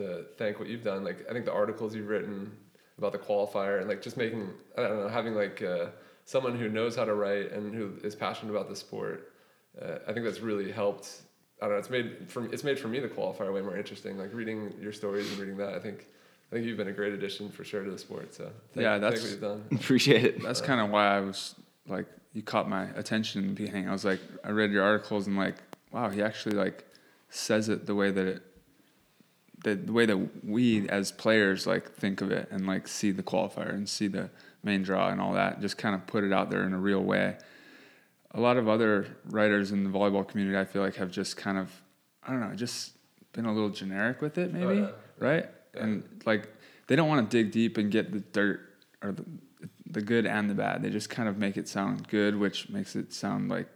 to 0.00 0.24
thank 0.36 0.58
what 0.58 0.68
you've 0.68 0.82
done. 0.84 1.04
Like 1.04 1.26
I 1.28 1.32
think 1.32 1.44
the 1.44 1.52
articles 1.52 1.94
you've 1.94 2.08
written 2.08 2.52
about 2.98 3.12
the 3.12 3.18
qualifier 3.18 3.78
and 3.80 3.88
like 3.88 4.02
just 4.02 4.16
making 4.16 4.50
I 4.76 4.82
don't 4.82 5.00
know 5.00 5.08
having 5.08 5.34
like 5.34 5.62
uh, 5.62 5.86
someone 6.24 6.58
who 6.58 6.68
knows 6.68 6.96
how 6.96 7.04
to 7.04 7.14
write 7.14 7.52
and 7.52 7.74
who 7.74 7.92
is 8.02 8.14
passionate 8.14 8.50
about 8.52 8.68
the 8.68 8.76
sport. 8.76 9.32
Uh, 9.80 9.98
I 10.06 10.12
think 10.12 10.24
that's 10.26 10.40
really 10.40 10.70
helped. 10.72 11.22
I 11.62 11.66
don't 11.66 11.74
know. 11.74 11.78
It's 11.78 11.90
made 11.90 12.16
for 12.28 12.44
it's 12.52 12.64
made 12.64 12.78
for 12.78 12.88
me 12.88 13.00
the 13.00 13.08
qualifier 13.08 13.52
way 13.54 13.60
more 13.62 13.76
interesting. 13.76 14.18
Like 14.18 14.32
reading 14.34 14.74
your 14.80 14.92
stories 14.92 15.30
and 15.30 15.38
reading 15.38 15.56
that. 15.58 15.74
I 15.74 15.78
think 15.78 16.06
I 16.50 16.56
think 16.56 16.66
you've 16.66 16.76
been 16.76 16.88
a 16.88 16.92
great 16.92 17.12
addition 17.12 17.48
for 17.50 17.64
sure 17.64 17.84
to 17.84 17.90
the 17.90 17.98
sport. 17.98 18.34
So 18.34 18.44
thank, 18.74 18.82
Yeah, 18.84 18.90
thank 18.98 19.02
that's- 19.02 19.22
what 19.22 19.30
you've 19.30 19.40
done. 19.40 19.64
Appreciate 19.72 20.24
it. 20.24 20.42
That's 20.42 20.60
kind 20.60 20.80
of 20.80 20.90
why 20.90 21.06
I 21.16 21.20
was 21.20 21.54
like, 21.86 22.06
you 22.32 22.42
caught 22.42 22.68
my 22.68 22.84
attention 22.96 23.42
in 23.42 23.48
the 23.48 23.54
beginning. 23.54 23.88
I 23.88 23.92
was 23.92 24.04
like, 24.04 24.20
I 24.44 24.50
read 24.50 24.72
your 24.72 24.82
articles 24.82 25.26
and 25.28 25.36
like, 25.36 25.56
wow, 25.92 26.08
he 26.10 26.22
actually 26.22 26.56
like 26.56 26.84
says 27.28 27.68
it 27.68 27.86
the 27.86 27.94
way 27.94 28.10
that 28.10 28.26
it, 28.26 28.42
the, 29.62 29.74
the 29.74 29.92
way 29.92 30.06
that 30.06 30.44
we 30.44 30.88
as 30.88 31.12
players 31.12 31.66
like 31.66 31.92
think 31.94 32.20
of 32.20 32.30
it 32.30 32.48
and 32.50 32.66
like 32.66 32.88
see 32.88 33.10
the 33.10 33.22
qualifier 33.22 33.70
and 33.74 33.88
see 33.88 34.06
the 34.08 34.30
main 34.62 34.82
draw 34.82 35.08
and 35.10 35.20
all 35.20 35.32
that. 35.34 35.60
Just 35.60 35.76
kind 35.78 35.94
of 35.94 36.06
put 36.06 36.24
it 36.24 36.32
out 36.32 36.50
there 36.50 36.62
in 36.64 36.72
a 36.72 36.78
real 36.78 37.02
way. 37.02 37.36
A 38.32 38.40
lot 38.40 38.56
of 38.56 38.68
other 38.68 39.16
writers 39.26 39.72
in 39.72 39.82
the 39.84 39.90
volleyball 39.90 40.26
community, 40.26 40.56
I 40.56 40.64
feel 40.64 40.82
like, 40.82 40.94
have 40.96 41.10
just 41.10 41.36
kind 41.36 41.58
of, 41.58 41.70
I 42.22 42.30
don't 42.30 42.40
know, 42.40 42.54
just 42.54 42.92
been 43.32 43.44
a 43.44 43.52
little 43.52 43.70
generic 43.70 44.20
with 44.22 44.38
it, 44.38 44.52
maybe, 44.52 44.64
Oh, 44.66 44.72
yeah. 44.72 44.90
right? 45.18 45.46
Yeah. 45.74 45.82
And 45.82 46.22
like, 46.24 46.48
they 46.86 46.96
don't 46.96 47.08
want 47.08 47.28
to 47.28 47.36
dig 47.42 47.50
deep 47.52 47.76
and 47.76 47.90
get 47.90 48.12
the 48.12 48.20
dirt 48.20 48.60
or 49.02 49.12
the, 49.12 49.24
the 49.90 50.00
good 50.00 50.26
and 50.26 50.48
the 50.48 50.54
bad. 50.54 50.82
They 50.82 50.90
just 50.90 51.10
kind 51.10 51.28
of 51.28 51.38
make 51.38 51.56
it 51.56 51.68
sound 51.68 52.06
good, 52.08 52.36
which 52.38 52.68
makes 52.68 52.94
it 52.94 53.12
sound 53.12 53.48
like 53.50 53.68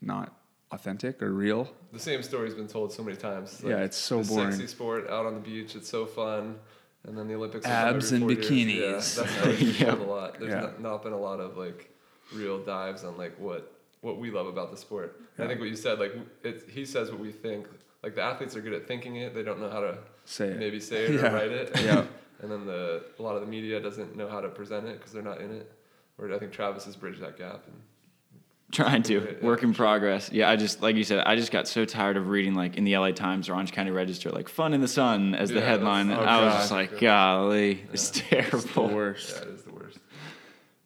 not 0.00 0.32
authentic 0.70 1.22
or 1.22 1.32
real. 1.32 1.70
The 1.92 1.98
same 1.98 2.22
story's 2.22 2.54
been 2.54 2.68
told 2.68 2.92
so 2.92 3.02
many 3.02 3.16
times. 3.16 3.62
Yeah, 3.64 3.78
it's 3.78 3.96
so 3.96 4.22
boring. 4.22 4.50
Sexy 4.52 4.66
sport 4.66 5.08
out 5.08 5.26
on 5.26 5.34
the 5.34 5.40
beach. 5.40 5.74
It's 5.76 5.88
so 5.88 6.06
fun. 6.06 6.56
And 7.04 7.16
then 7.16 7.28
the 7.28 7.34
Olympics. 7.34 7.64
Abs 7.66 8.12
and 8.12 8.28
years. 8.28 8.50
Yeah, 8.50 8.50
bikinis. 8.50 9.16
that's 9.16 9.34
how 9.36 9.50
it's 9.50 9.60
been 9.60 9.74
Yeah. 9.86 9.94
a 9.94 9.96
lot. 10.04 10.38
There's 10.38 10.52
Yeah. 10.52 10.60
not, 10.60 10.80
not 10.80 11.02
been 11.02 11.12
a 11.12 11.18
lot 11.18 11.40
of 11.40 11.56
like 11.56 11.90
real 12.34 12.58
dives 12.58 13.04
on 13.04 13.16
like 13.16 13.38
what 13.38 13.72
what 14.00 14.18
we 14.18 14.30
love 14.30 14.46
about 14.46 14.70
the 14.70 14.76
sport. 14.76 15.20
And 15.36 15.44
I 15.44 15.48
think 15.48 15.60
what 15.60 15.68
you 15.68 15.76
said, 15.76 15.98
like 15.98 16.14
it, 16.42 16.68
he 16.70 16.84
says 16.84 17.10
what 17.10 17.20
we 17.20 17.32
think. 17.32 17.66
Like 18.02 18.14
the 18.14 18.22
athletes 18.22 18.54
are 18.56 18.60
good 18.60 18.74
at 18.74 18.86
thinking 18.86 19.16
it; 19.16 19.34
they 19.34 19.42
don't 19.42 19.60
know 19.60 19.70
how 19.70 19.80
to 19.80 19.98
Say 20.24 20.48
it. 20.48 20.58
maybe 20.58 20.78
say 20.80 21.06
it 21.06 21.10
Yeah. 21.14 21.30
or 21.30 21.34
write 21.34 21.50
it. 21.50 21.70
Yeah. 21.82 22.04
and 22.42 22.50
then 22.50 22.66
the 22.66 23.04
a 23.18 23.22
lot 23.22 23.34
of 23.36 23.40
the 23.40 23.46
media 23.48 23.80
doesn't 23.80 24.16
know 24.16 24.28
how 24.28 24.40
to 24.40 24.48
present 24.48 24.86
it 24.86 24.98
because 24.98 25.12
they're 25.12 25.22
not 25.22 25.40
in 25.40 25.50
it. 25.52 25.72
Or 26.18 26.32
I 26.32 26.38
think 26.38 26.52
Travis 26.52 26.84
has 26.84 26.96
bridged 26.96 27.20
that 27.22 27.38
gap. 27.38 27.64
And 27.66 27.76
Trying 28.70 29.02
to 29.04 29.36
work 29.42 29.62
in 29.62 29.72
progress. 29.72 30.30
Yeah, 30.30 30.50
I 30.50 30.56
just 30.56 30.82
like 30.82 30.94
you 30.96 31.04
said, 31.04 31.20
I 31.24 31.36
just 31.36 31.50
got 31.50 31.66
so 31.66 31.84
tired 31.86 32.16
of 32.18 32.28
reading 32.28 32.54
like 32.54 32.76
in 32.76 32.84
the 32.84 32.96
LA 32.98 33.12
Times 33.12 33.48
or 33.48 33.54
Orange 33.54 33.72
County 33.72 33.90
Register, 33.90 34.30
like 34.30 34.48
"Fun 34.48 34.74
in 34.74 34.80
the 34.82 34.88
Sun" 34.88 35.34
as 35.34 35.48
the 35.48 35.54
Yeah, 35.54 35.60
that's- 35.60 35.78
headline. 35.78 36.10
and 36.10 36.20
oh, 36.20 36.22
I 36.24 36.44
was 36.44 36.52
God. 36.52 36.58
just 36.58 36.70
like, 36.72 37.00
golly, 37.00 37.84
it's 37.92 38.10
the 38.10 38.20
terrible. 38.20 38.88
worst. 38.94 39.34
yeah, 39.36 39.42
it 39.48 39.54
is 39.54 39.62
the 39.62 39.72
worst. 39.72 39.98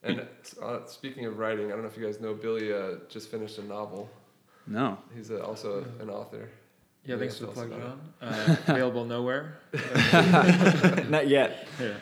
And 0.04 0.26
uh, 0.62 0.78
speaking 0.86 1.26
of 1.26 1.38
writing, 1.38 1.66
I 1.66 1.70
don't 1.70 1.82
know 1.82 1.88
if 1.88 1.96
you 1.96 2.04
guys 2.04 2.20
know 2.20 2.34
Billy 2.34 2.72
uh, 2.72 2.98
just 3.08 3.30
finished 3.30 3.58
a 3.58 3.64
novel. 3.64 4.08
No. 4.66 4.98
He's 5.16 5.30
uh, 5.32 5.40
also 5.40 5.84
an 6.00 6.08
author. 6.08 6.48
Yeah, 7.04 7.18
thanks 7.18 7.36
for 7.38 7.46
the 7.46 7.52
plug, 7.52 7.70
John. 7.70 8.00
Uh, 8.20 8.56
available 8.68 9.04
nowhere. 9.04 9.58
Not 11.08 11.26
yet. 11.28 11.66
Yeah. 11.80 11.94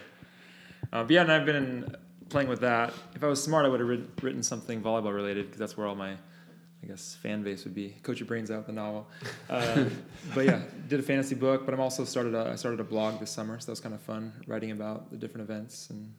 Uh, 0.93 1.03
but 1.05 1.11
yeah, 1.11 1.23
and 1.23 1.33
I've 1.33 1.47
been 1.47 1.95
playing 2.31 2.49
with 2.49 2.61
that. 2.61 2.95
If 3.15 3.23
I 3.23 3.27
was 3.27 3.43
smart, 3.43 3.67
I 3.67 3.69
would 3.69 3.81
have 3.81 3.89
written, 3.89 4.11
written 4.23 4.43
something 4.43 4.81
volleyball 4.81 5.15
related 5.15 5.47
because 5.47 5.59
that's 5.59 5.77
where 5.77 5.87
all 5.87 5.95
my, 5.95 6.13
I 6.13 6.87
guess, 6.87 7.17
fan 7.23 7.43
base 7.43 7.65
would 7.65 7.75
be. 7.75 7.91
Coach 8.03 8.21
your 8.21 8.27
brains 8.27 8.51
out 8.51 8.67
the 8.67 8.73
novel. 8.73 9.09
Uh, 9.49 9.85
but 10.35 10.47
yeah, 10.47 10.63
did 10.89 11.01
a 11.01 11.03
fantasy 11.03 11.35
book. 11.35 11.65
But 11.65 11.75
I'm 11.75 11.81
also 11.81 12.05
started 12.05 12.35
a, 12.35 12.51
I 12.51 12.55
started 12.55 12.81
a 12.81 12.85
blog 12.85 13.21
this 13.21 13.31
summer, 13.31 13.59
so 13.61 13.67
that 13.67 13.73
was 13.73 13.81
kind 13.81 13.95
of 13.95 14.01
fun 14.01 14.33
writing 14.47 14.71
about 14.71 15.11
the 15.11 15.17
different 15.17 15.49
events 15.51 15.91
and 15.91 16.13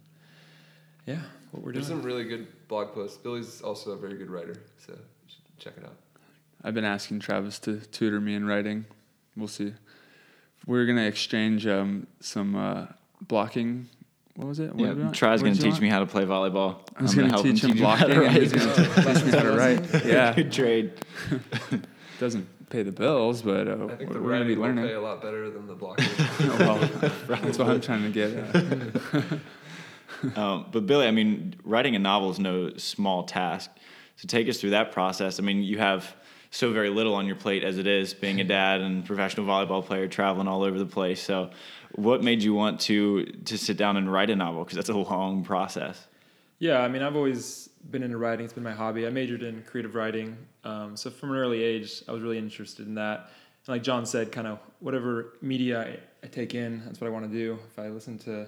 yeah, 1.08 1.20
what 1.51 1.63
we're 1.63 1.74
There's 1.74 1.88
doing. 1.88 2.00
some 2.00 2.06
really 2.06 2.25
good 2.25 2.48
blog 2.68 2.94
posts. 2.94 3.18
Billy's 3.18 3.62
also 3.62 3.91
a 3.91 3.98
very 3.98 4.18
good 4.18 4.30
writer, 4.30 4.62
so 4.77 4.94
you 4.94 5.00
should 5.27 5.58
check 5.58 5.74
it 5.77 5.84
out. 5.84 5.96
I've 6.63 6.75
been 6.75 6.86
asking 6.86 7.22
Travis 7.22 7.58
to 7.60 7.80
tutor 7.80 8.22
me 8.22 8.36
in 8.36 8.46
writing. 8.46 8.86
We'll 9.36 9.48
see. 9.48 9.74
We're 10.68 10.86
gonna 10.86 11.06
exchange 11.06 11.65
um, 11.65 12.06
some 12.20 12.56
uh, 12.56 12.86
blocking. 13.22 13.89
What 14.36 14.48
was 14.48 14.60
it? 14.60 14.74
What 14.74 14.80
Yeah, 14.80 14.94
did? 14.94 15.14
Tri's 15.14 15.42
gonna 15.42 15.56
teach 15.56 15.66
want? 15.66 15.82
me 15.82 15.90
how 15.90 16.00
to 16.00 16.06
play 16.06 16.24
volleyball. 16.26 16.80
I 16.96 17.02
was 17.04 17.12
I'm 17.12 17.18
gonna, 17.20 17.30
help 17.34 17.44
teach 17.44 17.64
him 17.64 17.78
you 17.78 17.86
how 17.86 18.06
to 18.06 18.14
blocking. 18.16 18.28
and 18.28 18.38
he's 18.38 18.54
gonna 18.54 18.76
teach 18.76 19.26
me 19.26 19.32
how 19.32 19.44
to 19.44 19.52
write. 19.58 19.94
Yeah, 20.06 20.34
Good 20.34 20.52
trade. 20.52 20.92
doesn't 22.20 22.70
pay 22.70 22.84
the 22.84 22.92
bills, 22.92 23.42
but 23.42 23.68
uh, 23.68 23.88
I 23.90 23.96
think 23.98 24.10
we're, 24.10 24.14
the 24.16 24.22
we're 24.22 24.32
gonna 24.32 24.46
be 24.46 24.56
writing 24.56 24.58
will 24.58 24.62
learning. 24.68 24.86
pay 24.86 24.94
a 24.94 25.02
lot 25.02 25.22
better 25.22 25.50
than 25.50 25.68
the 25.68 25.76
blocking. 25.76 26.06
Oh, 26.40 26.56
well, 26.60 26.78
that's 27.42 27.58
what 27.58 27.70
I'm 27.70 27.82
trying 27.82 28.04
to 28.04 28.10
get. 28.10 28.34
At. 28.34 29.40
Um, 30.38 30.68
but 30.72 30.86
Billy, 30.86 31.08
I 31.08 31.12
mean, 31.12 31.56
writing 31.64 31.96
a 31.96 32.00
novel 32.00 32.30
is 32.32 32.40
no 32.40 32.72
small 32.78 33.24
task. 33.24 33.72
So 34.18 34.28
take 34.28 34.48
us 34.48 34.60
through 34.62 34.70
that 34.72 34.92
process. 34.92 35.40
I 35.40 35.44
mean, 35.44 35.64
you 35.64 35.80
have 35.80 36.16
so 36.51 36.72
very 36.74 36.89
little 36.89 37.15
on 37.15 37.25
your 37.25 37.38
plate 37.38 37.63
as 37.63 37.77
it 37.77 37.88
is, 37.88 38.13
being 38.13 38.41
a 38.41 38.43
dad 38.43 38.81
and 38.81 39.05
professional 39.05 39.46
volleyball 39.46 39.84
player, 39.84 40.08
traveling 40.08 40.48
all 40.48 40.63
over 40.63 40.77
the 40.77 40.86
place. 40.86 41.22
So, 41.22 41.50
what 41.93 42.24
made 42.24 42.43
you 42.43 42.53
want 42.53 42.81
to 42.81 43.25
to 43.25 43.58
sit 43.58 43.77
down 43.77 43.98
and 43.98 44.12
write 44.12 44.29
a 44.29 44.36
novel? 44.36 44.63
Because 44.63 44.75
that's 44.75 44.89
a 44.89 44.93
long 44.93 45.43
process. 45.43 46.08
Yeah, 46.60 46.81
I 46.81 46.89
mean, 46.89 47.01
I've 47.01 47.15
always 47.15 47.70
been 47.89 48.03
into 48.03 48.17
writing. 48.17 48.46
It's 48.46 48.53
been 48.53 48.63
my 48.63 48.74
hobby. 48.74 49.08
I 49.08 49.10
majored 49.10 49.41
in 49.41 49.63
creative 49.63 49.96
writing. 49.96 50.38
Um, 50.63 50.96
so 50.96 51.10
from 51.10 51.31
an 51.31 51.38
early 51.38 51.63
age, 51.63 52.03
I 52.08 52.12
was 52.12 52.22
really 52.22 52.38
interested 52.38 52.86
in 52.86 52.96
that. 52.96 53.31
And 53.65 53.70
like 53.70 53.81
John 53.81 54.05
said, 54.05 54.31
kind 54.31 54.46
of 54.46 54.60
whatever 54.79 55.34
media 55.41 55.81
I, 55.81 56.00
I 56.24 56.27
take 56.27 56.53
in, 56.53 56.84
that's 56.86 57.01
what 57.01 57.08
I 57.08 57.10
want 57.10 57.31
to 57.31 57.36
do. 57.36 57.58
If 57.72 57.79
I 57.79 57.88
listen 57.88 58.20
to 58.20 58.41
a 58.41 58.48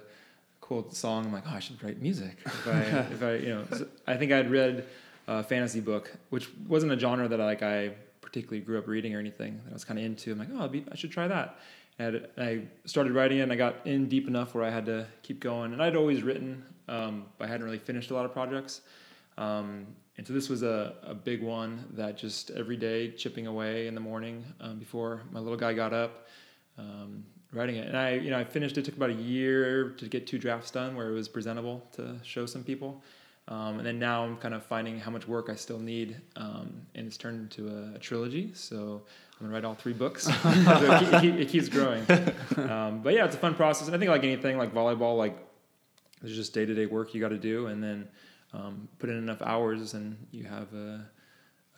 cool 0.60 0.88
song, 0.92 1.26
I'm 1.26 1.32
like, 1.32 1.42
oh, 1.46 1.54
I 1.54 1.58
should 1.58 1.82
write 1.82 2.00
music. 2.00 2.36
If 2.44 2.68
I, 2.68 2.80
if 3.12 3.22
I 3.22 3.34
you 3.36 3.48
know, 3.48 3.64
I 4.06 4.16
think 4.16 4.30
I'd 4.30 4.50
read 4.50 4.86
a 5.26 5.42
fantasy 5.42 5.80
book, 5.80 6.12
which 6.30 6.48
wasn't 6.68 6.92
a 6.92 6.98
genre 6.98 7.28
that 7.28 7.40
I, 7.40 7.44
like 7.44 7.62
I 7.62 7.92
particularly 8.20 8.60
grew 8.60 8.78
up 8.78 8.86
reading 8.86 9.14
or 9.14 9.18
anything 9.18 9.60
that 9.64 9.70
I 9.70 9.72
was 9.72 9.84
kind 9.84 9.98
of 9.98 10.04
into. 10.04 10.32
I'm 10.32 10.38
like, 10.38 10.48
oh, 10.54 10.68
be, 10.68 10.84
I 10.90 10.96
should 10.96 11.10
try 11.10 11.28
that. 11.28 11.58
And 11.98 12.26
I 12.36 12.62
started 12.86 13.12
writing 13.12 13.38
it, 13.38 13.42
and 13.42 13.52
I 13.52 13.56
got 13.56 13.86
in 13.86 14.08
deep 14.08 14.26
enough 14.26 14.54
where 14.54 14.64
I 14.64 14.70
had 14.70 14.86
to 14.86 15.06
keep 15.22 15.40
going. 15.40 15.72
And 15.72 15.82
I'd 15.82 15.94
always 15.94 16.22
written, 16.22 16.64
um, 16.88 17.26
but 17.38 17.46
I 17.46 17.48
hadn't 17.48 17.64
really 17.64 17.78
finished 17.78 18.10
a 18.10 18.14
lot 18.14 18.24
of 18.24 18.32
projects. 18.32 18.80
Um, 19.38 19.86
and 20.16 20.26
so 20.26 20.32
this 20.32 20.48
was 20.48 20.62
a, 20.62 20.94
a 21.02 21.14
big 21.14 21.42
one 21.42 21.84
that 21.92 22.16
just 22.16 22.50
every 22.50 22.76
day 22.76 23.10
chipping 23.10 23.46
away 23.46 23.86
in 23.86 23.94
the 23.94 24.00
morning 24.00 24.44
um, 24.60 24.78
before 24.78 25.22
my 25.32 25.40
little 25.40 25.58
guy 25.58 25.72
got 25.72 25.92
up, 25.92 26.26
um, 26.78 27.24
writing 27.52 27.76
it. 27.76 27.88
And 27.88 27.96
I, 27.96 28.14
you 28.14 28.30
know, 28.30 28.38
I 28.38 28.44
finished. 28.44 28.76
It 28.78 28.84
took 28.84 28.96
about 28.96 29.10
a 29.10 29.14
year 29.14 29.90
to 29.90 30.08
get 30.08 30.26
two 30.26 30.38
drafts 30.38 30.70
done 30.70 30.96
where 30.96 31.10
it 31.10 31.14
was 31.14 31.28
presentable 31.28 31.82
to 31.92 32.16
show 32.22 32.46
some 32.46 32.62
people. 32.62 33.02
Um, 33.46 33.78
and 33.78 33.86
then 33.86 33.98
now 33.98 34.24
I'm 34.24 34.38
kind 34.38 34.54
of 34.54 34.64
finding 34.64 34.98
how 34.98 35.10
much 35.10 35.28
work 35.28 35.50
I 35.50 35.54
still 35.54 35.78
need, 35.78 36.16
um, 36.36 36.86
and 36.94 37.06
it's 37.06 37.18
turned 37.18 37.40
into 37.40 37.68
a, 37.68 37.96
a 37.96 37.98
trilogy. 37.98 38.52
So 38.54 39.02
I'm 39.38 39.46
gonna 39.46 39.54
write 39.54 39.64
all 39.66 39.74
three 39.74 39.92
books. 39.92 40.24
so 40.42 41.20
it, 41.22 41.40
it 41.40 41.48
keeps 41.48 41.68
growing. 41.68 42.06
Um, 42.56 43.02
but 43.02 43.12
yeah, 43.12 43.26
it's 43.26 43.34
a 43.34 43.38
fun 43.38 43.54
process. 43.54 43.88
And 43.88 43.94
I 43.94 43.98
think 43.98 44.10
like 44.10 44.24
anything, 44.24 44.56
like 44.56 44.72
volleyball, 44.72 45.18
like 45.18 45.36
there's 46.22 46.34
just 46.34 46.54
day 46.54 46.64
to 46.64 46.74
day 46.74 46.86
work 46.86 47.14
you 47.14 47.20
got 47.20 47.28
to 47.28 47.38
do, 47.38 47.66
and 47.66 47.82
then 47.82 48.08
um, 48.54 48.88
put 48.98 49.10
in 49.10 49.18
enough 49.18 49.42
hours, 49.42 49.92
and 49.92 50.16
you 50.30 50.44
have 50.44 50.72
a, 50.72 51.06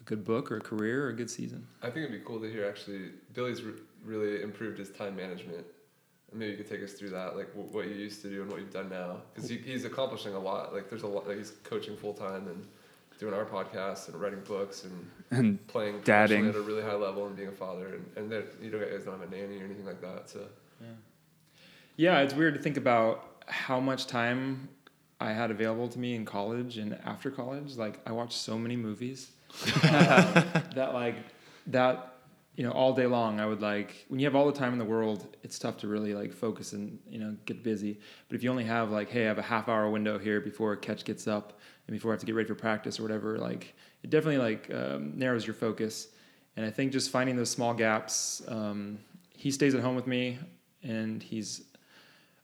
a 0.00 0.04
good 0.04 0.24
book 0.24 0.52
or 0.52 0.58
a 0.58 0.60
career 0.60 1.06
or 1.06 1.08
a 1.08 1.16
good 1.16 1.30
season. 1.30 1.66
I 1.82 1.86
think 1.86 2.06
it'd 2.06 2.12
be 2.12 2.24
cool 2.24 2.40
to 2.40 2.50
hear 2.50 2.64
actually. 2.64 3.10
Billy's 3.34 3.62
re- 3.62 3.72
really 4.04 4.42
improved 4.42 4.78
his 4.78 4.90
time 4.90 5.16
management. 5.16 5.66
And 6.30 6.40
maybe 6.40 6.52
you 6.52 6.56
could 6.58 6.68
take 6.68 6.82
us 6.82 6.92
through 6.92 7.10
that, 7.10 7.36
like 7.36 7.48
w- 7.54 7.68
what 7.72 7.86
you 7.86 7.94
used 7.94 8.20
to 8.22 8.28
do 8.28 8.42
and 8.42 8.50
what 8.50 8.60
you've 8.60 8.72
done 8.72 8.88
now, 8.88 9.18
because 9.34 9.48
he, 9.48 9.58
he's 9.58 9.84
accomplishing 9.84 10.34
a 10.34 10.38
lot. 10.38 10.74
Like 10.74 10.90
there's 10.90 11.02
a 11.04 11.06
lot. 11.06 11.28
Like 11.28 11.38
he's 11.38 11.52
coaching 11.62 11.96
full 11.96 12.14
time 12.14 12.48
and 12.48 12.66
doing 13.18 13.32
our 13.32 13.44
podcast 13.46 14.08
and 14.08 14.20
writing 14.20 14.40
books 14.40 14.84
and 14.84 15.10
And 15.30 15.66
playing 15.68 16.00
Dadding. 16.04 16.48
at 16.48 16.54
a 16.56 16.60
really 16.60 16.82
high 16.82 16.94
level 16.94 17.26
and 17.26 17.34
being 17.36 17.48
a 17.48 17.52
father. 17.52 17.94
And 17.94 18.04
and 18.16 18.30
that 18.32 18.46
you 18.60 18.70
know 18.70 18.78
guys 18.78 19.04
don't 19.04 19.18
have 19.20 19.32
a 19.32 19.34
nanny 19.34 19.60
or 19.60 19.64
anything 19.64 19.86
like 19.86 20.00
that. 20.02 20.28
So 20.28 20.40
Yeah, 21.96 22.18
it's 22.20 22.34
weird 22.34 22.54
to 22.54 22.60
think 22.60 22.76
about 22.76 23.42
how 23.46 23.80
much 23.80 24.06
time 24.06 24.68
I 25.20 25.32
had 25.32 25.50
available 25.50 25.88
to 25.88 25.98
me 25.98 26.14
in 26.14 26.24
college 26.26 26.76
and 26.76 26.98
after 27.04 27.30
college. 27.30 27.76
Like 27.76 28.00
I 28.06 28.12
watched 28.12 28.38
so 28.38 28.58
many 28.58 28.76
movies 28.76 29.30
um, 29.84 30.44
that 30.74 30.90
like 30.92 31.14
that 31.68 32.15
you 32.56 32.64
know 32.64 32.72
all 32.72 32.92
day 32.94 33.06
long 33.06 33.38
I 33.38 33.46
would 33.46 33.60
like 33.60 34.06
when 34.08 34.18
you 34.18 34.26
have 34.26 34.34
all 34.34 34.46
the 34.46 34.58
time 34.58 34.72
in 34.72 34.78
the 34.78 34.84
world, 34.84 35.36
it's 35.42 35.58
tough 35.58 35.76
to 35.78 35.88
really 35.88 36.14
like 36.14 36.32
focus 36.32 36.72
and 36.72 36.98
you 37.08 37.18
know 37.18 37.36
get 37.44 37.62
busy. 37.62 38.00
But 38.28 38.36
if 38.36 38.42
you 38.42 38.50
only 38.50 38.64
have 38.64 38.90
like 38.90 39.10
hey, 39.10 39.24
I 39.24 39.28
have 39.28 39.38
a 39.38 39.42
half 39.42 39.68
hour 39.68 39.88
window 39.90 40.18
here 40.18 40.40
before 40.40 40.74
Ketch 40.76 41.04
gets 41.04 41.26
up 41.28 41.58
and 41.86 41.94
before 41.94 42.10
I 42.10 42.14
have 42.14 42.20
to 42.20 42.26
get 42.26 42.34
ready 42.34 42.48
for 42.48 42.54
practice 42.54 42.98
or 42.98 43.02
whatever, 43.02 43.38
like 43.38 43.74
it 44.02 44.10
definitely 44.10 44.38
like 44.38 44.70
um, 44.74 45.16
narrows 45.18 45.46
your 45.46 45.54
focus. 45.54 46.08
And 46.56 46.64
I 46.64 46.70
think 46.70 46.90
just 46.92 47.10
finding 47.10 47.36
those 47.36 47.50
small 47.50 47.74
gaps. 47.74 48.42
Um, 48.48 48.98
he 49.28 49.50
stays 49.50 49.74
at 49.74 49.82
home 49.82 49.94
with 49.94 50.06
me, 50.06 50.38
and 50.82 51.22
he's 51.22 51.62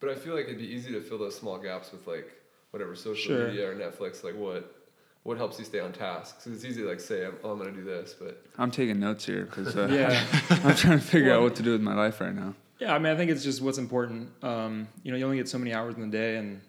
But 0.01 0.11
I 0.11 0.15
feel 0.15 0.35
like 0.35 0.45
it'd 0.45 0.59
be 0.59 0.67
easy 0.67 0.93
to 0.93 1.01
fill 1.01 1.17
those 1.19 1.35
small 1.35 1.57
gaps 1.59 1.91
with 1.93 2.07
like 2.07 2.31
whatever 2.73 2.95
social 2.95 3.15
Sure. 3.37 3.49
media 3.49 3.71
or 3.71 3.75
Netflix. 3.75 4.23
Like 4.23 4.37
what 4.37 4.82
what 5.25 5.37
helps 5.37 5.59
you 5.59 5.65
stay 5.65 5.81
on 5.81 5.93
task? 5.93 6.39
Because 6.39 6.53
it's 6.53 6.65
easy 6.65 6.83
to 6.83 6.89
like 6.89 7.01
say 7.01 7.27
I'm, 7.27 7.37
oh, 7.45 7.53
I'm 7.53 7.59
gonna 7.59 7.73
do 7.73 7.85
this, 7.85 8.15
but 8.19 8.45
I'm 8.59 8.71
taking 8.71 8.99
notes 8.99 9.25
here 9.25 9.45
because 9.45 9.77
uh, 9.77 9.89
yeah. 9.89 10.25
I'm 10.65 10.75
trying 10.75 10.99
to 10.99 11.05
figure 11.05 11.33
out 11.33 11.43
what 11.43 11.55
to 11.57 11.63
do 11.63 11.73
with 11.73 11.81
my 11.81 11.95
life 11.95 12.21
right 12.21 12.35
now. 12.35 12.55
Yeah, 12.79 12.95
I 12.95 12.99
mean, 12.99 13.13
I 13.13 13.17
think 13.17 13.31
it's 13.31 13.45
just 13.45 13.63
what's 13.63 13.79
important. 13.79 14.31
Um, 14.43 14.89
you 15.05 15.13
know, 15.13 15.19
you 15.19 15.25
only 15.25 15.37
get 15.37 15.49
so 15.49 15.59
many 15.59 15.73
hours 15.73 15.95
in 15.95 16.01
the 16.01 16.09
day, 16.09 16.37
and 16.37 16.61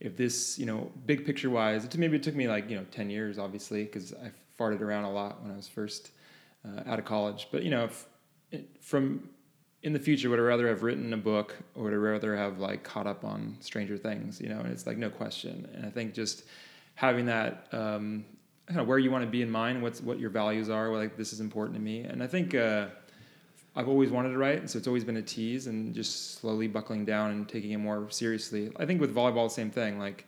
if 0.00 0.16
this, 0.16 0.58
you 0.58 0.66
know, 0.66 0.90
big 1.06 1.24
picture 1.24 1.50
wise, 1.50 1.84
it, 1.84 1.96
maybe 1.96 2.16
it 2.16 2.24
took 2.24 2.34
me 2.34 2.48
like 2.48 2.68
you 2.68 2.76
know 2.76 2.84
ten 2.90 3.08
years, 3.08 3.38
obviously, 3.38 3.84
because 3.84 4.12
I 4.12 4.32
farted 4.58 4.80
around 4.80 5.04
a 5.04 5.12
lot 5.12 5.42
when 5.42 5.52
I 5.52 5.56
was 5.56 5.68
first 5.68 6.10
uh, 6.64 6.82
out 6.90 6.98
of 6.98 7.04
college. 7.04 7.48
But 7.52 7.62
you 7.62 7.70
know, 7.70 7.84
if, 7.84 8.06
it, 8.50 8.68
from 8.80 9.28
in 9.82 9.92
the 9.92 10.00
future, 10.00 10.28
would 10.28 10.38
I 10.38 10.42
rather 10.42 10.68
have 10.68 10.82
written 10.82 11.12
a 11.12 11.16
book 11.16 11.56
or 11.74 11.84
would 11.84 11.92
I 11.92 11.96
rather 11.96 12.36
have 12.36 12.58
like 12.58 12.82
caught 12.82 13.06
up 13.06 13.24
on 13.24 13.56
Stranger 13.60 13.96
Things? 13.96 14.40
You 14.40 14.48
know, 14.48 14.58
and 14.58 14.72
it's 14.72 14.86
like 14.86 14.98
no 14.98 15.08
question. 15.08 15.68
And 15.74 15.86
I 15.86 15.90
think 15.90 16.14
just 16.14 16.44
having 17.00 17.24
that 17.24 17.66
um, 17.72 18.26
kind 18.66 18.78
of 18.78 18.86
where 18.86 18.98
you 18.98 19.10
want 19.10 19.24
to 19.24 19.30
be 19.30 19.40
in 19.40 19.50
mind, 19.50 19.82
what's 19.82 20.02
what 20.02 20.18
your 20.20 20.28
values 20.28 20.68
are, 20.68 20.88
like 20.90 21.16
this 21.16 21.32
is 21.32 21.40
important 21.40 21.74
to 21.76 21.82
me, 21.82 22.00
and 22.00 22.22
I 22.22 22.26
think. 22.26 22.54
Uh, 22.54 22.86
I've 23.76 23.88
always 23.88 24.10
wanted 24.10 24.30
to 24.30 24.38
write, 24.38 24.68
so 24.68 24.78
it's 24.78 24.88
always 24.88 25.04
been 25.04 25.18
a 25.18 25.22
tease, 25.22 25.68
and 25.68 25.94
just 25.94 26.40
slowly 26.40 26.66
buckling 26.66 27.04
down 27.04 27.30
and 27.30 27.48
taking 27.48 27.70
it 27.70 27.76
more 27.76 28.10
seriously. 28.10 28.68
I 28.76 28.84
think 28.84 29.00
with 29.00 29.14
volleyball, 29.14 29.46
the 29.46 29.54
same 29.54 29.70
thing. 29.70 29.96
Like, 29.96 30.26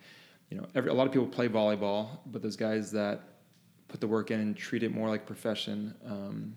you 0.48 0.58
know, 0.58 0.66
every, 0.76 0.90
a 0.92 0.94
lot 0.94 1.08
of 1.08 1.12
people 1.12 1.26
play 1.26 1.48
volleyball, 1.48 2.20
but 2.26 2.40
those 2.40 2.54
guys 2.54 2.92
that 2.92 3.20
put 3.88 4.00
the 4.00 4.06
work 4.06 4.30
in 4.30 4.38
and 4.38 4.56
treat 4.56 4.84
it 4.84 4.94
more 4.94 5.08
like 5.08 5.26
profession, 5.26 5.92
um, 6.06 6.54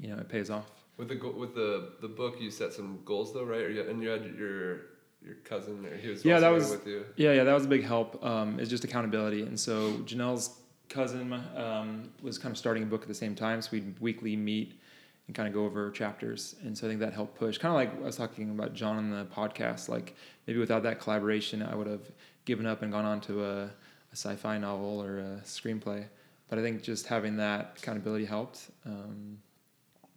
you 0.00 0.08
know, 0.08 0.18
it 0.18 0.28
pays 0.28 0.50
off. 0.50 0.70
with 0.98 1.08
the 1.08 1.16
with 1.42 1.54
the 1.56 1.92
the 2.00 2.08
book 2.08 2.36
you 2.40 2.50
set 2.50 2.72
some 2.72 3.00
goals 3.04 3.34
though, 3.34 3.44
right? 3.44 3.66
And 3.88 4.00
you 4.00 4.08
had 4.08 4.24
your 4.38 4.82
your 5.24 5.34
cousin, 5.44 5.84
or 5.84 5.96
he 5.96 6.08
was 6.08 6.24
Yeah, 6.24 6.40
that 6.40 6.48
was- 6.50 6.70
with 6.70 6.86
you. 6.86 7.04
Yeah, 7.16 7.32
yeah, 7.32 7.44
that 7.44 7.52
was 7.54 7.64
a 7.64 7.68
big 7.68 7.84
help. 7.84 8.24
Um, 8.24 8.58
it's 8.60 8.70
just 8.70 8.84
accountability, 8.84 9.42
and 9.42 9.58
so 9.58 9.92
Janelle's 10.04 10.58
cousin 10.88 11.32
um, 11.56 12.10
was 12.22 12.38
kind 12.38 12.50
of 12.52 12.58
starting 12.58 12.82
a 12.82 12.86
book 12.86 13.02
at 13.02 13.08
the 13.08 13.14
same 13.14 13.34
time, 13.34 13.60
so 13.60 13.70
we'd 13.72 13.98
weekly 14.00 14.36
meet 14.36 14.80
and 15.26 15.34
kind 15.36 15.46
of 15.46 15.52
go 15.52 15.64
over 15.66 15.90
chapters, 15.90 16.54
and 16.62 16.76
so 16.76 16.86
I 16.86 16.90
think 16.90 17.00
that 17.00 17.12
helped 17.12 17.36
push. 17.38 17.58
Kind 17.58 17.70
of 17.70 17.76
like 17.76 17.94
I 18.02 18.06
was 18.06 18.16
talking 18.16 18.50
about 18.50 18.72
John 18.74 18.96
on 18.96 19.10
the 19.10 19.26
podcast. 19.26 19.88
Like 19.88 20.14
maybe 20.46 20.58
without 20.58 20.82
that 20.84 21.00
collaboration, 21.00 21.62
I 21.62 21.74
would 21.74 21.86
have 21.86 22.10
given 22.46 22.64
up 22.64 22.80
and 22.82 22.90
gone 22.90 23.04
on 23.04 23.20
to 23.22 23.44
a, 23.44 23.64
a 23.64 23.70
sci-fi 24.14 24.56
novel 24.56 25.02
or 25.02 25.18
a 25.18 25.40
screenplay. 25.44 26.06
but 26.48 26.58
I 26.58 26.62
think 26.62 26.82
just 26.82 27.06
having 27.06 27.36
that 27.36 27.74
accountability 27.78 28.24
helped. 28.24 28.70
Um, 28.86 29.36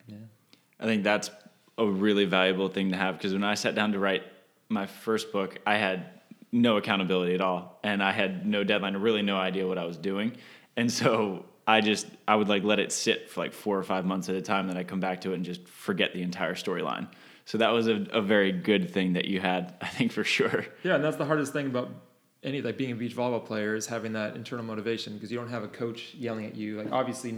yeah. 0.07 0.15
I 0.79 0.85
think 0.85 1.03
that's 1.03 1.29
a 1.77 1.85
really 1.85 2.23
valuable 2.23 2.69
thing 2.69 2.91
to 2.91 2.95
have 2.97 3.17
because 3.17 3.33
when 3.33 3.43
I 3.43 3.55
sat 3.55 3.75
down 3.75 3.91
to 3.91 3.99
write 3.99 4.23
my 4.71 4.87
first 4.87 5.31
book, 5.31 5.59
I 5.65 5.75
had 5.75 6.05
no 6.51 6.77
accountability 6.77 7.33
at 7.33 7.41
all, 7.41 7.79
and 7.83 8.03
I 8.03 8.11
had 8.11 8.45
no 8.45 8.63
deadline, 8.63 8.95
really 8.97 9.21
no 9.21 9.37
idea 9.37 9.67
what 9.67 9.77
I 9.77 9.85
was 9.85 9.97
doing, 9.97 10.33
and 10.75 10.91
so 10.91 11.45
I 11.67 11.81
just 11.81 12.07
I 12.27 12.35
would 12.35 12.49
like 12.49 12.63
let 12.63 12.79
it 12.79 12.91
sit 12.91 13.29
for 13.29 13.41
like 13.41 13.53
four 13.53 13.77
or 13.77 13.83
five 13.83 14.05
months 14.05 14.29
at 14.29 14.35
a 14.35 14.41
time, 14.41 14.67
then 14.67 14.77
I 14.77 14.83
come 14.83 14.99
back 14.99 15.21
to 15.21 15.31
it 15.31 15.35
and 15.35 15.45
just 15.45 15.67
forget 15.67 16.13
the 16.13 16.21
entire 16.21 16.55
storyline. 16.55 17.07
So 17.45 17.57
that 17.57 17.69
was 17.69 17.87
a, 17.87 18.05
a 18.11 18.21
very 18.21 18.51
good 18.51 18.91
thing 18.91 19.13
that 19.13 19.25
you 19.25 19.39
had, 19.39 19.73
I 19.81 19.87
think 19.87 20.11
for 20.11 20.23
sure. 20.23 20.65
Yeah, 20.83 20.95
and 20.95 21.03
that's 21.03 21.17
the 21.17 21.25
hardest 21.25 21.53
thing 21.53 21.67
about 21.67 21.89
any 22.43 22.61
like 22.61 22.77
being 22.77 22.91
a 22.91 22.95
beach 22.95 23.15
volleyball 23.15 23.45
player 23.45 23.75
is 23.75 23.85
having 23.87 24.13
that 24.13 24.35
internal 24.35 24.65
motivation 24.65 25.13
because 25.13 25.31
you 25.31 25.37
don't 25.37 25.49
have 25.49 25.63
a 25.63 25.67
coach 25.67 26.15
yelling 26.15 26.45
at 26.45 26.55
you. 26.55 26.77
Like 26.77 26.91
obviously 26.91 27.31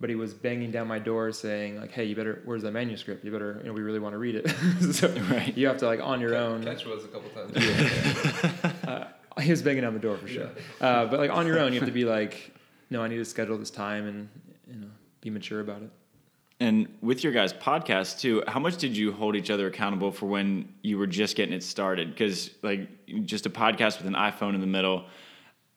nobody 0.00 0.14
was 0.14 0.32
banging 0.32 0.70
down 0.70 0.88
my 0.88 0.98
door 0.98 1.30
saying 1.30 1.78
like, 1.78 1.92
"Hey, 1.92 2.04
you 2.04 2.16
better 2.16 2.40
where's 2.46 2.62
the 2.62 2.70
manuscript? 2.70 3.24
You 3.24 3.30
better 3.30 3.58
you 3.60 3.68
know 3.68 3.74
we 3.74 3.82
really 3.82 3.98
want 3.98 4.14
to 4.14 4.18
read 4.18 4.34
it." 4.34 4.48
so 4.94 5.08
Right. 5.30 5.56
you 5.56 5.66
have 5.66 5.76
to 5.78 5.86
like 5.86 6.00
on 6.00 6.20
your 6.20 6.34
own. 6.34 6.64
Ketch 6.64 6.86
was 6.86 7.04
a 7.04 7.08
couple 7.08 7.28
times. 7.30 7.56
uh, 8.88 9.08
he 9.40 9.50
was 9.50 9.62
banging 9.62 9.82
down 9.82 9.92
the 9.94 10.00
door 10.00 10.16
for 10.16 10.26
sure. 10.28 10.48
Uh, 10.80 11.06
but 11.06 11.20
like 11.20 11.30
on 11.30 11.46
your 11.46 11.58
own, 11.58 11.72
you 11.72 11.80
have 11.80 11.88
to 11.88 11.92
be 11.92 12.04
like, 12.04 12.54
no, 12.88 13.02
I 13.02 13.08
need 13.08 13.16
to 13.18 13.24
schedule 13.24 13.58
this 13.58 13.70
time 13.70 14.06
and 14.08 14.28
you 14.72 14.80
know 14.80 14.88
be 15.20 15.28
mature 15.30 15.60
about 15.60 15.82
it. 15.82 15.90
And 16.62 16.88
with 17.00 17.24
your 17.24 17.32
guys' 17.32 17.54
podcast 17.54 18.20
too, 18.20 18.42
how 18.46 18.60
much 18.60 18.76
did 18.76 18.94
you 18.94 19.12
hold 19.12 19.34
each 19.34 19.50
other 19.50 19.66
accountable 19.66 20.12
for 20.12 20.26
when 20.26 20.68
you 20.82 20.98
were 20.98 21.06
just 21.06 21.34
getting 21.36 21.54
it 21.54 21.62
started? 21.62 22.10
Because 22.10 22.50
like 22.62 22.88
just 23.24 23.46
a 23.46 23.50
podcast 23.50 23.98
with 23.98 24.06
an 24.06 24.14
iPhone 24.14 24.54
in 24.54 24.60
the 24.60 24.66
middle, 24.66 25.06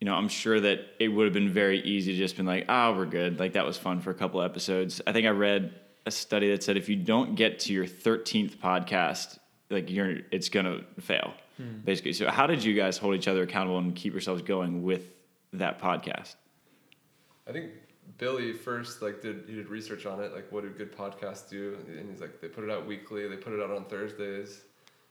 you 0.03 0.09
know, 0.09 0.15
I'm 0.15 0.27
sure 0.27 0.59
that 0.59 0.81
it 0.99 1.07
would 1.07 1.23
have 1.23 1.33
been 1.33 1.47
very 1.47 1.79
easy 1.79 2.11
to 2.11 2.17
just 2.17 2.35
been 2.35 2.45
like, 2.45 2.65
oh, 2.67 2.91
we're 2.91 3.05
good. 3.05 3.39
Like 3.39 3.53
that 3.53 3.65
was 3.65 3.77
fun 3.77 4.01
for 4.01 4.11
a 4.11 4.13
couple 4.13 4.41
episodes. 4.41 5.01
I 5.07 5.13
think 5.13 5.25
I 5.25 5.29
read 5.29 5.73
a 6.05 6.11
study 6.11 6.49
that 6.49 6.61
said 6.61 6.75
if 6.75 6.89
you 6.89 6.97
don't 6.97 7.35
get 7.35 7.59
to 7.59 7.71
your 7.71 7.85
13th 7.85 8.57
podcast, 8.57 9.39
like 9.69 9.89
you're, 9.89 10.17
it's 10.29 10.49
gonna 10.49 10.81
fail, 10.99 11.33
hmm. 11.55 11.77
basically. 11.85 12.11
So 12.11 12.29
how 12.29 12.47
did 12.47 12.65
you 12.65 12.73
guys 12.73 12.97
hold 12.97 13.15
each 13.15 13.29
other 13.29 13.43
accountable 13.43 13.77
and 13.77 13.95
keep 13.95 14.11
yourselves 14.11 14.41
going 14.41 14.83
with 14.83 15.03
that 15.53 15.79
podcast? 15.79 16.35
I 17.47 17.53
think 17.53 17.71
Billy 18.17 18.51
first 18.51 19.01
like 19.01 19.21
did 19.21 19.45
he 19.47 19.55
did 19.55 19.69
research 19.69 20.05
on 20.05 20.21
it, 20.21 20.33
like 20.33 20.51
what 20.51 20.63
do 20.63 20.69
good 20.69 20.93
podcasts 20.93 21.49
do, 21.49 21.77
and 21.87 22.09
he's 22.09 22.19
like 22.19 22.41
they 22.41 22.49
put 22.49 22.65
it 22.65 22.69
out 22.69 22.85
weekly, 22.85 23.25
they 23.29 23.37
put 23.37 23.53
it 23.53 23.61
out 23.61 23.71
on 23.71 23.85
Thursdays, 23.85 24.63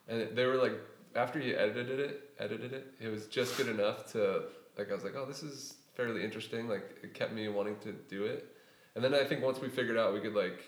and 0.06 0.36
they 0.36 0.44
were 0.44 0.56
like 0.56 0.78
after 1.14 1.40
he 1.40 1.54
edited 1.54 1.98
it, 1.98 2.30
edited 2.38 2.74
it, 2.74 2.92
it 3.00 3.08
was 3.08 3.26
just 3.28 3.56
good 3.56 3.68
enough 3.68 4.12
to 4.12 4.42
like 4.78 4.90
I 4.90 4.94
was 4.94 5.04
like 5.04 5.14
oh 5.16 5.26
this 5.26 5.42
is 5.42 5.74
fairly 5.94 6.24
interesting, 6.24 6.68
like 6.68 6.96
it 7.02 7.14
kept 7.14 7.32
me 7.32 7.48
wanting 7.48 7.76
to 7.80 7.92
do 7.92 8.24
it, 8.24 8.46
and 8.94 9.04
then 9.04 9.14
I 9.14 9.24
think 9.24 9.42
once 9.42 9.60
we 9.60 9.68
figured 9.68 9.96
out 9.96 10.14
we 10.14 10.20
could 10.20 10.34
like 10.34 10.60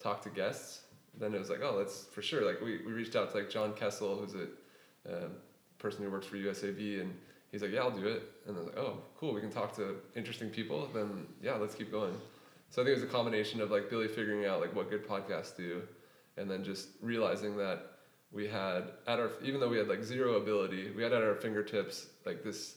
talk 0.00 0.22
to 0.22 0.30
guests, 0.30 0.82
then 1.18 1.34
it 1.34 1.38
was 1.38 1.50
like 1.50 1.60
oh 1.62 1.78
that's 1.78 2.04
for 2.06 2.22
sure 2.22 2.44
like 2.44 2.60
we, 2.60 2.78
we 2.86 2.92
reached 2.92 3.16
out 3.16 3.30
to 3.32 3.38
like 3.38 3.50
John 3.50 3.72
Kessel 3.74 4.16
who's 4.16 4.34
a 4.34 4.46
uh, 5.10 5.28
person 5.78 6.04
who 6.04 6.10
works 6.10 6.26
for 6.26 6.36
USAV 6.36 7.00
and 7.00 7.14
he's 7.50 7.62
like, 7.62 7.72
yeah, 7.72 7.80
I'll 7.80 7.90
do 7.90 8.06
it. 8.06 8.22
And 8.46 8.56
I 8.56 8.60
was 8.60 8.68
like, 8.68 8.78
oh, 8.78 8.98
cool, 9.16 9.32
we 9.32 9.40
can 9.40 9.50
talk 9.50 9.74
to 9.76 9.96
interesting 10.14 10.50
people. 10.50 10.88
Then 10.94 11.26
yeah, 11.42 11.54
let's 11.54 11.74
keep 11.74 11.90
going. 11.90 12.14
So 12.70 12.82
I 12.82 12.84
think 12.84 12.96
it 12.96 13.00
was 13.00 13.10
a 13.10 13.12
combination 13.12 13.60
of 13.60 13.70
like 13.70 13.88
Billy 13.88 14.08
figuring 14.08 14.44
out 14.44 14.60
like 14.60 14.74
what 14.74 14.90
good 14.90 15.06
podcasts 15.06 15.56
do, 15.56 15.82
and 16.36 16.50
then 16.50 16.62
just 16.62 16.88
realizing 17.00 17.56
that 17.56 17.92
we 18.30 18.46
had 18.46 18.92
at 19.06 19.18
our 19.18 19.30
even 19.42 19.58
though 19.60 19.68
we 19.68 19.78
had 19.78 19.88
like 19.88 20.04
zero 20.04 20.34
ability, 20.34 20.90
we 20.94 21.02
had 21.02 21.12
at 21.12 21.22
our 21.22 21.34
fingertips 21.34 22.08
like 22.26 22.44
this 22.44 22.76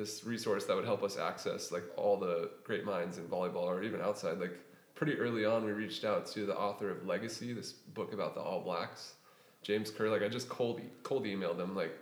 this 0.00 0.24
resource 0.24 0.64
that 0.64 0.74
would 0.74 0.86
help 0.86 1.02
us 1.02 1.18
access 1.18 1.70
like 1.70 1.84
all 1.96 2.16
the 2.16 2.50
great 2.64 2.86
minds 2.86 3.18
in 3.18 3.24
volleyball 3.24 3.64
or 3.64 3.82
even 3.82 4.00
outside. 4.00 4.40
Like 4.40 4.58
pretty 4.94 5.14
early 5.18 5.44
on, 5.44 5.62
we 5.62 5.72
reached 5.72 6.04
out 6.04 6.26
to 6.28 6.46
the 6.46 6.56
author 6.56 6.90
of 6.90 7.06
Legacy, 7.06 7.52
this 7.52 7.72
book 7.72 8.14
about 8.14 8.34
the 8.34 8.40
All 8.40 8.62
Blacks, 8.62 9.14
James 9.62 9.90
Kerr. 9.90 10.08
Like 10.08 10.22
I 10.22 10.28
just 10.28 10.48
cold 10.48 10.80
cold 11.02 11.24
emailed 11.24 11.58
him 11.60 11.76
like 11.76 11.94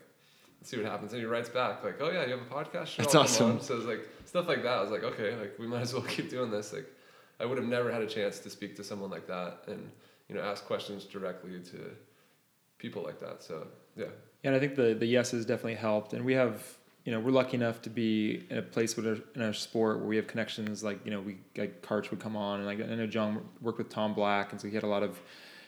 see 0.63 0.77
what 0.77 0.87
happens. 0.87 1.13
And 1.13 1.21
he 1.21 1.27
writes 1.27 1.49
back 1.49 1.83
like, 1.83 1.97
"Oh 2.01 2.11
yeah, 2.11 2.25
you 2.25 2.39
have 2.39 2.41
a 2.41 2.45
podcast? 2.45 2.87
Sure, 2.87 3.05
That's 3.05 3.17
awesome. 3.17 3.51
on." 3.53 3.61
So 3.61 3.77
it's 3.77 3.87
like 3.87 4.09
stuff 4.27 4.47
like 4.47 4.63
that. 4.63 4.79
I 4.79 4.81
was 4.81 4.93
like, 4.93 5.03
okay, 5.03 5.35
like 5.35 5.59
we 5.59 5.67
might 5.67 5.81
as 5.81 5.93
well 5.93 6.03
keep 6.17 6.31
doing 6.31 6.53
this. 6.53 6.73
Like, 6.73 6.87
I 7.41 7.47
would 7.47 7.59
have 7.59 7.67
never 7.67 7.91
had 7.91 8.03
a 8.03 8.07
chance 8.07 8.39
to 8.41 8.51
speak 8.51 8.77
to 8.77 8.85
someone 8.85 9.11
like 9.11 9.27
that 9.27 9.65
and 9.67 9.91
you 10.29 10.37
know 10.37 10.43
ask 10.43 10.65
questions 10.67 11.05
directly 11.05 11.59
to 11.73 11.91
people 12.79 13.03
like 13.03 13.19
that. 13.19 13.43
So 13.43 13.67
yeah, 13.97 14.05
Yeah, 14.45 14.51
and 14.51 14.55
I 14.55 14.61
think 14.61 14.77
the 14.77 14.95
the 14.95 15.07
yeses 15.07 15.45
definitely 15.45 15.75
helped, 15.75 16.13
and 16.13 16.25
we 16.25 16.35
have 16.35 16.78
you 17.09 17.15
know 17.15 17.21
we're 17.21 17.31
lucky 17.31 17.55
enough 17.57 17.81
to 17.81 17.89
be 17.89 18.45
in 18.51 18.59
a 18.59 18.63
place 18.63 18.95
with 18.95 19.07
our, 19.07 19.17
in 19.35 19.41
our 19.41 19.55
sport 19.55 19.97
where 19.99 20.07
we 20.07 20.17
have 20.17 20.27
connections 20.27 20.85
like 20.85 20.99
you 21.07 21.11
know 21.11 21.23
we 21.23 21.39
like 21.57 21.81
Karch 21.81 22.11
would 22.11 22.21
come 22.21 22.37
on, 22.37 22.59
and 22.61 22.67
like 22.67 22.83
I 22.83 22.95
know 22.95 23.07
John 23.07 23.41
worked 23.63 23.79
with 23.79 23.89
Tom 23.89 24.13
Black, 24.13 24.53
and 24.53 24.61
so 24.61 24.69
he 24.69 24.75
had 24.75 24.83
a 24.85 24.93
lot 24.97 25.03
of 25.03 25.19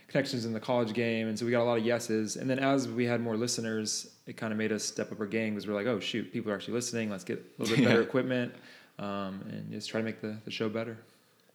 connections 0.07 0.44
in 0.44 0.53
the 0.53 0.61
college 0.61 0.92
game, 0.92 1.29
and 1.29 1.38
so 1.38 1.46
we 1.46 1.50
got 1.50 1.62
a 1.62 1.64
lot 1.72 1.79
of 1.79 1.87
yeses. 1.87 2.37
And 2.37 2.50
then 2.50 2.59
as 2.59 2.88
we 2.88 3.07
had 3.07 3.22
more 3.22 3.38
listeners, 3.38 4.11
it 4.26 4.37
kind 4.37 4.53
of 4.53 4.59
made 4.59 4.70
us 4.70 4.85
step 4.85 5.11
up 5.12 5.18
our 5.20 5.26
game 5.26 5.55
because 5.55 5.66
we're 5.66 5.72
like, 5.72 5.87
oh 5.87 5.98
shoot, 5.98 6.31
people 6.31 6.53
are 6.53 6.55
actually 6.57 6.74
listening. 6.74 7.09
Let's 7.09 7.24
get 7.24 7.38
a 7.38 7.62
little 7.62 7.74
bit 7.76 7.85
better 7.88 8.00
Yeah. 8.00 8.07
equipment, 8.07 8.55
um, 8.98 9.40
and 9.48 9.72
just 9.72 9.88
try 9.88 10.00
to 10.00 10.05
make 10.05 10.20
the, 10.20 10.37
the 10.44 10.50
show 10.50 10.68
better. 10.68 10.98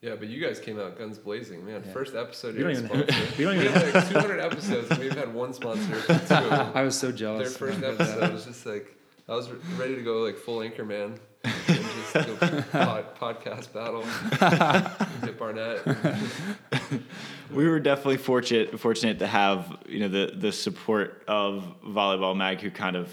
yeah. 0.02 0.16
But 0.16 0.30
you 0.30 0.42
guys 0.44 0.60
came 0.60 0.80
out 0.80 0.98
guns 0.98 1.20
blazing, 1.20 1.64
man. 1.64 1.84
Yeah. 1.86 1.94
First 1.94 2.16
episode, 2.16 2.56
We 2.56 2.62
you're 2.62 2.74
don't 2.74 2.86
even- 2.86 3.08
sponsor. 3.08 3.34
we 3.38 3.44
don't 3.44 3.56
even- 3.58 3.72
had 3.72 3.94
like 3.94 4.10
200 4.10 4.40
episodes, 4.40 4.90
and 4.90 5.00
we've 5.00 5.12
had 5.24 5.32
one 5.34 5.54
sponsor. 5.54 6.02
Two. 6.08 6.34
I 6.80 6.82
was 6.82 6.98
so 6.98 7.12
jealous. 7.12 7.56
Their 7.58 7.70
jealous. 7.70 7.78
first 7.78 7.82
when 7.82 7.92
I 7.92 7.94
episode 7.94 8.34
was 8.34 8.46
just 8.46 8.66
like 8.66 8.96
I 9.28 9.36
was 9.36 9.50
re- 9.50 9.58
ready 9.78 9.96
to 9.96 10.02
go 10.04 10.20
like 10.20 10.38
full 10.38 10.62
anchor 10.62 10.86
man 10.86 11.20
and 11.44 11.54
just 11.68 12.14
go 12.14 12.62
pod, 12.72 13.16
podcast 13.16 13.74
battle. 13.74 14.04
Hit 15.24 15.40
Barnett. 15.40 15.82
we 17.52 17.68
were 17.68 17.80
definitely 17.80 18.18
fortunate 18.18 18.80
fortunate 18.80 19.20
to 19.20 19.28
have 19.28 19.78
you 19.88 20.00
know 20.00 20.10
the 20.10 20.34
the 20.36 20.52
support 20.52 21.24
of 21.28 21.66
Volleyball 21.84 22.38
Mag, 22.38 22.62
who 22.62 22.70
kind 22.70 22.96
of 22.96 23.10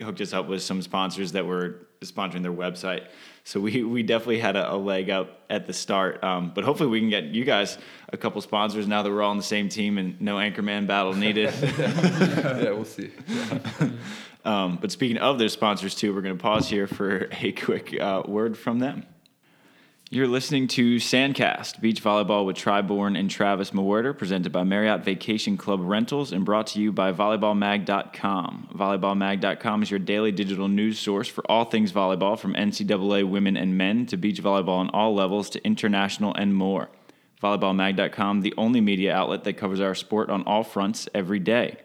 hooked 0.00 0.20
us 0.20 0.34
up 0.34 0.48
with 0.48 0.62
some 0.62 0.82
sponsors 0.82 1.32
that 1.32 1.46
were 1.46 1.86
sponsoring 2.02 2.42
their 2.42 2.52
website. 2.52 3.06
So 3.44 3.58
we 3.58 3.82
we 3.84 4.02
definitely 4.02 4.40
had 4.40 4.56
a, 4.56 4.74
a 4.74 4.76
leg 4.76 5.08
up 5.08 5.40
at 5.48 5.66
the 5.66 5.72
start. 5.72 6.22
Um, 6.22 6.52
but 6.54 6.64
hopefully 6.64 6.90
we 6.90 7.00
can 7.00 7.08
get 7.08 7.24
you 7.24 7.44
guys 7.44 7.78
a 8.12 8.18
couple 8.18 8.40
sponsors 8.42 8.86
now 8.86 9.02
that 9.02 9.10
we're 9.10 9.22
all 9.22 9.30
on 9.30 9.38
the 9.38 9.42
same 9.42 9.70
team 9.70 9.96
and 9.96 10.20
no 10.20 10.36
anchorman 10.36 10.86
battle 10.86 11.14
needed. 11.14 11.54
yeah, 11.78 12.70
we'll 12.70 12.84
see. 12.84 13.10
Um, 14.44 14.78
but 14.80 14.90
speaking 14.90 15.18
of 15.18 15.38
their 15.38 15.48
sponsors 15.48 15.94
too, 15.94 16.14
we're 16.14 16.22
going 16.22 16.36
to 16.36 16.42
pause 16.42 16.68
here 16.68 16.86
for 16.86 17.28
a 17.32 17.52
quick 17.52 17.98
uh, 18.00 18.22
word 18.26 18.58
from 18.58 18.78
them. 18.78 19.06
You're 20.14 20.28
listening 20.28 20.68
to 20.68 20.96
Sandcast, 20.96 21.80
beach 21.80 22.04
volleyball 22.04 22.44
with 22.44 22.54
Tri 22.54 22.82
Bourne 22.82 23.16
and 23.16 23.30
Travis 23.30 23.70
Mewhirter, 23.70 24.16
presented 24.16 24.52
by 24.52 24.62
Marriott 24.62 25.02
Vacation 25.06 25.56
Club 25.56 25.80
Rentals 25.80 26.32
and 26.32 26.44
brought 26.44 26.66
to 26.66 26.82
you 26.82 26.92
by 26.92 27.12
volleyballmag.com. 27.12 28.68
Volleyballmag.com 28.74 29.82
is 29.82 29.90
your 29.90 29.98
daily 29.98 30.30
digital 30.30 30.68
news 30.68 30.98
source 30.98 31.28
for 31.28 31.42
all 31.50 31.64
things 31.64 31.92
volleyball, 31.92 32.38
from 32.38 32.52
NCAA 32.52 33.26
women 33.26 33.56
and 33.56 33.78
men 33.78 34.04
to 34.04 34.18
beach 34.18 34.42
volleyball 34.42 34.80
on 34.80 34.90
all 34.90 35.14
levels 35.14 35.48
to 35.48 35.64
international 35.64 36.34
and 36.34 36.54
more. 36.54 36.90
Volleyballmag.com, 37.42 38.42
the 38.42 38.52
only 38.58 38.82
media 38.82 39.14
outlet 39.14 39.44
that 39.44 39.54
covers 39.54 39.80
our 39.80 39.94
sport 39.94 40.28
on 40.28 40.42
all 40.42 40.62
fronts 40.62 41.08
every 41.14 41.38
day. 41.38 41.78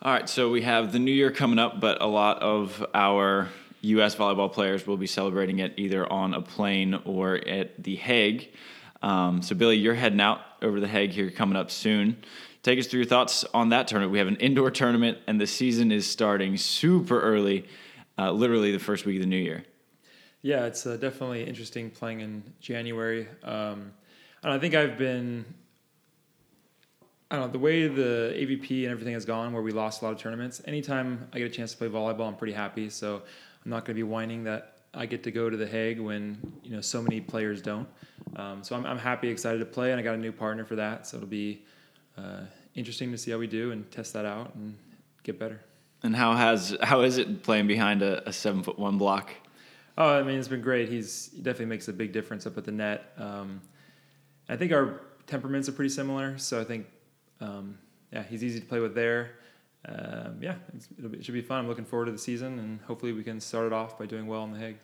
All 0.00 0.12
right, 0.12 0.28
so 0.28 0.48
we 0.48 0.62
have 0.62 0.92
the 0.92 1.00
new 1.00 1.10
year 1.10 1.32
coming 1.32 1.58
up, 1.58 1.80
but 1.80 2.00
a 2.00 2.06
lot 2.06 2.40
of 2.40 2.86
our 2.94 3.48
U.S. 3.80 4.14
volleyball 4.14 4.52
players 4.52 4.86
will 4.86 4.96
be 4.96 5.08
celebrating 5.08 5.58
it 5.58 5.74
either 5.76 6.06
on 6.06 6.34
a 6.34 6.40
plane 6.40 6.94
or 7.04 7.34
at 7.34 7.82
The 7.82 7.96
Hague. 7.96 8.48
Um, 9.02 9.42
so, 9.42 9.56
Billy, 9.56 9.76
you're 9.76 9.94
heading 9.94 10.20
out 10.20 10.40
over 10.62 10.78
The 10.78 10.86
Hague 10.86 11.10
here 11.10 11.32
coming 11.32 11.56
up 11.56 11.72
soon. 11.72 12.16
Take 12.62 12.78
us 12.78 12.86
through 12.86 13.00
your 13.00 13.08
thoughts 13.08 13.44
on 13.52 13.70
that 13.70 13.88
tournament. 13.88 14.12
We 14.12 14.18
have 14.18 14.28
an 14.28 14.36
indoor 14.36 14.70
tournament, 14.70 15.18
and 15.26 15.40
the 15.40 15.48
season 15.48 15.90
is 15.90 16.08
starting 16.08 16.56
super 16.56 17.20
early, 17.20 17.66
uh, 18.16 18.30
literally 18.30 18.70
the 18.70 18.78
first 18.78 19.04
week 19.04 19.16
of 19.16 19.22
the 19.22 19.28
new 19.28 19.36
year. 19.36 19.64
Yeah, 20.42 20.66
it's 20.66 20.86
uh, 20.86 20.96
definitely 20.96 21.42
interesting 21.42 21.90
playing 21.90 22.20
in 22.20 22.44
January. 22.60 23.26
Um, 23.42 23.90
and 24.44 24.52
I 24.52 24.60
think 24.60 24.76
I've 24.76 24.96
been, 24.96 25.44
I 27.30 27.36
don't 27.36 27.46
know, 27.46 27.52
the 27.52 27.58
way 27.58 27.86
the 27.86 28.34
AVP 28.36 28.84
and 28.84 28.90
everything 28.90 29.12
has 29.12 29.26
gone, 29.26 29.52
where 29.52 29.62
we 29.62 29.70
lost 29.70 30.00
a 30.00 30.04
lot 30.06 30.14
of 30.14 30.18
tournaments. 30.18 30.62
Anytime 30.64 31.28
I 31.32 31.38
get 31.38 31.46
a 31.46 31.54
chance 31.54 31.72
to 31.72 31.76
play 31.76 31.88
volleyball, 31.88 32.26
I'm 32.26 32.36
pretty 32.36 32.54
happy. 32.54 32.88
So 32.88 33.16
I'm 33.64 33.70
not 33.70 33.84
going 33.84 33.94
to 33.94 33.98
be 33.98 34.02
whining 34.02 34.44
that 34.44 34.78
I 34.94 35.04
get 35.04 35.22
to 35.24 35.30
go 35.30 35.50
to 35.50 35.56
the 35.56 35.66
Hague 35.66 36.00
when 36.00 36.38
you 36.62 36.70
know 36.70 36.80
so 36.80 37.02
many 37.02 37.20
players 37.20 37.60
don't. 37.60 37.86
Um, 38.36 38.64
so 38.64 38.74
I'm, 38.74 38.86
I'm 38.86 38.98
happy, 38.98 39.28
excited 39.28 39.58
to 39.58 39.66
play, 39.66 39.90
and 39.90 40.00
I 40.00 40.02
got 40.02 40.14
a 40.14 40.18
new 40.18 40.32
partner 40.32 40.64
for 40.64 40.76
that. 40.76 41.06
So 41.06 41.18
it'll 41.18 41.28
be 41.28 41.64
uh, 42.16 42.42
interesting 42.74 43.10
to 43.12 43.18
see 43.18 43.30
how 43.30 43.38
we 43.38 43.46
do 43.46 43.72
and 43.72 43.90
test 43.90 44.14
that 44.14 44.24
out 44.24 44.54
and 44.54 44.76
get 45.22 45.38
better. 45.38 45.60
And 46.02 46.16
how 46.16 46.34
has 46.34 46.76
how 46.82 47.02
is 47.02 47.18
it 47.18 47.42
playing 47.42 47.66
behind 47.66 48.02
a, 48.02 48.26
a 48.26 48.32
seven 48.32 48.62
foot 48.62 48.78
one 48.78 48.96
block? 48.96 49.30
Oh, 49.98 50.18
I 50.18 50.22
mean, 50.22 50.38
it's 50.38 50.48
been 50.48 50.62
great. 50.62 50.88
He's 50.88 51.30
he 51.34 51.42
definitely 51.42 51.66
makes 51.66 51.88
a 51.88 51.92
big 51.92 52.12
difference 52.12 52.46
up 52.46 52.56
at 52.56 52.64
the 52.64 52.72
net. 52.72 53.12
Um, 53.18 53.60
I 54.48 54.56
think 54.56 54.72
our 54.72 55.00
temperaments 55.26 55.68
are 55.68 55.72
pretty 55.72 55.90
similar, 55.90 56.38
so 56.38 56.58
I 56.58 56.64
think 56.64 56.86
um, 57.40 57.78
yeah, 58.12 58.22
he's 58.22 58.42
easy 58.42 58.60
to 58.60 58.66
play 58.66 58.80
with 58.80 58.94
there. 58.94 59.32
Um, 59.86 60.38
yeah, 60.40 60.56
be, 61.00 61.18
it 61.18 61.24
should 61.24 61.34
be 61.34 61.40
fun. 61.40 61.60
I'm 61.60 61.68
looking 61.68 61.84
forward 61.84 62.06
to 62.06 62.12
the 62.12 62.18
season, 62.18 62.58
and 62.58 62.80
hopefully 62.82 63.12
we 63.12 63.22
can 63.22 63.40
start 63.40 63.66
it 63.66 63.72
off 63.72 63.98
by 63.98 64.06
doing 64.06 64.26
well 64.26 64.44
in 64.44 64.52
the 64.52 64.58
Hague. 64.58 64.76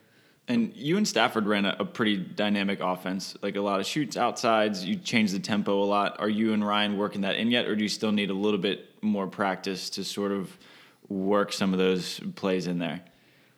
And 0.47 0.75
you 0.75 0.97
and 0.97 1.07
Stafford 1.07 1.47
ran 1.47 1.65
a, 1.65 1.75
a, 1.79 1.85
pretty 1.85 2.17
dynamic 2.17 2.79
offense, 2.79 3.35
like 3.41 3.55
a 3.55 3.61
lot 3.61 3.79
of 3.79 3.85
shoots 3.85 4.15
outsides. 4.15 4.85
You 4.85 4.95
changed 4.95 5.33
the 5.33 5.39
tempo 5.39 5.81
a 5.81 5.85
lot. 5.85 6.19
Are 6.19 6.29
you 6.29 6.53
and 6.53 6.65
Ryan 6.65 6.97
working 6.97 7.21
that 7.21 7.35
in 7.35 7.49
yet, 7.49 7.65
or 7.65 7.75
do 7.75 7.81
you 7.81 7.89
still 7.89 8.11
need 8.11 8.29
a 8.29 8.33
little 8.33 8.59
bit 8.59 8.89
more 9.01 9.25
practice 9.25 9.89
to 9.91 10.03
sort 10.03 10.31
of 10.31 10.55
work 11.09 11.51
some 11.51 11.73
of 11.73 11.79
those 11.79 12.19
plays 12.35 12.67
in 12.67 12.77
there? 12.77 13.01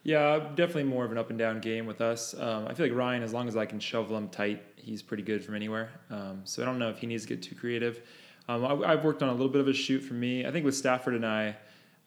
Yeah, 0.04 0.40
definitely 0.56 0.86
more 0.86 1.04
of 1.04 1.12
an 1.12 1.18
up 1.18 1.30
and 1.30 1.38
down 1.38 1.60
game 1.60 1.86
with 1.86 2.00
us. 2.00 2.34
Um, 2.34 2.66
I 2.68 2.74
feel 2.74 2.86
like 2.86 2.96
Ryan, 2.96 3.24
as 3.24 3.34
long 3.34 3.50
as 3.50 3.58
I 3.58 3.66
can 3.66 3.80
shovel 3.80 4.16
him 4.16 4.30
tight, 4.30 4.64
he's 4.78 5.02
pretty 5.02 5.24
good 5.24 5.44
from 5.44 5.56
anywhere. 5.56 5.90
Um, 6.10 6.42
so 6.46 6.62
I 6.62 6.66
don't 6.66 6.80
know 6.80 6.90
if 6.90 7.00
he 7.00 7.08
needs 7.08 7.24
to 7.24 7.30
get 7.30 7.42
too 7.44 7.56
creative. 7.56 8.02
Um, 8.50 8.84
I, 8.84 8.92
have 8.92 9.04
worked 9.04 9.22
on 9.22 9.30
a 9.30 9.34
little 9.34 9.50
bit 9.50 9.62
of 9.62 9.68
a 9.68 9.74
shoot 9.74 10.00
for 10.00 10.14
me. 10.14 10.46
I 10.46 10.52
think 10.52 10.64
with 10.64 10.76
Stafford 10.76 11.16
and 11.16 11.26
I, 11.26 11.56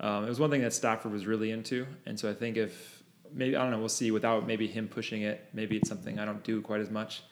um, 0.00 0.24
it 0.24 0.29
was 0.29 0.40
one 0.40 0.50
thing 0.50 0.62
that 0.62 0.72
Stafford 0.72 1.12
was 1.12 1.26
really 1.26 1.50
into, 1.50 1.87
and 2.07 2.18
so 2.18 2.31
I 2.31 2.35
think 2.35 2.57
if 2.57 3.03
maybe 3.33 3.57
I 3.57 3.62
don't 3.62 3.70
know, 3.70 3.79
we'll 3.79 3.88
see. 3.88 4.11
Without 4.11 4.46
maybe 4.46 4.66
him 4.66 4.88
pushing 4.88 5.22
it, 5.22 5.46
maybe 5.53 5.76
it's 5.76 5.88
something 5.88 6.18
I 6.18 6.24
don't 6.24 6.42
do 6.42 6.62
quite 6.62 6.81
as 6.81 6.90
much. 6.90 7.22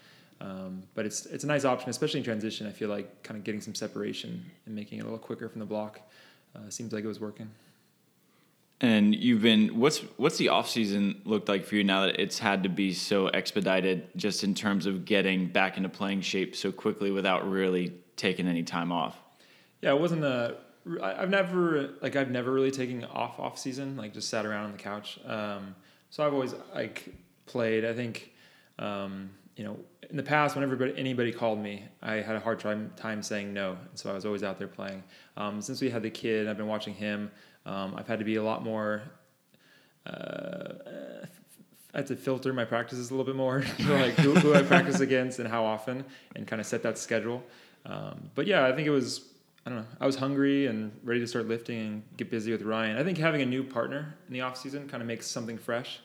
Um, 0.41 0.83
but 0.95 1.07
it's 1.07 1.27
it's 1.27 1.45
a 1.45 1.47
nice 1.47 1.65
option, 1.65 1.91
especially 1.91 2.19
in 2.19 2.25
transition. 2.25 2.67
I 2.67 2.71
feel 2.71 2.89
like 2.89 3.23
kind 3.23 3.39
of 3.39 3.45
getting 3.45 3.61
some 3.61 3.75
separation 3.75 4.45
and 4.67 4.75
making 4.75 4.99
it 4.99 5.03
a 5.03 5.05
little 5.05 5.19
quicker 5.19 5.49
from 5.49 5.61
the 5.61 5.67
block 5.67 6.01
uh, 6.55 6.69
seems 6.69 6.93
like 6.93 7.05
it 7.05 7.09
was 7.09 7.21
working. 7.21 7.51
And 8.81 9.15
you've 9.15 9.43
been 9.43 9.79
what's 9.81 9.99
what's 10.19 10.37
the 10.37 10.51
off 10.51 10.69
season 10.69 11.21
looked 11.25 11.49
like 11.49 11.65
for 11.65 11.75
you 11.75 11.83
now 11.83 12.07
that 12.07 12.21
it's 12.21 12.39
had 12.39 12.63
to 12.63 12.69
be 12.69 12.93
so 12.93 13.27
expedited 13.29 14.07
just 14.17 14.45
in 14.45 14.55
terms 14.55 14.87
of 14.87 15.05
getting 15.05 15.49
back 15.49 15.77
into 15.77 15.89
playing 15.89 16.21
shape 16.21 16.55
so 16.55 16.71
quickly 16.71 17.11
without 17.11 17.51
really 17.51 17.93
taking 18.19 18.47
any 18.47 18.63
time 18.63 18.93
off? 18.93 19.17
Yeah, 19.81 19.93
it 19.93 20.01
wasn't 20.01 20.25
a. 20.25 20.57
I've 21.03 21.31
never 21.31 21.91
like 22.01 22.17
I've 22.17 22.31
never 22.31 22.51
really 22.53 22.71
taken 22.71 23.05
off 23.05 23.39
off 23.39 23.59
season 23.59 23.97
like 23.97 24.15
just 24.15 24.29
sat 24.29 24.45
around 24.45 24.67
on 24.67 24.73
the 24.73 24.79
couch. 24.79 25.19
Um, 25.27 25.75
so 26.11 26.27
I've 26.27 26.35
always 26.35 26.55
like 26.75 27.15
played. 27.47 27.85
I 27.85 27.95
think 27.95 28.33
um, 28.79 29.31
you 29.57 29.65
know 29.65 29.79
in 30.11 30.17
the 30.17 30.23
past 30.23 30.55
whenever 30.55 30.83
anybody 30.85 31.33
called 31.33 31.59
me, 31.59 31.85
I 32.03 32.15
had 32.15 32.37
a 32.37 32.41
hard 32.41 32.59
time 32.59 32.91
time 32.97 33.23
saying 33.23 33.53
no, 33.53 33.73
and 33.73 33.99
so 33.99 34.11
I 34.11 34.15
was 34.15 34.25
always 34.25 34.43
out 34.43 34.59
there 34.59 34.69
playing. 34.69 35.03
Um, 35.37 35.61
since 35.61 35.81
we 35.81 35.91
had 35.91 36.03
the 36.03 36.11
kid, 36.11 36.49
I've 36.49 36.57
been 36.57 36.67
watching 36.67 36.95
him. 36.95 37.31
Um, 37.67 37.95
I've 37.97 38.07
had 38.07 38.19
to 38.19 38.25
be 38.25 38.37
a 38.37 38.43
lot 38.43 38.65
more. 38.65 39.03
Uh, 40.07 41.27
I 41.93 41.99
had 41.99 42.07
to 42.09 42.17
filter 42.17 42.53
my 42.53 42.65
practices 42.65 43.11
a 43.11 43.15
little 43.15 43.27
bit 43.27 43.37
more, 43.37 43.63
like 43.81 44.15
who, 44.15 44.35
who, 44.35 44.55
I 44.55 44.63
practice 44.63 45.01
against 45.01 45.39
and 45.39 45.49
how 45.49 45.65
often, 45.65 46.05
and 46.37 46.47
kind 46.47 46.61
of 46.61 46.67
set 46.67 46.83
that 46.83 46.97
schedule. 46.97 47.43
Um, 47.87 48.31
but 48.35 48.47
yeah, 48.47 48.67
I 48.67 48.73
think 48.73 48.87
it 48.87 48.91
was. 48.91 49.25
I 49.67 49.71
don't 49.71 49.81
know. 49.81 49.87
I 50.01 50.07
was 50.07 50.17
hungry 50.17 50.67
and 50.67 50.99
ready 51.05 51.21
to 51.21 51.27
start 51.27 51.47
lifting 51.47 51.79
and 51.81 52.03
get 52.17 52.31
busy 52.31 52.53
with 52.53 52.63
Ryan. 52.63 52.97
I 52.97 53.05
think 53.05 53.19
having 53.19 53.43
a 53.43 53.47
new 53.47 53.63
partner 53.63 54.15
in 54.27 54.33
the 54.33 54.41
off 54.41 54.57
season 54.57 54.89
kind 54.89 55.03
of 55.03 55.07
makes 55.07 55.27
something 55.27 55.59
fresh, 55.59 56.01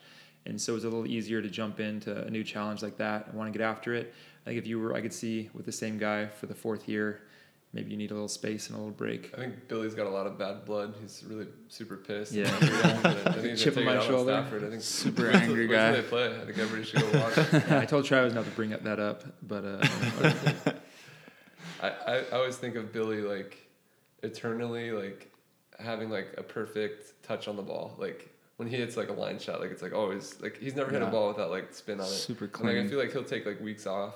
and 0.46 0.60
so 0.60 0.76
it's 0.76 0.84
a 0.84 0.90
little 0.90 1.08
easier 1.08 1.42
to 1.42 1.50
jump 1.50 1.80
into 1.80 2.26
a 2.26 2.30
new 2.30 2.44
challenge 2.44 2.84
like 2.84 2.98
that 2.98 3.28
and 3.28 3.36
want 3.36 3.52
to 3.54 3.58
get 3.58 3.64
after 3.66 3.94
it. 3.94 4.14
I 4.46 4.50
think 4.50 4.60
if 4.60 4.68
you 4.68 4.80
were, 4.80 4.94
I 4.94 5.00
could 5.00 5.14
see 5.14 5.50
with 5.54 5.66
the 5.66 5.72
same 5.72 5.98
guy 5.98 6.26
for 6.26 6.48
the 6.48 6.54
fourth 6.56 6.90
year, 6.90 7.22
maybe 7.72 7.92
you 7.92 7.96
need 7.98 8.12
a 8.12 8.14
little 8.14 8.28
space 8.28 8.68
and 8.68 8.76
a 8.76 8.80
little 8.80 8.94
break. 8.94 9.32
I 9.34 9.38
think 9.38 9.70
Billy's 9.70 9.96
got 9.96 10.08
a 10.08 10.10
lot 10.10 10.28
of 10.28 10.38
bad 10.38 10.66
blood. 10.66 10.94
He's 11.02 11.24
really 11.26 11.48
super 11.70 11.96
pissed. 11.96 12.34
Yeah, 12.34 12.54
I 13.26 13.32
think 13.32 13.58
chip 13.58 13.78
on 13.78 13.86
my 13.86 14.06
shoulder. 14.06 14.34
Stafford. 14.34 14.66
I 14.66 14.70
think 14.72 14.82
super 14.82 15.30
angry 15.30 15.68
guy. 15.68 15.94
They 15.94 16.02
play. 16.02 16.28
I 16.28 16.46
think 16.46 16.58
everybody 16.58 16.84
should 16.84 17.00
go 17.00 17.20
watch. 17.20 17.38
yeah, 17.38 17.80
I 17.80 17.86
told 17.86 18.04
Travis 18.04 18.34
not 18.34 18.44
to 18.44 18.52
bring 18.52 18.74
up 18.74 18.84
that 18.84 19.00
up, 19.00 19.24
but 19.42 19.64
uh, 19.64 20.74
I, 21.84 21.90
I 21.90 22.18
I 22.32 22.38
always 22.38 22.56
think 22.58 22.76
of 22.76 22.92
Billy 22.92 23.22
like 23.22 23.58
eternally 24.24 24.92
like 24.92 25.32
having 25.80 26.10
like 26.10 26.34
a 26.38 26.44
perfect 26.44 27.22
touch 27.24 27.48
on 27.48 27.56
the 27.56 27.64
ball, 27.64 27.96
like. 27.98 28.30
When 28.58 28.68
he 28.68 28.78
hits 28.78 28.96
like 28.96 29.10
a 29.10 29.14
line 29.14 29.40
shot, 29.40 29.60
like 29.62 29.72
it's 29.72 29.82
like 29.82 29.94
always 29.94 30.40
like 30.40 30.60
he's 30.60 30.76
never 30.76 30.92
hit 30.92 31.02
a 31.02 31.08
ball 31.08 31.28
without 31.30 31.50
like 31.50 31.74
spin 31.74 32.00
on 32.00 32.06
it. 32.06 32.10
Super 32.10 32.48
clean. 32.48 32.70
And, 32.70 32.78
like 32.78 32.86
I 32.86 32.90
feel 32.90 33.00
like 33.00 33.12
he'll 33.12 33.24
take 33.24 33.48
like 33.48 33.60
weeks 33.60 33.88
off. 33.88 34.14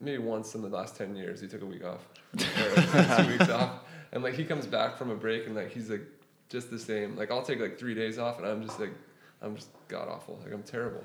Maybe 0.00 0.18
once 0.18 0.54
in 0.54 0.60
the 0.60 0.68
last 0.68 0.96
10 0.96 1.16
years 1.16 1.40
he 1.40 1.48
took 1.48 1.62
a 1.62 1.66
week 1.66 1.82
off. 1.82 2.06
Or 2.34 3.22
two 3.22 3.30
weeks 3.32 3.48
off. 3.48 3.80
And 4.12 4.22
like 4.22 4.34
he 4.34 4.44
comes 4.44 4.66
back 4.66 4.98
from 4.98 5.10
a 5.10 5.14
break 5.16 5.46
and 5.46 5.56
like 5.56 5.70
he's 5.72 5.88
like 5.88 6.02
just 6.50 6.70
the 6.70 6.78
same. 6.78 7.16
Like 7.16 7.30
i'll 7.30 7.42
take 7.42 7.58
like 7.58 7.78
three 7.78 7.94
days 7.94 8.18
off 8.18 8.38
and 8.38 8.46
i'm 8.46 8.62
just 8.62 8.78
like 8.78 8.92
i'm 9.40 9.56
just 9.56 9.70
god 9.88 10.08
awful. 10.08 10.38
Like 10.44 10.52
i'm 10.52 10.62
terrible. 10.62 11.02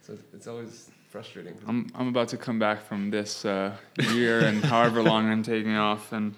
So 0.00 0.16
it's 0.32 0.46
always 0.46 0.90
frustrating 1.12 1.54
i'm, 1.68 1.90
I'm 1.94 2.08
about 2.08 2.28
to 2.28 2.36
come 2.36 2.58
back 2.58 2.86
from 2.86 3.10
this 3.10 3.44
uh, 3.44 3.76
year 4.12 4.40
and 4.40 4.64
however 4.64 5.02
long 5.02 5.30
i'm 5.30 5.42
taking 5.42 5.76
off 5.76 6.12
and 6.12 6.34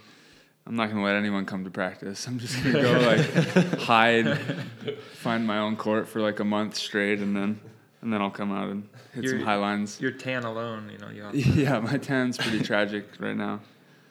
i'm 0.67 0.75
not 0.75 0.87
going 0.87 0.97
to 0.97 1.05
let 1.05 1.15
anyone 1.15 1.47
come 1.47 1.65
to 1.65 1.71
practice 1.71 2.27
i'm 2.27 2.39
just 2.39 2.63
going 2.63 2.75
to 2.75 2.83
go 2.83 2.93
like 3.01 3.79
hide 3.81 4.39
find 5.15 5.47
my 5.47 5.59
own 5.59 5.77
court 5.77 6.09
for 6.09 6.21
like 6.21 6.41
a 6.41 6.45
month 6.45 6.75
straight 6.75 7.21
and 7.21 7.37
then 7.37 7.61
and 8.05 8.13
then 8.13 8.21
I'll 8.21 8.31
come 8.31 8.53
out 8.53 8.69
and 8.69 8.87
hit 9.15 9.31
some 9.31 9.41
high 9.41 9.57
lines. 9.57 9.99
Your 9.99 10.11
tan 10.11 10.45
alone, 10.45 10.91
you 10.93 10.99
know. 10.99 11.31
You 11.33 11.53
yeah, 11.65 11.81
my 11.81 11.97
tan's 11.97 12.37
pretty 12.37 12.61
tragic 12.61 13.07
right 13.19 13.35
now. 13.35 13.61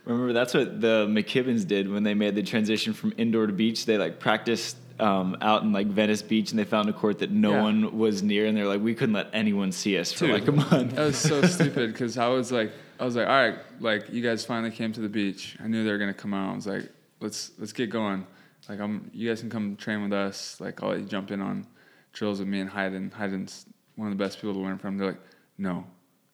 Remember, 0.06 0.34
that's 0.34 0.54
what 0.54 0.82
the 0.82 1.06
McKibbins 1.08 1.66
did 1.66 1.90
when 1.90 2.04
they 2.04 2.16
made 2.16 2.36
the 2.36 2.44
transition 2.44 2.94
from 2.94 3.14
indoor 3.18 3.48
to 3.48 3.54
beach. 3.54 3.86
They 3.86 3.98
like 3.98 4.20
practiced 4.20 4.76
um, 5.00 5.38
out 5.42 5.64
in 5.64 5.72
like 5.72 5.88
Venice 5.88 6.22
Beach, 6.22 6.52
and 6.52 6.60
they 6.60 6.64
found 6.64 6.90
a 6.90 6.94
court 6.94 7.20
that 7.20 7.32
no 7.32 7.52
yeah. 7.52 7.62
one 7.62 7.98
was 7.98 8.24
near, 8.24 8.46
and 8.46 8.56
they're 8.56 8.68
like, 8.68 8.82
we 8.82 8.94
couldn't 8.94 9.16
let 9.16 9.30
anyone 9.34 9.72
see 9.72 9.98
us 9.98 10.12
for 10.12 10.28
Dude, 10.28 10.34
like 10.34 10.48
a 10.48 10.52
month. 10.52 10.96
That 10.96 11.06
was 11.06 11.18
so 11.18 11.42
stupid 11.48 11.92
because 11.92 12.18
I 12.18 12.28
was 12.28 12.52
like, 12.52 12.72
I 13.00 13.06
was 13.06 13.16
like, 13.16 13.28
all 13.28 13.34
right, 13.34 13.56
like 13.80 14.10
you 14.12 14.22
guys 14.22 14.46
finally 14.46 14.72
came 14.72 14.94
to 14.94 15.02
the 15.02 15.10
beach. 15.10 15.58
I 15.64 15.68
knew 15.68 15.84
they 15.84 15.92
were 15.92 15.98
gonna 15.98 16.14
come 16.14 16.34
out. 16.34 16.52
I 16.52 16.56
was 16.56 16.68
like, 16.68 16.90
let's 17.20 17.52
let's 17.58 17.74
get 17.74 17.90
going. 17.90 18.26
Like 18.70 18.80
I'm, 18.80 19.10
you 19.14 19.30
guys 19.30 19.42
can 19.42 19.50
come 19.50 19.76
train 19.76 20.04
with 20.04 20.14
us. 20.14 20.60
Like 20.62 20.82
I'll 20.82 20.90
let 20.90 21.00
you 21.00 21.06
jump 21.06 21.32
in 21.32 21.42
on 21.42 21.68
drills 22.14 22.40
with 22.40 22.48
me 22.48 22.62
and 22.62 22.70
Hyden. 22.70 23.12
Hyden's 23.12 23.66
one 23.96 24.12
of 24.12 24.18
the 24.18 24.24
best 24.24 24.38
people 24.38 24.54
to 24.54 24.60
learn 24.60 24.78
from. 24.78 24.98
They're 24.98 25.08
like, 25.08 25.22
no, 25.58 25.86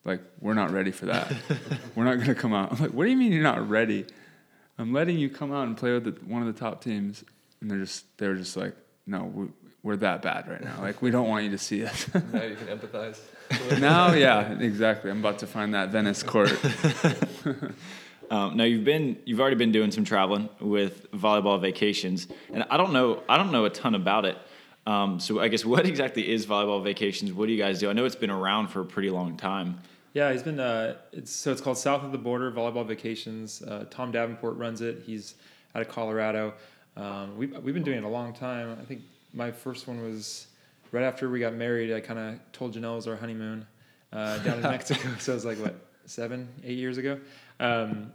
like 0.06 0.22
we're 0.42 0.54
not 0.54 0.72
ready 0.72 0.92
for 0.92 1.06
that. 1.08 1.34
we're 1.96 2.04
not 2.04 2.20
gonna 2.20 2.36
come 2.36 2.54
out. 2.54 2.72
I'm 2.72 2.80
like, 2.80 2.92
what 2.92 3.06
do 3.06 3.10
you 3.10 3.18
mean 3.18 3.32
you're 3.32 3.42
not 3.42 3.68
ready? 3.70 4.06
I'm 4.78 4.94
letting 4.94 5.18
you 5.18 5.30
come 5.30 5.52
out 5.52 5.68
and 5.68 5.76
play 5.76 5.92
with 5.92 6.06
the, 6.06 6.12
one 6.26 6.42
of 6.42 6.54
the 6.54 6.58
top 6.58 6.82
teams, 6.82 7.24
and 7.62 7.70
they're 7.70 7.80
just 7.80 8.06
they're 8.18 8.36
just 8.36 8.58
like, 8.58 8.76
no, 9.06 9.24
we, 9.24 9.48
we're 9.84 9.96
that 9.98 10.22
bad 10.22 10.48
right 10.48 10.64
now. 10.64 10.82
Like 10.82 11.02
we 11.02 11.12
don't 11.12 11.28
want 11.28 11.46
you 11.46 11.52
to 11.52 11.58
see 11.58 11.86
us. 11.86 12.14
now 12.14 12.44
you 12.44 12.56
can 12.56 12.68
empathize. 12.68 13.20
now, 13.80 14.14
yeah, 14.14 14.60
exactly. 14.60 15.10
I'm 15.10 15.20
about 15.20 15.40
to 15.40 15.48
find 15.48 15.74
that 15.74 15.90
Venice 15.90 16.24
court. 16.24 16.52
Um, 18.32 18.58
now 18.58 18.64
you've 18.64 18.84
been 18.84 19.18
you've 19.26 19.40
already 19.40 19.56
been 19.56 19.72
doing 19.72 19.92
some 19.92 20.04
traveling 20.04 20.50
with 20.60 21.12
volleyball 21.12 21.60
vacations, 21.60 22.28
and 22.54 22.64
I 22.70 22.78
don't 22.78 22.94
know 22.94 23.24
I 23.28 23.38
don't 23.38 23.52
know 23.52 23.66
a 23.66 23.70
ton 23.70 23.96
about 23.96 24.26
it. 24.26 24.38
Um, 24.86 25.20
so 25.20 25.40
I 25.40 25.48
guess 25.48 25.66
what 25.66 25.86
exactly 25.86 26.32
is 26.32 26.46
volleyball 26.46 26.84
vacations? 26.84 27.34
What 27.34 27.48
do 27.48 27.54
you 27.54 27.58
guys 27.58 27.80
do? 27.80 27.90
I 27.90 27.94
know 27.94 28.06
it's 28.06 28.16
been 28.16 28.30
around 28.30 28.68
for 28.68 28.82
a 28.82 28.86
pretty 28.86 29.10
long 29.10 29.36
time. 29.36 29.80
Yeah, 30.14 30.32
he's 30.32 30.44
been. 30.44 30.60
Uh, 30.60 30.96
it's 31.12 31.32
so 31.32 31.52
it's 31.52 31.62
called 31.62 31.78
South 31.78 32.04
of 32.04 32.12
the 32.12 32.18
Border 32.18 32.52
Volleyball 32.52 32.86
Vacations. 32.86 33.62
Uh, 33.62 33.86
Tom 33.90 34.12
Davenport 34.12 34.58
runs 34.58 34.82
it. 34.82 35.04
He's 35.06 35.36
out 35.76 35.82
of 35.82 35.90
Colorado. 35.90 36.54
Um, 37.00 37.38
we've 37.38 37.56
we've 37.64 37.74
been 37.74 37.84
doing 37.84 38.00
it 38.00 38.04
a 38.04 38.10
long 38.10 38.34
time. 38.34 38.78
I 38.80 38.86
think 38.86 39.02
my 39.34 39.52
first 39.52 39.88
one 39.88 40.02
was 40.02 40.48
right 40.92 41.04
after 41.04 41.30
we 41.30 41.40
got 41.40 41.54
married. 41.54 41.94
I 41.94 42.02
kind 42.02 42.20
of 42.20 42.52
told 42.52 42.76
Janelle 42.76 42.94
it 42.94 42.96
was 42.96 43.08
our 43.08 43.16
honeymoon 43.16 43.66
uh, 44.12 44.38
down 44.40 44.58
in 44.58 44.62
Mexico. 44.64 45.08
So 45.20 45.32
it 45.32 45.36
was 45.36 45.46
like 45.46 45.58
what 45.58 45.76
seven, 46.06 46.50
eight 46.64 46.78
years 46.78 46.98
ago. 46.98 47.20
Um, 47.60 48.12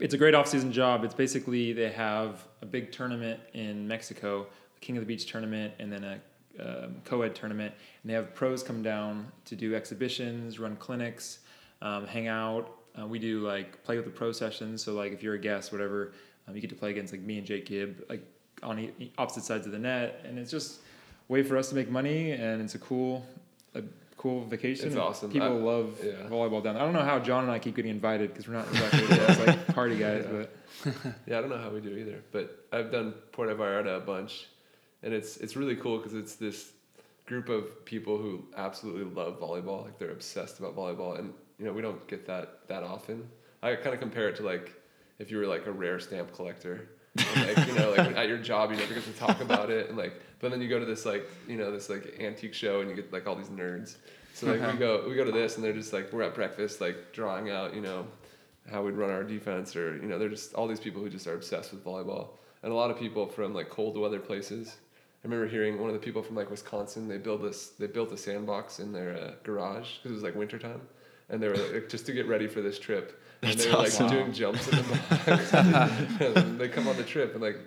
it's 0.00 0.14
a 0.14 0.18
great 0.18 0.34
off-season 0.34 0.72
job. 0.72 1.04
It's 1.04 1.14
basically 1.14 1.74
they 1.74 1.90
have 1.92 2.46
a 2.62 2.66
big 2.66 2.92
tournament 2.92 3.40
in 3.52 3.86
Mexico 3.86 4.46
the 4.76 4.80
King 4.80 4.96
of 4.96 5.02
the 5.02 5.06
Beach 5.06 5.26
tournament 5.26 5.74
and 5.78 5.92
then 5.92 6.04
a 6.04 6.20
um, 6.58 6.96
co-ed 7.04 7.34
tournament, 7.34 7.74
and 8.02 8.10
they 8.10 8.14
have 8.14 8.34
pros 8.34 8.62
come 8.62 8.82
down 8.82 9.30
to 9.44 9.56
do 9.56 9.74
exhibitions, 9.74 10.58
run 10.58 10.76
clinics, 10.76 11.40
um, 11.82 12.06
hang 12.06 12.28
out. 12.28 12.78
Uh, 12.98 13.06
we 13.06 13.18
do 13.18 13.40
like 13.40 13.82
play 13.84 13.96
with 13.96 14.06
the 14.06 14.10
pro 14.10 14.32
sessions. 14.32 14.82
So 14.82 14.94
like 14.94 15.12
if 15.12 15.22
you're 15.22 15.34
a 15.34 15.38
guest, 15.38 15.72
whatever, 15.72 16.12
um, 16.46 16.54
you 16.54 16.60
get 16.60 16.70
to 16.70 16.76
play 16.76 16.90
against 16.90 17.12
like 17.12 17.22
me 17.22 17.38
and 17.38 17.46
Jake 17.46 17.66
Gibb, 17.66 18.04
like 18.08 18.22
on 18.62 18.78
e- 18.78 19.12
opposite 19.18 19.44
sides 19.44 19.66
of 19.66 19.72
the 19.72 19.78
net, 19.78 20.20
and 20.24 20.38
it's 20.38 20.50
just 20.50 20.80
a 21.28 21.32
way 21.32 21.42
for 21.42 21.56
us 21.56 21.68
to 21.70 21.74
make 21.74 21.90
money, 21.90 22.32
and 22.32 22.62
it's 22.62 22.74
a 22.74 22.78
cool, 22.78 23.24
a 23.74 23.82
cool 24.16 24.44
vacation. 24.44 24.88
It's 24.88 24.96
awesome. 24.96 25.30
People 25.30 25.48
I, 25.48 25.50
love 25.50 25.98
yeah. 26.02 26.12
volleyball 26.28 26.62
down 26.62 26.74
there. 26.74 26.82
I 26.82 26.86
don't 26.86 26.94
know 26.94 27.04
how 27.04 27.18
John 27.18 27.44
and 27.44 27.52
I 27.52 27.58
keep 27.58 27.76
getting 27.76 27.90
invited 27.90 28.30
because 28.30 28.48
we're 28.48 28.54
not 28.54 28.68
exactly 28.68 29.46
like 29.46 29.66
party 29.74 29.98
guys, 29.98 30.26
yeah. 30.30 30.44
but 30.84 31.04
yeah, 31.26 31.38
I 31.38 31.40
don't 31.40 31.50
know 31.50 31.58
how 31.58 31.70
we 31.70 31.80
do 31.80 31.96
either. 31.96 32.22
But 32.32 32.66
I've 32.72 32.90
done 32.90 33.14
Puerto 33.32 33.54
Vallarta 33.54 33.96
a 33.96 34.00
bunch 34.00 34.46
and 35.06 35.14
it's 35.14 35.36
it's 35.38 35.56
really 35.56 35.76
cool 35.76 35.98
because 35.98 36.14
it's 36.14 36.34
this 36.34 36.72
group 37.26 37.48
of 37.48 37.84
people 37.84 38.18
who 38.18 38.44
absolutely 38.56 39.04
love 39.04 39.40
volleyball. 39.40 39.84
Like 39.84 39.98
they're 39.98 40.10
obsessed 40.10 40.58
about 40.58 40.76
volleyball, 40.76 41.18
and 41.18 41.32
you 41.58 41.64
know 41.64 41.72
we 41.72 41.80
don't 41.80 42.06
get 42.08 42.26
that 42.26 42.66
that 42.68 42.82
often. 42.82 43.28
I 43.62 43.76
kind 43.76 43.94
of 43.94 44.00
compare 44.00 44.28
it 44.28 44.36
to 44.36 44.42
like 44.42 44.74
if 45.18 45.30
you 45.30 45.38
were 45.38 45.46
like 45.46 45.66
a 45.66 45.72
rare 45.72 45.98
stamp 45.98 46.32
collector. 46.34 46.88
and, 47.34 47.46
like 47.46 47.66
you 47.66 47.74
know, 47.74 47.90
like 47.90 48.16
at 48.16 48.28
your 48.28 48.38
job, 48.38 48.70
you 48.70 48.76
never 48.76 48.94
get 48.94 49.04
to 49.04 49.12
talk 49.12 49.40
about 49.40 49.70
it, 49.70 49.88
and 49.88 49.96
like, 49.96 50.20
but 50.38 50.50
then 50.50 50.60
you 50.60 50.68
go 50.68 50.78
to 50.78 50.84
this 50.84 51.06
like 51.06 51.26
you 51.48 51.56
know 51.56 51.70
this 51.72 51.88
like 51.88 52.16
antique 52.20 52.54
show, 52.54 52.80
and 52.80 52.90
you 52.90 52.96
get 52.96 53.12
like 53.12 53.26
all 53.26 53.34
these 53.34 53.48
nerds. 53.48 53.96
So 54.34 54.52
like 54.52 54.72
we 54.72 54.78
go 54.78 55.08
we 55.08 55.14
go 55.14 55.24
to 55.24 55.32
this, 55.32 55.56
and 55.56 55.64
they're 55.64 55.72
just 55.72 55.94
like 55.94 56.12
we're 56.12 56.22
at 56.22 56.34
breakfast, 56.34 56.80
like 56.80 57.12
drawing 57.12 57.50
out 57.50 57.74
you 57.74 57.80
know 57.80 58.06
how 58.70 58.82
we'd 58.82 58.94
run 58.94 59.10
our 59.10 59.24
defense, 59.24 59.74
or 59.74 59.96
you 59.96 60.08
know 60.08 60.18
they're 60.18 60.28
just 60.28 60.52
all 60.54 60.66
these 60.66 60.80
people 60.80 61.00
who 61.02 61.08
just 61.08 61.26
are 61.26 61.34
obsessed 61.34 61.72
with 61.72 61.82
volleyball, 61.82 62.28
and 62.62 62.70
a 62.70 62.74
lot 62.74 62.90
of 62.90 62.98
people 62.98 63.26
from 63.26 63.54
like 63.54 63.70
cold 63.70 63.96
weather 63.96 64.20
places. 64.20 64.76
I 65.24 65.28
remember 65.28 65.48
hearing 65.48 65.80
one 65.80 65.88
of 65.88 65.94
the 65.94 66.00
people 66.00 66.22
from 66.22 66.36
like 66.36 66.50
Wisconsin. 66.50 67.08
They 67.08 67.16
built 67.16 67.42
this. 67.42 67.68
They 67.68 67.86
built 67.86 68.12
a 68.12 68.16
sandbox 68.16 68.78
in 68.78 68.92
their 68.92 69.16
uh, 69.16 69.30
garage 69.42 69.96
because 69.96 70.10
it 70.10 70.14
was 70.14 70.22
like 70.22 70.34
wintertime, 70.34 70.82
and 71.28 71.42
they 71.42 71.48
were 71.48 71.56
like, 71.56 71.88
just 71.88 72.06
to 72.06 72.12
get 72.12 72.26
ready 72.26 72.46
for 72.46 72.60
this 72.60 72.78
trip. 72.78 73.20
And 73.42 73.52
That's 73.52 73.64
they 73.64 73.70
were 73.70 73.78
like 73.78 73.86
awesome. 73.88 74.10
doing 74.10 74.32
jumps 74.32 74.68
in 74.68 74.76
the 74.76 74.82
box. 75.26 75.52
and 76.36 76.58
they 76.58 76.68
come 76.68 76.88
on 76.88 76.96
the 76.96 77.04
trip 77.04 77.34
and 77.34 77.42
like 77.42 77.58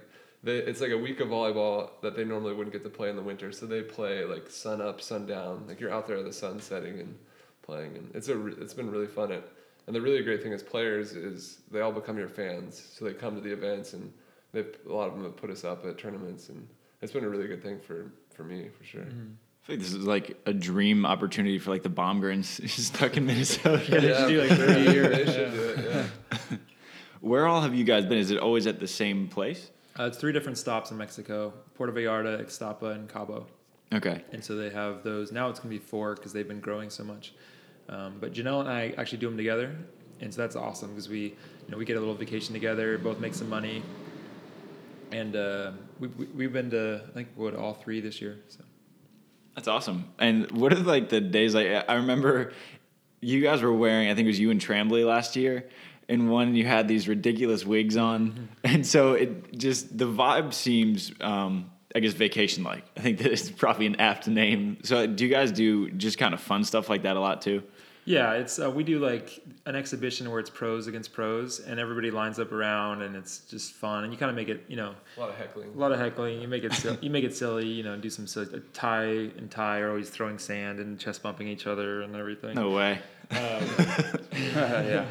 they, 0.43 0.57
it's 0.57 0.81
like 0.81 0.91
a 0.91 0.97
week 0.97 1.19
of 1.19 1.29
volleyball 1.29 1.91
that 2.01 2.15
they 2.15 2.23
normally 2.23 2.53
wouldn't 2.53 2.73
get 2.73 2.83
to 2.83 2.89
play 2.89 3.09
in 3.09 3.15
the 3.15 3.21
winter. 3.21 3.51
So 3.51 3.65
they 3.65 3.81
play 3.81 4.23
like 4.23 4.49
sun 4.49 4.81
up, 4.81 5.01
sun 5.01 5.25
down. 5.25 5.65
Like 5.67 5.79
you're 5.79 5.91
out 5.91 6.07
there 6.07 6.17
at 6.17 6.25
the 6.25 6.33
sun 6.33 6.59
setting 6.59 6.99
and 6.99 7.17
playing, 7.61 7.97
and 7.97 8.09
it's 8.13 8.29
a 8.29 8.37
re- 8.37 8.55
it's 8.59 8.73
been 8.73 8.89
really 8.89 9.07
fun. 9.07 9.31
It 9.31 9.43
and 9.87 9.95
the 9.95 10.01
really 10.01 10.23
great 10.23 10.41
thing 10.41 10.53
as 10.53 10.63
players 10.63 11.13
is 11.13 11.59
they 11.71 11.81
all 11.81 11.91
become 11.91 12.17
your 12.17 12.29
fans. 12.29 12.93
So 12.95 13.05
they 13.05 13.13
come 13.13 13.35
to 13.35 13.41
the 13.41 13.51
events 13.51 13.93
and 13.93 14.13
they 14.53 14.61
a 14.61 14.93
lot 14.93 15.07
of 15.07 15.15
them 15.15 15.23
have 15.23 15.35
put 15.35 15.49
us 15.49 15.63
up 15.63 15.85
at 15.85 15.97
tournaments, 15.97 16.49
and 16.49 16.67
it's 17.01 17.11
been 17.11 17.25
a 17.25 17.29
really 17.29 17.47
good 17.47 17.61
thing 17.61 17.79
for 17.79 18.11
for 18.33 18.43
me 18.43 18.69
for 18.69 18.83
sure. 18.85 19.01
Mm-hmm. 19.01 19.33
I 19.61 19.65
feel 19.65 19.75
like 19.75 19.79
this 19.83 19.93
is 19.93 20.05
like 20.05 20.37
a 20.45 20.53
dream 20.53 21.05
opportunity 21.05 21.59
for 21.59 21.69
like 21.71 21.83
the 21.83 21.89
Baumgarns 21.89 22.67
stuck 22.69 23.17
in 23.17 23.25
Minnesota. 23.25 23.83
Yeah, 23.87 23.99
they 23.99 24.13
should 24.13 24.27
do 24.27 24.41
like 24.41 24.49
30 24.57 24.73
they 24.73 24.93
years. 24.93 25.33
should 25.33 25.51
do 25.51 25.63
it. 25.63 25.85
Yeah. 26.51 26.57
Where 27.21 27.47
all 27.47 27.61
have 27.61 27.75
you 27.75 27.83
guys 27.83 28.05
been? 28.05 28.17
Is 28.17 28.31
it 28.31 28.39
always 28.39 28.65
at 28.65 28.79
the 28.79 28.87
same 28.87 29.27
place? 29.27 29.71
Uh, 29.99 30.05
it's 30.05 30.17
three 30.17 30.31
different 30.31 30.57
stops 30.57 30.91
in 30.91 30.97
Mexico: 30.97 31.53
Puerto 31.75 31.91
Vallarta, 31.91 32.41
Ixtapa, 32.41 32.95
and 32.95 33.09
Cabo. 33.09 33.45
Okay. 33.93 34.23
And 34.31 34.43
so 34.43 34.55
they 34.55 34.69
have 34.69 35.03
those. 35.03 35.31
Now 35.31 35.49
it's 35.49 35.59
going 35.59 35.75
to 35.75 35.79
be 35.79 35.85
four 35.85 36.15
because 36.15 36.31
they've 36.31 36.47
been 36.47 36.61
growing 36.61 36.89
so 36.89 37.03
much. 37.03 37.33
Um, 37.89 38.15
but 38.21 38.31
Janelle 38.31 38.61
and 38.61 38.69
I 38.69 38.93
actually 38.97 39.17
do 39.17 39.27
them 39.27 39.35
together, 39.35 39.75
and 40.21 40.33
so 40.33 40.39
that's 40.41 40.55
awesome 40.55 40.91
because 40.91 41.09
we, 41.09 41.19
you 41.19 41.35
know, 41.69 41.77
we 41.77 41.83
get 41.85 41.97
a 41.97 41.99
little 41.99 42.15
vacation 42.15 42.53
together, 42.53 42.97
both 42.97 43.19
make 43.19 43.33
some 43.33 43.49
money, 43.49 43.83
and 45.11 45.35
uh, 45.35 45.71
we, 45.99 46.07
we 46.09 46.25
we've 46.27 46.53
been 46.53 46.69
to 46.69 47.01
I 47.05 47.11
think 47.11 47.29
what 47.35 47.55
all 47.55 47.73
three 47.73 47.99
this 47.99 48.21
year. 48.21 48.37
So 48.47 48.63
That's 49.59 49.67
awesome. 49.67 50.05
And 50.19 50.49
what 50.51 50.71
are 50.71 50.77
like 50.77 51.09
the 51.09 51.19
days 51.19 51.53
like? 51.53 51.67
I 51.89 51.95
remember 51.95 52.53
you 53.19 53.41
guys 53.41 53.61
were 53.61 53.73
wearing. 53.73 54.09
I 54.09 54.15
think 54.15 54.23
it 54.23 54.29
was 54.29 54.39
you 54.39 54.51
and 54.51 54.61
Tremblay 54.61 55.03
last 55.03 55.35
year. 55.35 55.67
And 56.07 56.31
one 56.31 56.55
you 56.55 56.65
had 56.65 56.87
these 56.87 57.09
ridiculous 57.09 57.65
wigs 57.65 57.97
on, 57.97 58.47
and 58.63 58.87
so 58.87 59.15
it 59.15 59.57
just 59.57 59.97
the 59.97 60.05
vibe 60.05 60.53
seems, 60.53 61.11
um, 61.19 61.71
I 61.93 61.99
guess, 61.99 62.13
vacation 62.13 62.63
like. 62.63 62.85
I 62.95 63.01
think 63.01 63.17
that 63.17 63.33
is 63.33 63.51
probably 63.51 63.85
an 63.85 63.97
apt 63.97 64.29
name. 64.29 64.77
So 64.83 65.05
do 65.05 65.25
you 65.25 65.29
guys 65.29 65.51
do 65.51 65.91
just 65.91 66.17
kind 66.17 66.33
of 66.33 66.39
fun 66.39 66.63
stuff 66.63 66.87
like 66.87 67.03
that 67.03 67.17
a 67.17 67.19
lot 67.19 67.41
too? 67.41 67.61
Yeah, 68.09 68.33
it's 68.33 68.57
uh, 68.57 68.71
we 68.71 68.83
do 68.83 68.97
like 68.97 69.39
an 69.67 69.75
exhibition 69.75 70.31
where 70.31 70.39
it's 70.39 70.49
pros 70.49 70.87
against 70.87 71.13
pros, 71.13 71.59
and 71.59 71.79
everybody 71.79 72.09
lines 72.09 72.39
up 72.39 72.51
around, 72.51 73.03
and 73.03 73.15
it's 73.15 73.41
just 73.41 73.73
fun, 73.73 74.03
and 74.03 74.11
you 74.11 74.17
kind 74.17 74.31
of 74.31 74.35
make 74.35 74.49
it, 74.49 74.65
you 74.67 74.77
know, 74.77 74.95
A 75.15 75.19
lot 75.19 75.29
of 75.29 75.35
heckling. 75.35 75.69
A 75.75 75.77
lot 75.77 75.91
of 75.91 75.99
heckling. 75.99 76.41
You 76.41 76.47
make 76.47 76.63
it 76.63 76.73
sil- 76.73 76.97
you 77.01 77.11
make 77.11 77.23
it 77.23 77.37
silly. 77.37 77.67
You 77.67 77.83
know, 77.83 77.93
and 77.93 78.01
do 78.01 78.09
some 78.09 78.25
silly. 78.25 78.63
Ty 78.73 79.03
and 79.03 79.51
Ty 79.51 79.81
are 79.81 79.89
always 79.89 80.09
throwing 80.09 80.39
sand 80.39 80.79
and 80.79 80.99
chest 80.99 81.21
bumping 81.21 81.47
each 81.47 81.67
other 81.67 82.01
and 82.01 82.15
everything. 82.15 82.55
No 82.55 82.71
way. 82.71 82.97
yeah, 83.31 85.05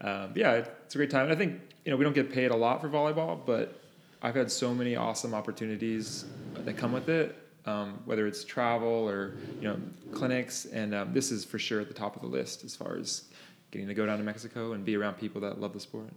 um, 0.00 0.32
yeah. 0.34 0.64
It's 0.84 0.96
a 0.96 0.98
great 0.98 1.10
time. 1.10 1.26
And 1.26 1.32
I 1.32 1.36
think 1.36 1.60
you 1.84 1.92
know 1.92 1.96
we 1.96 2.02
don't 2.02 2.12
get 2.12 2.32
paid 2.32 2.50
a 2.50 2.56
lot 2.56 2.80
for 2.80 2.88
volleyball, 2.88 3.38
but 3.46 3.80
I've 4.20 4.34
had 4.34 4.50
so 4.50 4.74
many 4.74 4.96
awesome 4.96 5.32
opportunities 5.32 6.24
that 6.56 6.76
come 6.76 6.90
with 6.90 7.08
it. 7.08 7.36
Um, 7.66 8.00
whether 8.04 8.28
it's 8.28 8.44
travel 8.44 8.88
or 8.88 9.34
you 9.60 9.68
know 9.68 9.76
clinics, 10.12 10.66
and 10.66 10.94
um, 10.94 11.12
this 11.12 11.32
is 11.32 11.44
for 11.44 11.58
sure 11.58 11.80
at 11.80 11.88
the 11.88 11.94
top 11.94 12.14
of 12.14 12.22
the 12.22 12.28
list 12.28 12.62
as 12.64 12.76
far 12.76 12.96
as 12.96 13.24
getting 13.72 13.88
to 13.88 13.94
go 13.94 14.06
down 14.06 14.18
to 14.18 14.24
Mexico 14.24 14.72
and 14.72 14.84
be 14.84 14.96
around 14.96 15.14
people 15.14 15.40
that 15.40 15.60
love 15.60 15.72
the 15.72 15.80
sport. 15.80 16.10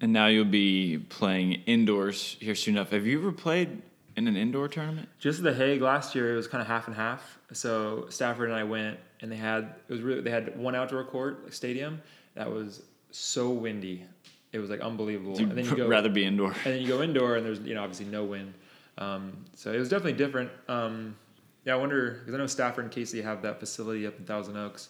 And 0.00 0.12
now 0.12 0.26
you'll 0.26 0.44
be 0.44 0.98
playing 0.98 1.62
indoors 1.64 2.36
here 2.38 2.54
soon 2.54 2.76
enough. 2.76 2.90
Have 2.90 3.06
you 3.06 3.18
ever 3.18 3.32
played 3.32 3.80
in 4.14 4.28
an 4.28 4.36
indoor 4.36 4.68
tournament? 4.68 5.08
Just 5.18 5.42
the 5.42 5.54
Hague 5.54 5.80
last 5.80 6.14
year, 6.14 6.34
it 6.34 6.36
was 6.36 6.46
kind 6.46 6.60
of 6.60 6.68
half 6.68 6.86
and 6.86 6.94
half. 6.94 7.38
So 7.52 8.06
Stafford 8.10 8.50
and 8.50 8.58
I 8.58 8.64
went, 8.64 8.98
and 9.20 9.32
they 9.32 9.36
had 9.36 9.74
it 9.88 9.92
was 9.92 10.02
really 10.02 10.20
they 10.20 10.30
had 10.30 10.58
one 10.58 10.74
outdoor 10.74 11.04
court 11.04 11.44
like 11.44 11.52
stadium 11.52 12.02
that 12.34 12.50
was 12.50 12.82
so 13.10 13.50
windy, 13.50 14.04
it 14.52 14.58
was 14.58 14.68
like 14.70 14.80
unbelievable. 14.80 15.38
You'd 15.38 15.50
and 15.50 15.58
then 15.58 15.64
you 15.64 15.76
go 15.76 15.88
rather 15.88 16.08
be 16.08 16.24
indoor. 16.24 16.52
and 16.52 16.74
then 16.74 16.80
you 16.82 16.88
go 16.88 17.02
indoor, 17.02 17.36
and 17.36 17.46
there's 17.46 17.60
you 17.60 17.74
know 17.74 17.82
obviously 17.82 18.06
no 18.06 18.24
wind. 18.24 18.52
Um, 18.98 19.44
so 19.54 19.72
it 19.72 19.78
was 19.78 19.88
definitely 19.88 20.14
different. 20.14 20.50
Um, 20.68 21.16
yeah, 21.64 21.74
I 21.74 21.76
wonder 21.76 22.12
because 22.20 22.34
I 22.34 22.38
know 22.38 22.46
Stafford 22.46 22.84
and 22.84 22.92
Casey 22.92 23.20
have 23.22 23.42
that 23.42 23.60
facility 23.60 24.06
up 24.06 24.18
in 24.18 24.24
Thousand 24.24 24.56
Oaks. 24.56 24.88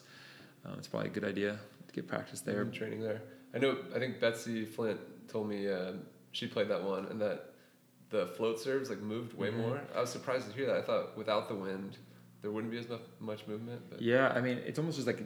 Um, 0.65 0.75
it's 0.77 0.87
probably 0.87 1.09
a 1.09 1.11
good 1.11 1.23
idea 1.25 1.59
to 1.87 1.93
get 1.93 2.07
practice 2.07 2.41
there. 2.41 2.63
There, 2.63 2.65
training 2.65 3.01
there. 3.01 3.21
I 3.53 3.59
know. 3.59 3.77
I 3.95 3.99
think 3.99 4.19
Betsy 4.19 4.65
Flint 4.65 4.99
told 5.27 5.49
me 5.49 5.69
uh, 5.69 5.93
she 6.31 6.47
played 6.47 6.69
that 6.69 6.83
one, 6.83 7.05
and 7.05 7.19
that 7.21 7.51
the 8.09 8.27
float 8.27 8.59
serves 8.59 8.89
like 8.89 9.01
moved 9.01 9.33
way 9.33 9.49
Mhm. 9.49 9.57
more. 9.57 9.81
I 9.95 10.01
was 10.01 10.09
surprised 10.09 10.47
to 10.49 10.53
hear 10.55 10.65
that. 10.67 10.77
I 10.77 10.81
thought 10.81 11.17
without 11.17 11.49
the 11.49 11.55
wind, 11.55 11.97
there 12.41 12.51
wouldn't 12.51 12.71
be 12.71 12.77
as 12.77 12.87
much, 12.87 13.01
much 13.19 13.47
movement. 13.47 13.81
But 13.89 14.01
Yeah, 14.01 14.29
I 14.29 14.39
mean 14.39 14.59
it's 14.59 14.79
almost 14.79 14.95
just 14.97 15.07
like 15.07 15.19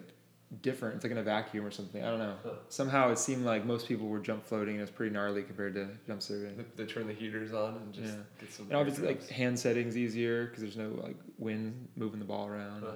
different. 0.61 0.95
It's 0.95 1.03
like 1.05 1.11
in 1.11 1.17
a 1.17 1.23
vacuum 1.23 1.65
or 1.65 1.71
something. 1.71 2.03
I 2.03 2.09
don't 2.09 2.19
know. 2.19 2.35
Huh. 2.43 2.49
Somehow 2.69 3.09
it 3.11 3.17
seemed 3.17 3.45
like 3.45 3.65
most 3.65 3.87
people 3.87 4.07
were 4.07 4.19
jump 4.19 4.45
floating, 4.45 4.75
and 4.75 4.79
it 4.79 4.83
was 4.83 4.89
pretty 4.91 5.13
gnarly 5.13 5.43
compared 5.43 5.73
to 5.75 5.87
jump 6.05 6.21
serving. 6.21 6.57
they, 6.57 6.83
they 6.83 6.91
turn 6.91 7.07
the 7.07 7.13
heaters 7.13 7.53
on 7.53 7.75
and 7.75 7.93
just 7.93 8.13
Yeah. 8.13 8.19
get 8.39 8.51
some. 8.53 8.65
And 8.67 8.75
obviously, 8.75 9.07
air 9.07 9.13
like 9.13 9.27
hand 9.29 9.57
settings 9.57 9.95
easier 9.97 10.45
because 10.47 10.61
there's 10.61 10.77
no 10.77 10.89
like 11.01 11.15
wind 11.39 11.87
moving 11.95 12.19
the 12.19 12.25
ball 12.25 12.47
around. 12.47 12.83
Huh. 12.83 12.91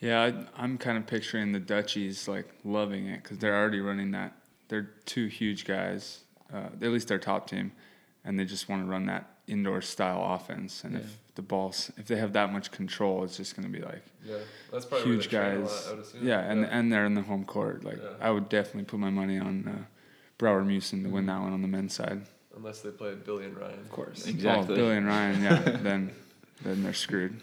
Yeah, 0.00 0.22
I, 0.22 0.62
I'm 0.62 0.78
kind 0.78 0.96
of 0.98 1.06
picturing 1.06 1.52
the 1.52 1.58
Dutchies 1.60 2.28
like 2.28 2.48
loving 2.64 3.06
it 3.08 3.22
because 3.22 3.38
they're 3.38 3.56
already 3.56 3.80
running 3.80 4.10
that. 4.12 4.32
They're 4.68 4.90
two 5.06 5.26
huge 5.26 5.64
guys, 5.64 6.24
uh, 6.52 6.68
at 6.80 6.90
least 6.90 7.08
their 7.08 7.18
top 7.18 7.48
team, 7.48 7.72
and 8.24 8.38
they 8.38 8.44
just 8.44 8.68
want 8.68 8.82
to 8.84 8.88
run 8.90 9.06
that 9.06 9.28
indoor 9.48 9.80
style 9.82 10.34
offense. 10.34 10.84
And 10.84 10.94
Yeah. 10.94 11.00
if 11.00 11.18
the 11.34 11.42
balls, 11.42 11.90
if 11.96 12.06
they 12.06 12.16
have 12.16 12.32
that 12.32 12.52
much 12.52 12.70
control, 12.70 13.24
it's 13.24 13.36
just 13.36 13.56
going 13.56 13.72
to 13.72 13.78
be 13.78 13.84
like 13.84 14.02
yeah, 14.24 14.36
that's 14.72 14.84
probably 14.84 15.06
huge 15.08 15.32
where 15.32 15.52
a 15.52 15.56
guys. 15.60 15.70
lot, 15.70 15.84
I 15.88 15.90
would 15.94 16.04
assume. 16.04 16.26
Yeah, 16.26 16.40
and 16.50 16.64
and 16.66 16.92
they're 16.92 17.06
in 17.06 17.14
the 17.14 17.22
home 17.22 17.44
court. 17.44 17.84
Like 17.84 17.98
Yeah. 18.02 18.10
I 18.20 18.30
would 18.30 18.48
definitely 18.48 18.84
put 18.84 18.98
my 19.00 19.10
money 19.10 19.38
on 19.38 19.54
uh, 19.68 19.84
Brouwer 20.38 20.62
Meeuwsen 20.64 21.02
to 21.04 21.08
win 21.10 21.26
that 21.26 21.40
one 21.40 21.52
on 21.52 21.62
the 21.62 21.68
men's 21.68 21.94
side. 21.94 22.22
unless 22.56 22.80
they 22.80 22.90
play 22.90 23.14
Billy 23.14 23.44
and 23.44 23.56
Ryan. 23.56 23.78
Of 23.78 23.90
course. 23.90 24.26
Exactly. 24.26 24.74
Oh, 24.74 24.76
Billy 24.76 24.96
and 24.96 25.06
Ryan, 25.06 25.42
yeah, 25.42 25.58
then 25.88 26.10
then 26.62 26.82
they're 26.82 26.92
screwed. 26.94 27.40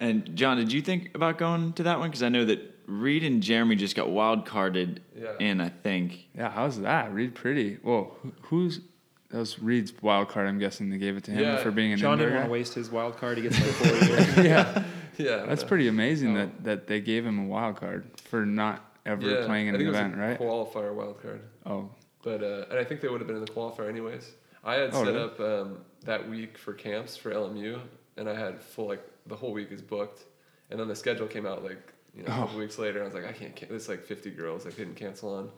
And 0.00 0.34
John, 0.36 0.56
did 0.56 0.72
you 0.72 0.82
think 0.82 1.14
about 1.14 1.38
going 1.38 1.72
to 1.74 1.84
that 1.84 1.98
one? 2.00 2.08
Because 2.10 2.22
I 2.24 2.28
know 2.28 2.44
that 2.46 2.58
Reid 2.86 3.22
and 3.22 3.40
Jeremy 3.42 3.76
just 3.76 3.94
got 3.94 4.10
wild 4.10 4.44
carded 4.44 5.00
Yeah. 5.16 5.32
in. 5.38 5.60
I 5.60 5.68
think. 5.68 6.26
Yeah, 6.36 6.50
how's 6.50 6.80
that? 6.80 7.14
Reid 7.14 7.34
Priddy. 7.36 7.78
Whoa, 7.80 8.12
who, 8.22 8.32
who's 8.42 8.80
that 9.34 9.40
was 9.40 9.58
Reid's 9.58 9.92
wild 10.00 10.28
card? 10.28 10.46
I'm 10.46 10.60
guessing 10.60 10.90
they 10.90 10.98
gave 10.98 11.16
it 11.16 11.24
to 11.24 11.32
him 11.32 11.40
Yeah, 11.42 11.56
for 11.56 11.72
being 11.72 11.92
an 11.92 11.98
John 11.98 12.18
didn't 12.18 12.34
want 12.34 12.46
to 12.46 12.50
waste 12.52 12.74
his 12.74 12.88
wild 12.90 13.16
card. 13.16 13.36
He 13.36 13.42
gets 13.42 13.60
like 13.60 13.70
four 13.72 13.88
years. 14.08 14.36
yeah, 14.38 14.84
Yeah, 15.18 15.44
that's 15.46 15.64
pretty 15.64 15.88
amazing 15.88 16.36
Oh. 16.36 16.40
that, 16.40 16.64
that 16.64 16.86
they 16.86 17.00
gave 17.00 17.26
him 17.26 17.38
a 17.40 17.44
wild 17.46 17.76
card 17.76 18.04
for 18.30 18.46
not 18.46 18.84
ever 19.04 19.28
Yeah, 19.28 19.46
playing 19.46 19.66
in 19.68 19.74
an 19.74 19.80
event, 19.80 20.14
it 20.14 20.16
was 20.18 20.24
a 20.24 20.28
right? 20.28 20.38
Qualifier 20.40 20.94
wild 20.94 21.20
card. 21.20 21.40
Oh, 21.66 21.90
But 22.22 22.42
uh, 22.44 22.66
and 22.70 22.78
I 22.78 22.84
think 22.84 23.00
they 23.00 23.08
would 23.08 23.20
have 23.20 23.26
been 23.26 23.36
in 23.36 23.44
the 23.44 23.50
qualifier 23.50 23.88
anyways. 23.88 24.30
I 24.64 24.74
had 24.74 24.90
Oh, 24.94 25.04
set 25.04 25.12
really? 25.14 25.24
up 25.24 25.40
um, 25.40 25.78
that 26.04 26.28
week 26.28 26.56
for 26.56 26.72
camps 26.72 27.16
for 27.16 27.30
LMU, 27.32 27.80
and 28.16 28.28
I 28.30 28.38
had 28.38 28.62
full 28.62 28.86
like 28.86 29.02
the 29.26 29.34
whole 29.36 29.52
week 29.52 29.72
is 29.72 29.82
booked, 29.82 30.22
and 30.70 30.78
then 30.80 30.86
the 30.88 30.94
schedule 30.96 31.26
came 31.26 31.44
out 31.44 31.62
like 31.64 31.92
you 32.16 32.22
know 32.22 32.28
a 32.32 32.36
Oh. 32.36 32.38
couple 32.42 32.58
weeks 32.60 32.78
later. 32.78 33.00
And 33.00 33.02
I 33.02 33.06
was 33.06 33.14
like, 33.14 33.26
I 33.28 33.32
can't. 33.32 33.54
can 33.56 33.68
There's 33.68 33.88
like 33.88 34.04
50 34.04 34.30
girls 34.30 34.66
I 34.66 34.70
couldn't 34.70 34.94
cancel 34.94 35.34
on. 35.34 35.50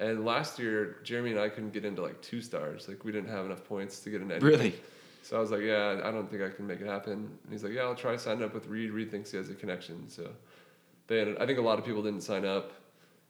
And 0.00 0.24
last 0.24 0.58
year, 0.58 0.98
Jeremy 1.02 1.32
and 1.32 1.40
I 1.40 1.48
couldn't 1.48 1.72
get 1.72 1.84
into 1.84 2.02
like 2.02 2.20
two 2.22 2.40
stars. 2.40 2.86
Like 2.88 3.04
we 3.04 3.10
didn't 3.12 3.30
have 3.30 3.44
enough 3.46 3.64
points 3.64 4.00
to 4.00 4.10
get 4.10 4.20
into 4.22 4.34
anything. 4.36 4.48
Really? 4.50 4.74
So 5.22 5.36
I 5.36 5.40
was 5.40 5.50
like, 5.50 5.60
yeah, 5.62 6.00
I 6.04 6.10
don't 6.10 6.30
think 6.30 6.42
I 6.42 6.48
can 6.50 6.66
make 6.66 6.80
it 6.80 6.86
happen. 6.86 7.12
And 7.12 7.50
he's 7.52 7.64
like, 7.64 7.72
yeah, 7.72 7.82
I'll 7.82 7.94
try 7.94 8.16
signing 8.16 8.44
up 8.44 8.54
with 8.54 8.66
Reid. 8.66 8.92
Reid 8.92 9.10
thinks 9.10 9.30
he 9.30 9.36
has 9.36 9.50
a 9.50 9.54
connection. 9.54 10.08
So 10.08 10.30
they 11.08 11.20
ended, 11.20 11.36
I 11.38 11.46
think 11.46 11.58
a 11.58 11.62
lot 11.62 11.78
of 11.78 11.84
people 11.84 12.02
didn't 12.02 12.22
sign 12.22 12.44
up, 12.46 12.72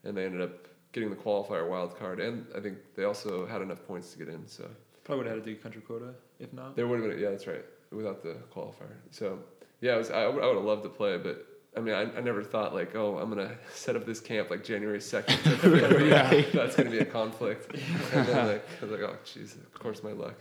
and 0.04 0.16
they 0.16 0.24
ended 0.26 0.42
up 0.42 0.68
getting 0.92 1.10
the 1.10 1.16
qualifier 1.16 1.68
wild 1.68 1.98
card. 1.98 2.20
And 2.20 2.46
I 2.56 2.60
think 2.60 2.76
they 2.94 3.04
also 3.04 3.46
had 3.46 3.62
enough 3.62 3.84
points 3.86 4.12
to 4.12 4.18
get 4.18 4.28
in. 4.28 4.46
So 4.46 4.68
Probably 5.04 5.24
would 5.24 5.26
have 5.28 5.36
had 5.38 5.44
to 5.44 5.54
do 5.54 5.60
country 5.60 5.80
quota 5.80 6.10
if 6.38 6.52
not. 6.52 6.76
there 6.76 6.86
would 6.86 7.00
have 7.00 7.10
been, 7.10 7.18
yeah, 7.18 7.30
that's 7.30 7.46
right, 7.46 7.64
without 7.90 8.22
the 8.22 8.36
qualifier. 8.54 8.94
So 9.10 9.38
yeah, 9.80 9.94
it 9.94 9.98
was, 9.98 10.10
I, 10.10 10.28
would- 10.28 10.42
I 10.44 10.46
would 10.46 10.56
have 10.56 10.64
loved 10.64 10.82
to 10.84 10.88
play, 10.90 11.16
but 11.16 11.46
I 11.76 11.80
mean, 11.80 11.94
I, 11.94 12.02
I 12.16 12.20
never 12.20 12.42
thought 12.42 12.74
like, 12.74 12.94
oh, 12.96 13.18
I'm 13.18 13.28
gonna 13.28 13.56
set 13.72 13.96
up 13.96 14.04
this 14.06 14.20
camp 14.20 14.50
like 14.50 14.64
January 14.64 15.00
second. 15.00 15.38
That's 15.44 16.76
gonna 16.76 16.90
be 16.90 16.98
a 16.98 17.04
conflict. 17.04 17.74
And 18.12 18.26
then 18.26 18.46
like, 18.46 18.64
I 18.80 18.84
was 18.84 18.90
like, 18.90 19.00
oh, 19.00 19.16
jeez, 19.24 19.56
of 19.56 19.74
course 19.74 20.02
my 20.02 20.12
luck. 20.12 20.34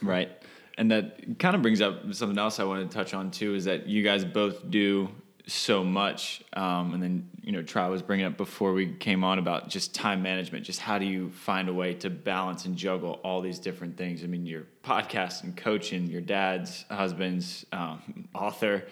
Right. 0.00 0.30
and 0.78 0.90
that 0.90 1.38
kind 1.38 1.54
of 1.54 1.62
brings 1.62 1.80
up 1.80 2.12
something 2.12 2.38
else 2.38 2.58
I 2.58 2.64
wanted 2.64 2.90
to 2.90 2.96
touch 2.96 3.14
on 3.14 3.30
too. 3.30 3.54
Is 3.54 3.64
that 3.66 3.86
you 3.86 4.02
guys 4.02 4.24
both 4.24 4.68
do 4.70 5.08
so 5.46 5.82
much, 5.82 6.42
um, 6.52 6.94
and 6.94 7.02
then 7.02 7.28
you 7.42 7.52
know, 7.52 7.62
Tri 7.62 7.88
was 7.88 8.02
bringing 8.02 8.26
up 8.26 8.36
before 8.36 8.72
we 8.72 8.94
came 8.94 9.24
on 9.24 9.38
about 9.38 9.68
just 9.68 9.94
time 9.94 10.22
management. 10.22 10.64
Just 10.64 10.80
how 10.80 10.98
do 10.98 11.04
you 11.04 11.30
find 11.30 11.68
a 11.68 11.72
way 11.72 11.94
to 11.94 12.10
balance 12.10 12.64
and 12.64 12.76
juggle 12.76 13.20
all 13.24 13.40
these 13.40 13.58
different 13.58 13.96
things? 13.96 14.22
I 14.22 14.26
mean, 14.28 14.46
your 14.46 14.64
podcast 14.84 15.42
and 15.42 15.56
coaching, 15.56 16.06
your 16.06 16.20
dad's 16.20 16.84
husband's 16.90 17.66
um, 17.72 18.28
author. 18.34 18.84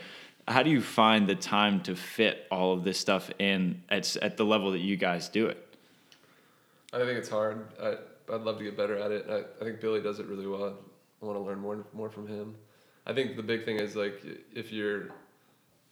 How 0.51 0.65
do 0.65 0.71
you 0.71 0.83
find 0.83 1.29
the 1.29 1.37
time 1.37 1.81
to 1.83 1.95
fit 1.95 2.49
all 2.51 2.73
of 2.73 2.83
this 2.83 2.99
stuff 2.99 3.31
in 3.39 3.83
at 3.89 4.17
at 4.17 4.37
the 4.37 4.45
level 4.45 4.73
that 4.73 4.81
you 4.81 4.97
guys 4.97 5.29
do 5.29 5.47
it? 5.47 5.77
I 6.93 6.99
think 6.99 7.13
it's 7.13 7.29
hard. 7.29 7.69
I, 7.81 7.95
I'd 8.33 8.41
love 8.41 8.59
to 8.59 8.65
get 8.65 8.77
better 8.77 8.97
at 8.97 9.13
it. 9.13 9.27
I, 9.31 9.45
I 9.61 9.65
think 9.65 9.81
Billy 9.81 10.03
does 10.03 10.19
it 10.19 10.27
really 10.27 10.49
well. 10.49 10.77
I 11.23 11.25
want 11.25 11.39
to 11.39 11.43
learn 11.43 11.61
more 11.61 11.85
more 11.93 12.11
from 12.11 12.27
him. 12.27 12.57
I 13.07 13.13
think 13.13 13.37
the 13.37 13.45
big 13.45 13.65
thing 13.65 13.77
is 13.79 13.95
like 13.95 14.25
if 14.53 14.73
you're 14.73 15.11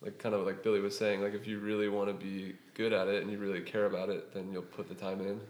like 0.00 0.18
kind 0.18 0.34
of 0.34 0.44
like 0.44 0.64
Billy 0.64 0.80
was 0.80 0.98
saying, 0.98 1.22
like 1.22 1.34
if 1.34 1.46
you 1.46 1.60
really 1.60 1.88
want 1.88 2.08
to 2.08 2.14
be 2.14 2.56
good 2.74 2.92
at 2.92 3.06
it 3.06 3.22
and 3.22 3.30
you 3.30 3.38
really 3.38 3.60
care 3.60 3.86
about 3.86 4.08
it, 4.08 4.34
then 4.34 4.52
you'll 4.52 4.62
put 4.62 4.88
the 4.88 4.94
time 4.94 5.20
in. 5.20 5.40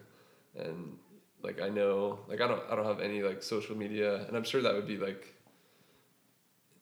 And 0.63 0.99
like 1.43 1.63
I 1.63 1.71
know, 1.71 2.19
like 2.29 2.43
I 2.43 2.47
don't 2.47 2.63
I 2.71 2.77
don't 2.77 2.87
have 2.87 3.01
any 3.01 3.23
like 3.23 3.43
social 3.43 3.75
media, 3.75 4.27
and 4.27 4.37
I'm 4.37 4.45
sure 4.45 4.61
that 4.61 4.75
would 4.75 4.87
be 4.87 4.99
like 4.99 5.35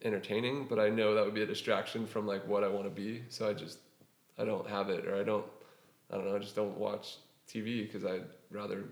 entertaining, 0.06 0.66
but 0.68 0.78
I 0.78 0.88
know 0.88 1.14
that 1.14 1.24
would 1.24 1.34
be 1.34 1.42
a 1.42 1.46
distraction 1.46 2.06
from 2.06 2.26
like 2.26 2.46
what 2.46 2.64
I 2.64 2.68
want 2.68 2.84
to 2.84 2.90
be. 2.90 3.22
So 3.28 3.48
I 3.48 3.52
just 3.52 3.78
I 4.38 4.44
don't 4.44 4.68
have 4.68 4.88
it, 4.90 5.06
or 5.06 5.16
I 5.16 5.22
don't 5.24 5.44
I 6.10 6.16
don't 6.16 6.26
know, 6.26 6.36
I 6.36 6.38
just 6.38 6.56
don't 6.56 6.76
watch 6.78 7.16
TV 7.48 7.82
because 7.86 8.04
I'd 8.04 8.24
rather 8.50 8.84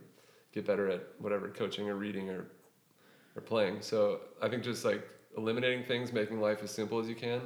get 0.53 0.67
better 0.67 0.89
at 0.91 1.03
whatever 1.19 1.49
coaching 1.49 1.89
or 1.89 1.95
reading 1.95 2.29
or 2.31 2.47
or 3.37 3.43
playing. 3.43 3.81
So 3.81 4.21
I 4.43 4.49
think 4.49 4.63
just 4.63 4.85
like 4.85 5.07
eliminating 5.37 5.85
things, 5.85 6.13
making 6.13 6.41
life 6.41 6.63
as 6.63 6.71
simple 6.71 6.99
as 7.01 7.09
you 7.09 7.15
can, 7.17 7.41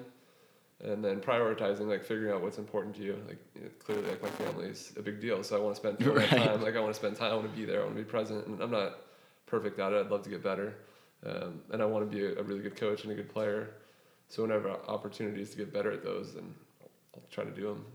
and 0.82 1.04
then 1.04 1.20
prioritizing, 1.20 1.88
like 1.88 2.04
figuring 2.04 2.32
out 2.32 2.42
what's 2.42 2.58
important 2.58 2.94
to 2.96 3.02
you. 3.02 3.18
Like 3.28 3.38
you 3.54 3.62
know, 3.62 3.68
clearly, 3.84 4.08
like 4.10 4.22
my 4.22 4.30
family 4.30 4.66
is 4.68 4.92
a 4.96 5.02
big 5.02 5.20
deal, 5.20 5.42
so 5.42 5.56
I 5.56 5.60
want 5.60 5.74
to 5.74 5.80
spend 5.80 6.04
Right. 6.14 6.28
time. 6.28 6.62
Like 6.62 6.76
I 6.76 6.80
want 6.80 6.92
to 6.94 6.98
spend 6.98 7.16
time. 7.16 7.32
I 7.32 7.34
want 7.34 7.50
to 7.50 7.56
be 7.58 7.64
there. 7.64 7.80
I 7.80 7.84
want 7.84 7.96
to 7.96 8.02
be 8.02 8.08
present. 8.08 8.46
And 8.46 8.60
I'm 8.62 8.70
not 8.70 8.98
perfect 9.46 9.78
at 9.78 9.92
it. 9.92 10.04
I'd 10.04 10.10
love 10.10 10.22
to 10.22 10.30
get 10.30 10.42
better, 10.42 10.74
um, 11.24 11.60
and 11.72 11.82
I 11.82 11.86
want 11.86 12.10
to 12.10 12.16
be 12.16 12.24
a, 12.24 12.40
a 12.40 12.42
really 12.42 12.60
good 12.60 12.76
coach 12.76 13.04
and 13.04 13.12
a 13.12 13.14
good 13.14 13.28
player. 13.28 13.70
So 14.28 14.42
whenever 14.42 14.70
opportunities 14.70 15.50
to 15.50 15.56
get 15.56 15.72
better 15.72 15.90
at 15.90 16.04
those, 16.04 16.34
then 16.34 16.54
I'll, 16.80 16.90
I'll 17.14 17.22
try 17.30 17.44
to 17.44 17.50
do 17.50 17.68
them. 17.68 17.84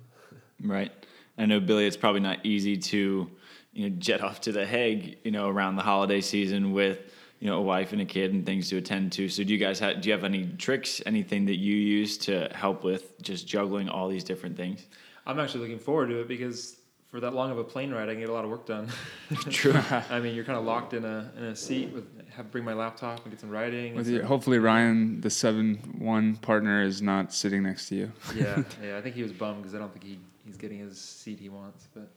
Right. 0.64 0.92
I 1.38 1.46
know 1.46 1.60
Billy. 1.60 1.86
It's 1.86 1.98
probably 1.98 2.22
not 2.22 2.46
easy 2.46 2.78
to, 2.78 3.30
you 3.74 3.90
know, 3.90 3.96
jet 3.98 4.22
off 4.22 4.40
to 4.42 4.54
the 4.54 4.66
Hague, 4.66 5.18
you 5.24 5.32
know, 5.32 5.50
around 5.50 5.76
the 5.76 5.82
holiday 5.82 6.22
season 6.22 6.72
with, 6.72 7.12
you 7.40 7.50
know, 7.50 7.58
a 7.58 7.62
wife 7.62 7.92
and 7.92 8.02
a 8.02 8.06
kid 8.06 8.32
and 8.32 8.46
things 8.46 8.70
to 8.70 8.78
attend 8.78 9.12
to. 9.14 9.28
So 9.28 9.44
do 9.44 9.52
you 9.52 9.60
guys 9.60 9.80
have? 9.80 10.00
Do 10.00 10.08
you 10.08 10.14
have 10.14 10.24
any 10.24 10.46
tricks? 10.46 11.02
Anything 11.06 11.46
that 11.48 11.58
you 11.58 11.76
use 11.76 12.18
to 12.20 12.50
help 12.54 12.84
with 12.84 13.22
just 13.22 13.46
juggling 13.46 13.90
all 13.90 14.08
these 14.08 14.24
different 14.24 14.56
things? 14.56 14.86
I'm 15.26 15.40
actually 15.40 15.62
looking 15.62 15.80
forward 15.80 16.08
to 16.10 16.22
it 16.22 16.28
because 16.28 16.78
for 17.14 17.20
that 17.20 17.36
long 17.36 17.52
of 17.52 17.60
a 17.60 17.64
plane 17.64 17.94
ride, 17.94 18.10
I 18.10 18.14
can 18.14 18.22
get 18.22 18.30
a 18.30 18.34
lot 18.34 18.44
of 18.44 18.50
work 18.50 18.66
done. 18.66 18.90
True. 19.52 19.80
I 20.10 20.20
mean, 20.20 20.34
you're 20.34 20.44
kind 20.44 20.58
of 20.58 20.66
locked 20.66 20.96
in 20.96 21.06
a 21.06 21.32
in 21.38 21.44
a 21.44 21.56
seat 21.56 21.94
with 21.94 22.06
have 22.32 22.50
bring 22.52 22.64
my 22.64 22.74
laptop 22.74 23.22
and 23.22 23.32
get 23.32 23.40
some 23.40 23.52
writing. 23.52 23.94
With 23.94 24.08
your, 24.08 24.24
hopefully 24.24 24.58
Ryan, 24.58 25.22
the 25.22 25.30
seven 25.30 25.76
one 26.00 26.38
partner, 26.38 26.82
is 26.82 27.04
not 27.04 27.32
sitting 27.32 27.62
next 27.62 27.88
to 27.90 27.96
you. 27.96 28.12
yeah, 28.36 28.64
yeah. 28.84 28.98
I 28.98 29.02
think 29.02 29.14
he 29.14 29.22
was 29.22 29.32
bummed 29.32 29.62
because 29.62 29.76
I 29.76 29.78
don't 29.78 29.94
think 29.94 30.04
he 30.04 30.20
he's 30.44 30.58
getting 30.58 30.80
his 30.80 31.00
seat 31.00 31.40
he 31.40 31.50
wants. 31.50 31.88
But 31.94 32.10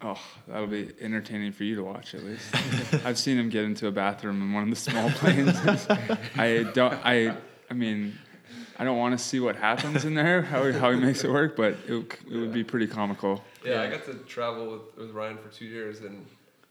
Oh, 0.00 0.20
that'll 0.46 0.68
be 0.68 0.92
entertaining 1.00 1.50
for 1.50 1.64
you 1.64 1.74
to 1.74 1.82
watch 1.82 2.14
at 2.14 2.22
least. 2.22 2.46
I've 3.04 3.18
seen 3.18 3.36
him 3.36 3.48
get 3.48 3.64
into 3.64 3.88
a 3.88 3.92
bathroom 3.92 4.40
in 4.40 4.52
one 4.52 4.62
of 4.62 4.70
the 4.70 4.76
small 4.76 5.10
planes. 5.10 5.58
I 6.36 6.62
don't. 6.72 6.94
I. 7.04 7.36
I 7.68 7.74
mean, 7.74 8.16
I 8.78 8.84
don't 8.84 8.98
want 8.98 9.16
to 9.18 9.24
see 9.24 9.40
what 9.40 9.56
happens 9.56 10.04
in 10.04 10.14
there, 10.14 10.42
how 10.42 10.64
he, 10.64 10.72
how 10.72 10.90
he 10.90 10.98
makes 10.98 11.22
it 11.24 11.30
work, 11.30 11.56
but 11.56 11.74
it, 11.86 11.92
it 12.30 12.36
would 12.36 12.52
be 12.52 12.64
pretty 12.64 12.86
comical. 12.86 13.42
Yeah, 13.64 13.82
I 13.82 13.88
got 13.90 14.04
to 14.06 14.14
travel 14.14 14.70
with, 14.72 14.96
with 14.96 15.10
Ryan 15.12 15.38
for 15.38 15.48
two 15.48 15.64
years, 15.66 16.00
and 16.00 16.26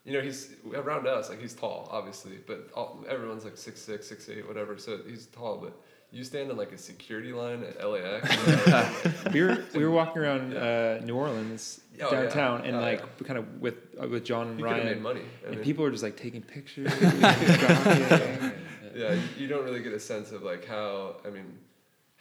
you 0.05 0.13
know 0.13 0.21
he's 0.21 0.53
around 0.73 1.07
us. 1.07 1.29
Like 1.29 1.39
he's 1.41 1.53
tall, 1.53 1.87
obviously, 1.91 2.33
but 2.45 2.69
all, 2.75 3.03
everyone's 3.09 3.45
like 3.45 3.57
six 3.57 3.81
six, 3.81 4.07
six 4.07 4.27
eight, 4.29 4.47
whatever. 4.47 4.77
So 4.77 4.99
he's 5.07 5.27
tall, 5.27 5.57
but 5.57 5.73
you 6.11 6.23
stand 6.23 6.51
in 6.51 6.57
like 6.57 6.71
a 6.73 6.77
security 6.77 7.31
line 7.33 7.63
at 7.63 7.83
LAX. 7.89 9.23
we 9.33 9.41
were 9.41 9.63
we 9.73 9.83
were 9.85 9.91
walking 9.91 10.21
around 10.21 10.55
uh, 10.55 10.99
New 11.03 11.15
Orleans 11.15 11.79
Oh, 12.01 12.09
yeah. 12.11 12.23
downtown 12.23 12.61
and 12.65 12.75
Oh, 12.75 12.81
like 12.81 13.23
kind 13.25 13.37
of 13.39 13.61
with 13.61 13.75
uh, 14.01 14.07
with 14.07 14.25
John 14.25 14.47
and 14.49 14.59
you 14.59 14.65
could 14.65 14.75
have 14.75 14.83
made 14.85 14.89
Ryan. 14.91 15.01
money. 15.03 15.21
I 15.43 15.47
And 15.47 15.55
mean, 15.55 15.63
people 15.63 15.83
were 15.85 15.91
just 15.91 16.03
like 16.03 16.17
taking 16.17 16.41
pictures, 16.41 16.91
talking. 16.99 17.11
and- 18.03 18.53
yeah, 18.95 19.13
you, 19.13 19.21
you 19.39 19.47
don't 19.47 19.63
really 19.63 19.81
get 19.81 19.93
a 19.93 19.99
sense 19.99 20.31
of 20.31 20.43
like 20.43 20.65
how 20.65 21.15
I 21.25 21.29
mean, 21.31 21.57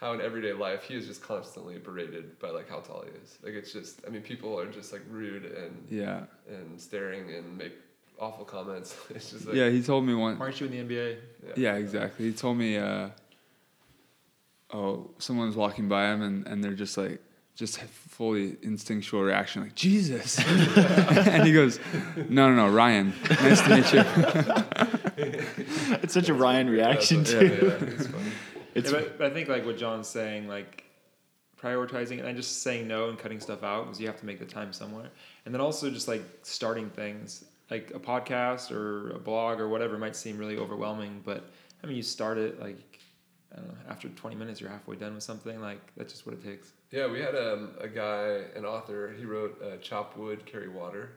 how 0.03 0.13
in 0.15 0.21
everyday 0.21 0.53
life 0.53 0.83
he 0.83 0.95
is 0.97 1.07
just 1.07 1.23
constantly 1.23 1.79
berated 1.79 2.37
by 2.41 2.51
like 2.51 2.69
how 2.69 2.81
tall 2.81 3.05
he 3.07 3.11
is. 3.23 3.39
Like 3.43 3.55
it's 3.55 3.73
just 3.73 4.01
I 4.07 4.11
mean 4.11 4.23
people 4.23 4.59
are 4.59 4.67
just 4.67 4.93
like 4.93 5.03
rude 5.09 5.45
and 5.45 5.87
Yeah. 5.89 6.25
and 6.49 6.79
staring 6.81 7.33
and 7.33 7.57
make 7.57 7.73
awful 8.19 8.45
comments. 8.45 8.97
It's 9.15 9.31
just 9.31 9.47
like 9.47 9.55
Yeah, 9.55 9.71
he 9.71 9.81
told 9.81 10.05
me 10.05 10.15
one. 10.15 10.39
Aren't 10.43 10.61
you 10.61 10.67
in 10.67 10.73
the 10.89 10.95
NBA? 10.95 11.17
Yeah, 11.57 11.75
exactly. 11.77 12.27
He 12.27 12.33
told 12.33 12.57
me, 12.59 12.77
uh, 12.79 13.11
oh, 14.73 15.11
someone's 15.19 15.55
walking 15.57 15.89
by 15.89 16.11
him 16.13 16.21
and, 16.23 16.47
and 16.49 16.63
they're 16.65 16.75
just 16.75 16.97
like, 16.99 17.21
just 17.55 17.77
a 17.83 17.85
fully 17.85 18.57
instinctual 18.63 19.23
reaction, 19.23 19.63
like, 19.63 19.75
Jesus. 19.75 20.39
and 20.47 21.47
he 21.47 21.53
goes, 21.53 21.79
no, 22.31 22.49
no, 22.49 22.55
no, 22.67 22.69
Ryan, 22.73 23.13
nice 23.29 23.61
to 23.61 23.77
meet 23.77 23.93
you. 23.93 24.05
It's 26.03 26.15
such 26.15 26.29
a 26.31 26.35
Ryan 26.35 26.69
reaction 26.71 27.19
Yeah, 27.19 27.31
too. 27.31 27.47
yeah, 27.47 28.07
it's 28.75 28.91
yeah, 28.91 29.01
but, 29.01 29.19
but 29.19 29.31
I 29.31 29.35
think 29.35 29.49
like 29.49 29.65
what 29.65 29.77
John's 29.77 30.09
saying, 30.09 30.49
like 30.49 30.85
prioritizing 31.63 32.25
and 32.25 32.37
just 32.37 32.63
saying 32.63 32.89
no 32.89 33.09
and 33.09 33.19
cutting 33.19 33.41
stuff 33.41 33.63
out 33.63 33.85
because 33.85 34.01
you 34.01 34.07
have 34.07 34.19
to 34.19 34.27
make 34.27 34.39
the 34.39 34.45
time 34.45 34.73
somewhere. 34.73 35.09
And 35.45 35.55
then 35.55 35.61
also 35.61 35.91
just 35.91 36.09
like 36.09 36.23
starting 36.43 36.91
things 36.91 37.45
like 37.71 37.93
a 37.95 38.01
podcast 38.01 38.73
or 38.73 39.11
a 39.11 39.19
blog 39.19 39.61
or 39.61 39.69
whatever 39.69 39.97
might 39.97 40.17
seem 40.17 40.39
really 40.39 40.59
overwhelming, 40.59 41.23
but 41.25 41.49
I 41.83 41.87
mean 41.87 41.97
you 41.97 42.03
start 42.03 42.39
it 42.39 42.61
like 42.61 42.99
I 43.53 43.57
don't 43.57 43.69
know 43.69 43.75
after 43.89 44.09
20 44.09 44.35
minutes 44.37 44.61
you're 44.61 44.71
halfway 44.71 44.97
done 44.97 45.15
with 45.15 45.23
something 45.23 45.61
like 45.61 45.81
that's 45.97 46.13
just 46.13 46.27
what 46.27 46.35
it 46.35 46.45
takes. 46.45 46.73
Yeah, 46.91 47.11
we 47.11 47.21
had 47.21 47.35
um, 47.35 47.71
a 47.81 47.89
guy, 47.89 48.43
an 48.55 48.67
author. 48.67 49.15
He 49.17 49.25
wrote 49.25 49.61
uh, 49.63 49.77
"Chop 49.79 50.17
Wood, 50.17 50.45
Carry 50.45 50.69
Water" 50.69 51.13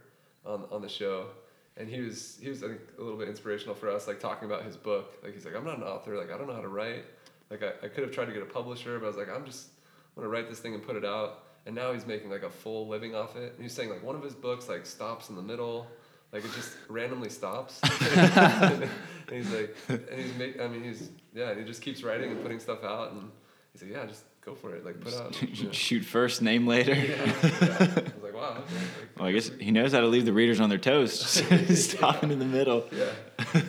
on 0.45 0.63
on 0.71 0.81
the 0.81 0.87
show, 0.87 1.27
and 1.75 1.89
he 1.89 1.99
was 1.99 2.37
he 2.41 2.47
was 2.47 2.63
I 2.63 2.67
think 2.67 2.81
a 2.97 3.01
little 3.01 3.17
bit 3.17 3.27
inspirational 3.27 3.75
for 3.75 3.89
us, 3.89 4.07
like 4.07 4.19
talking 4.19 4.49
about 4.49 4.63
his 4.63 4.77
book. 4.77 5.17
Like 5.21 5.33
he's 5.33 5.43
like, 5.43 5.55
I'm 5.55 5.65
not 5.65 5.77
an 5.77 5.83
author. 5.83 6.17
Like 6.17 6.31
I 6.31 6.37
don't 6.37 6.47
know 6.47 6.53
how 6.53 6.61
to 6.61 6.69
write. 6.69 7.03
Like 7.49 7.63
I, 7.63 7.85
I 7.85 7.89
could 7.89 8.03
have 8.03 8.11
tried 8.11 8.25
to 8.25 8.33
get 8.33 8.41
a 8.41 8.45
publisher, 8.47 8.97
but 8.99 9.05
I 9.05 9.07
was 9.07 9.17
like, 9.17 9.29
I'm 9.29 9.45
just 9.45 9.67
I'm 10.15 10.23
gonna 10.23 10.29
write 10.33 10.49
this 10.49 10.59
thing 10.59 10.73
and 10.73 10.83
put 10.83 10.95
it 10.95 11.05
out. 11.05 11.43
And 11.65 11.73
now 11.75 11.93
he's 11.93 12.05
making 12.05 12.29
like 12.29 12.43
a 12.43 12.49
full 12.49 12.87
living 12.87 13.15
off 13.15 13.35
it. 13.35 13.53
And 13.53 13.61
he's 13.63 13.73
saying 13.73 13.89
like 13.89 14.03
one 14.03 14.15
of 14.15 14.21
his 14.23 14.33
books 14.35 14.69
like 14.69 14.85
stops 14.85 15.29
in 15.29 15.35
the 15.35 15.41
middle, 15.41 15.87
like 16.31 16.45
it 16.45 16.51
just 16.53 16.73
randomly 16.89 17.29
stops. 17.29 17.79
and 18.15 18.89
he's 19.31 19.51
like, 19.51 19.75
and 19.89 20.19
he's 20.19 20.35
make, 20.35 20.59
I 20.59 20.67
mean 20.67 20.83
he's 20.83 21.09
yeah, 21.33 21.49
and 21.49 21.59
he 21.59 21.65
just 21.65 21.81
keeps 21.81 22.03
writing 22.03 22.31
and 22.31 22.41
putting 22.41 22.59
stuff 22.59 22.83
out. 22.83 23.11
And 23.13 23.31
he's 23.73 23.81
like, 23.83 23.91
yeah, 23.91 24.05
just 24.05 24.23
go 24.41 24.53
for 24.53 24.75
it. 24.75 24.85
Like 24.85 24.99
put 25.01 25.13
out. 25.15 25.35
Shoot 25.71 26.05
first, 26.05 26.41
name 26.41 26.67
later. 26.67 26.93
Yeah. 26.95 27.15
I 27.21 27.23
was 27.25 28.23
like, 28.23 28.33
wow. 28.33 28.51
Okay. 28.51 28.59
Like, 28.75 29.19
Well, 29.19 29.27
I 29.27 29.31
guess 29.31 29.49
he 29.59 29.71
knows 29.71 29.91
how 29.91 30.01
to 30.01 30.07
leave 30.07 30.25
the 30.25 30.33
readers 30.33 30.59
on 30.59 30.69
their 30.69 30.77
toes. 30.77 31.19
Stopping 31.19 32.31
in 32.31 32.39
the 32.39 32.45
middle. 32.45 32.87
yeah. 32.91 33.61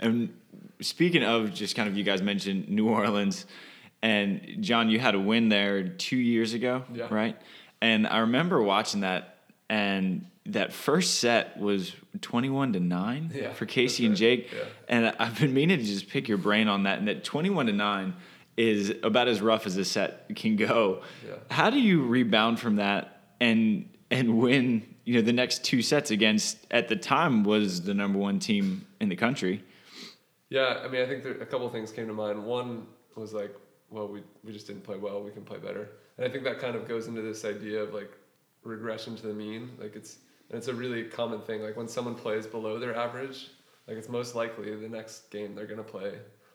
And 0.00 0.34
speaking 0.84 1.22
of 1.22 1.52
just 1.54 1.74
kind 1.76 1.88
of, 1.88 1.96
you 1.96 2.04
guys 2.04 2.22
mentioned 2.22 2.68
New 2.68 2.88
Orleans, 2.88 3.46
and 4.02 4.56
John, 4.60 4.90
you 4.90 4.98
had 4.98 5.14
a 5.14 5.20
win 5.20 5.48
there 5.48 5.88
two 5.88 6.16
years 6.16 6.54
ago, 6.54 6.84
Yeah. 6.92 7.06
right? 7.10 7.36
And 7.80 8.06
I 8.06 8.18
remember 8.18 8.62
watching 8.62 9.00
that, 9.00 9.38
and 9.68 10.26
that 10.46 10.72
first 10.72 11.20
set 11.20 11.58
was 11.58 11.94
twenty-one 12.20 12.74
to 12.74 12.80
nine 12.80 13.30
Yeah, 13.34 13.52
for 13.54 13.64
Casey 13.66 14.04
and 14.04 14.12
right. 14.12 14.18
Jake. 14.18 14.52
Yeah. 14.52 14.64
And 14.88 15.14
I've 15.18 15.38
been 15.40 15.54
meaning 15.54 15.78
to 15.78 15.84
just 15.84 16.08
pick 16.10 16.28
your 16.28 16.36
brain 16.38 16.68
on 16.68 16.82
that. 16.82 16.98
And 16.98 17.08
that 17.08 17.24
twenty-one 17.24 17.66
to 17.66 17.72
nine 17.72 18.14
is 18.56 18.92
about 19.02 19.26
as 19.26 19.40
rough 19.40 19.66
as 19.66 19.76
a 19.78 19.84
set 19.84 20.34
can 20.36 20.56
go. 20.56 21.02
How 21.50 21.70
do 21.70 21.80
you 21.80 22.02
rebound 22.04 22.60
from 22.60 22.76
that 22.76 23.22
and 23.40 23.88
and 24.10 24.38
win? 24.38 24.86
You 25.06 25.14
know, 25.14 25.22
the 25.22 25.32
next 25.32 25.64
two 25.64 25.80
sets 25.82 26.10
against 26.10 26.58
at 26.70 26.88
the 26.88 26.96
time 26.96 27.42
was 27.44 27.82
the 27.82 27.94
number 27.94 28.18
one 28.18 28.38
team 28.38 28.86
in 29.00 29.08
the 29.08 29.16
country. 29.16 29.62
Yeah, 30.54 30.78
I 30.84 30.86
mean, 30.86 31.02
I 31.02 31.06
think 31.06 31.24
there, 31.24 31.32
a 31.32 31.46
couple 31.46 31.66
of 31.66 31.72
things 31.72 31.90
came 31.90 32.06
to 32.06 32.12
mind. 32.12 32.44
One 32.44 32.86
was 33.16 33.32
like, 33.32 33.52
well, 33.90 34.06
we, 34.06 34.22
we 34.44 34.52
just 34.52 34.68
didn't 34.68 34.84
play 34.84 34.96
well. 34.96 35.20
We 35.20 35.32
can 35.32 35.42
play 35.42 35.58
better. 35.58 35.88
And 36.16 36.24
I 36.24 36.30
think 36.30 36.44
that 36.44 36.60
kind 36.60 36.76
of 36.76 36.86
goes 36.86 37.08
into 37.08 37.22
this 37.22 37.44
idea 37.44 37.82
of 37.82 37.92
like 37.92 38.12
regression 38.62 39.16
to 39.16 39.26
the 39.26 39.34
mean. 39.34 39.72
Like 39.80 39.96
it's 39.96 40.18
and 40.50 40.56
it's 40.56 40.68
a 40.68 40.74
really 40.74 41.02
common 41.04 41.40
thing. 41.40 41.60
Like 41.60 41.76
when 41.76 41.88
someone 41.88 42.14
plays 42.14 42.46
below 42.46 42.78
their 42.78 42.94
average, 42.94 43.48
like 43.88 43.96
it's 43.96 44.08
most 44.08 44.36
likely 44.36 44.76
the 44.76 44.88
next 44.88 45.28
game 45.32 45.56
they're 45.56 45.66
gonna 45.66 45.82
play 45.82 46.12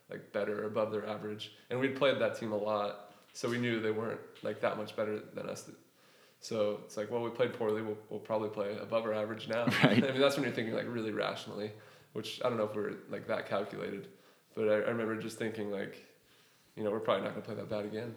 like 0.09 0.31
better 0.31 0.63
above 0.63 0.93
their 0.93 1.05
average. 1.05 1.51
And 1.69 1.77
we'd 1.77 1.97
played 1.97 2.19
that 2.21 2.39
team 2.39 2.53
a 2.53 2.57
lot, 2.57 3.11
so 3.33 3.49
we 3.49 3.57
knew 3.57 3.81
they 3.81 3.91
weren't 3.91 4.21
like 4.43 4.61
that 4.61 4.77
much 4.77 4.95
better 4.95 5.19
than 5.33 5.49
us. 5.49 5.69
So 6.39 6.79
it's 6.85 6.95
like, 6.95 7.11
well, 7.11 7.21
we 7.21 7.31
played 7.31 7.51
poorly. 7.53 7.81
We'll, 7.81 7.97
we'll 8.09 8.21
probably 8.21 8.47
play 8.47 8.77
above 8.81 9.03
our 9.03 9.13
average 9.13 9.49
now. 9.49 9.65
Right. 9.83 10.01
I 10.01 10.11
mean, 10.11 10.21
that's 10.21 10.37
when 10.37 10.45
you're 10.45 10.53
thinking 10.53 10.73
like 10.73 10.87
really 10.87 11.11
rationally, 11.11 11.73
which 12.13 12.41
I 12.43 12.49
don't 12.49 12.57
know 12.57 12.65
if 12.65 12.75
we're 12.75 12.93
like 13.09 13.27
that 13.27 13.47
calculated, 13.47 14.07
but 14.55 14.67
I, 14.69 14.73
I 14.73 14.89
remember 14.89 15.15
just 15.15 15.37
thinking 15.37 15.71
like, 15.71 16.05
you 16.75 16.83
know, 16.83 16.91
we're 16.91 16.99
probably 16.99 17.23
not 17.23 17.31
gonna 17.31 17.45
play 17.45 17.55
that 17.55 17.69
bad 17.69 17.85
again, 17.85 18.15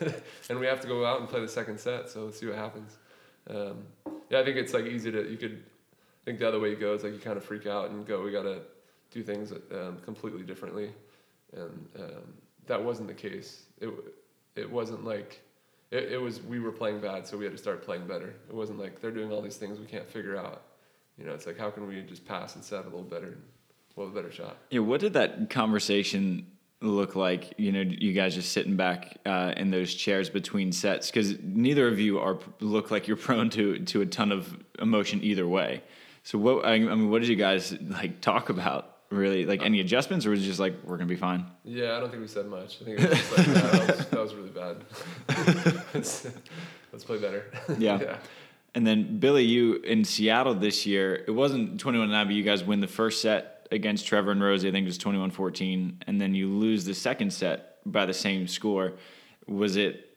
and 0.48 0.58
we 0.58 0.66
have 0.66 0.80
to 0.80 0.88
go 0.88 1.04
out 1.04 1.20
and 1.20 1.28
play 1.28 1.40
the 1.40 1.48
second 1.48 1.78
set. 1.78 2.08
So 2.08 2.24
let's 2.24 2.38
see 2.38 2.46
what 2.46 2.56
happens. 2.56 2.98
Um, 3.48 3.84
yeah, 4.30 4.40
I 4.40 4.44
think 4.44 4.56
it's 4.56 4.72
like 4.72 4.86
easy 4.86 5.10
to 5.10 5.28
you 5.30 5.36
could 5.36 5.62
I 6.22 6.24
think 6.24 6.38
the 6.38 6.46
other 6.46 6.60
way 6.60 6.70
you 6.70 6.76
go 6.76 6.92
like 6.92 7.12
you 7.12 7.18
kind 7.18 7.36
of 7.36 7.44
freak 7.44 7.66
out 7.66 7.90
and 7.90 8.06
go, 8.06 8.22
we 8.22 8.30
gotta 8.30 8.60
do 9.10 9.22
things 9.22 9.52
um, 9.52 9.98
completely 10.04 10.42
differently, 10.42 10.92
and 11.52 11.88
um, 11.98 12.34
that 12.66 12.82
wasn't 12.82 13.08
the 13.08 13.14
case. 13.14 13.64
It 13.80 13.90
it 14.54 14.70
wasn't 14.70 15.04
like 15.04 15.40
it, 15.90 16.12
it 16.12 16.20
was 16.20 16.40
we 16.42 16.60
were 16.60 16.70
playing 16.70 17.00
bad, 17.00 17.26
so 17.26 17.36
we 17.36 17.44
had 17.44 17.52
to 17.52 17.58
start 17.58 17.84
playing 17.84 18.06
better. 18.06 18.34
It 18.48 18.54
wasn't 18.54 18.78
like 18.78 19.00
they're 19.00 19.10
doing 19.10 19.32
all 19.32 19.42
these 19.42 19.56
things 19.56 19.80
we 19.80 19.86
can't 19.86 20.08
figure 20.08 20.36
out. 20.36 20.62
You 21.18 21.26
know, 21.26 21.32
it's 21.34 21.46
like 21.46 21.58
how 21.58 21.70
can 21.70 21.86
we 21.86 22.00
just 22.02 22.26
pass 22.26 22.54
and 22.54 22.64
set 22.64 22.82
a 22.82 22.88
little 22.88 23.02
better, 23.02 23.26
and 23.26 23.42
we'll 23.96 24.06
have 24.06 24.16
a 24.16 24.20
better 24.20 24.32
shot. 24.32 24.56
Yeah, 24.70 24.80
what 24.80 25.00
did 25.00 25.12
that 25.14 25.50
conversation 25.50 26.46
look 26.80 27.14
like? 27.14 27.52
You 27.58 27.72
know, 27.72 27.80
you 27.80 28.12
guys 28.12 28.34
just 28.34 28.52
sitting 28.52 28.76
back 28.76 29.18
uh, 29.26 29.52
in 29.56 29.70
those 29.70 29.94
chairs 29.94 30.30
between 30.30 30.72
sets 30.72 31.10
because 31.10 31.38
neither 31.42 31.86
of 31.88 32.00
you 32.00 32.18
are 32.18 32.38
look 32.60 32.90
like 32.90 33.06
you're 33.08 33.16
prone 33.16 33.50
to 33.50 33.78
to 33.80 34.00
a 34.00 34.06
ton 34.06 34.32
of 34.32 34.56
emotion 34.78 35.22
either 35.22 35.46
way. 35.46 35.82
So 36.24 36.38
what 36.38 36.64
I 36.64 36.78
mean, 36.78 37.10
what 37.10 37.20
did 37.20 37.28
you 37.28 37.36
guys 37.36 37.76
like 37.80 38.20
talk 38.20 38.48
about? 38.48 38.88
Really, 39.10 39.44
like 39.44 39.60
any 39.60 39.80
adjustments, 39.80 40.24
or 40.24 40.30
was 40.30 40.40
it 40.40 40.46
just 40.46 40.58
like 40.58 40.74
we're 40.84 40.96
gonna 40.96 41.06
be 41.06 41.16
fine? 41.16 41.44
Yeah, 41.64 41.96
I 41.96 42.00
don't 42.00 42.08
think 42.08 42.22
we 42.22 42.28
said 42.28 42.46
much. 42.46 42.78
I 42.80 42.84
think 42.86 42.98
it 42.98 43.10
was 43.10 43.18
just 43.18 43.36
like 43.36 43.46
"Nah, 43.48 43.54
that, 43.60 43.96
was, 43.96 44.06
that 44.06 44.20
was 44.20 44.34
really 44.34 44.48
bad. 44.48 45.84
let's, 45.94 46.26
let's 46.92 47.04
play 47.04 47.18
better. 47.18 47.44
Yeah. 47.76 48.00
yeah. 48.00 48.16
And 48.74 48.86
then 48.86 49.18
Billy, 49.18 49.44
you 49.44 49.76
in 49.76 50.04
Seattle 50.04 50.54
this 50.54 50.86
year, 50.86 51.24
it 51.26 51.30
wasn't 51.30 51.78
21 51.78 52.10
9, 52.10 52.26
but 52.26 52.34
you 52.34 52.42
guys 52.42 52.64
win 52.64 52.80
the 52.80 52.86
first 52.86 53.20
set 53.20 53.66
against 53.70 54.06
Trevor 54.06 54.30
and 54.30 54.42
Rosie. 54.42 54.68
I 54.68 54.72
think 54.72 54.84
it 54.84 54.88
was 54.88 54.98
21 54.98 55.30
14. 55.30 56.02
And 56.06 56.20
then 56.20 56.34
you 56.34 56.48
lose 56.48 56.84
the 56.84 56.94
second 56.94 57.32
set 57.32 57.78
by 57.84 58.06
the 58.06 58.14
same 58.14 58.46
score. 58.46 58.94
Was 59.46 59.76
it 59.76 60.08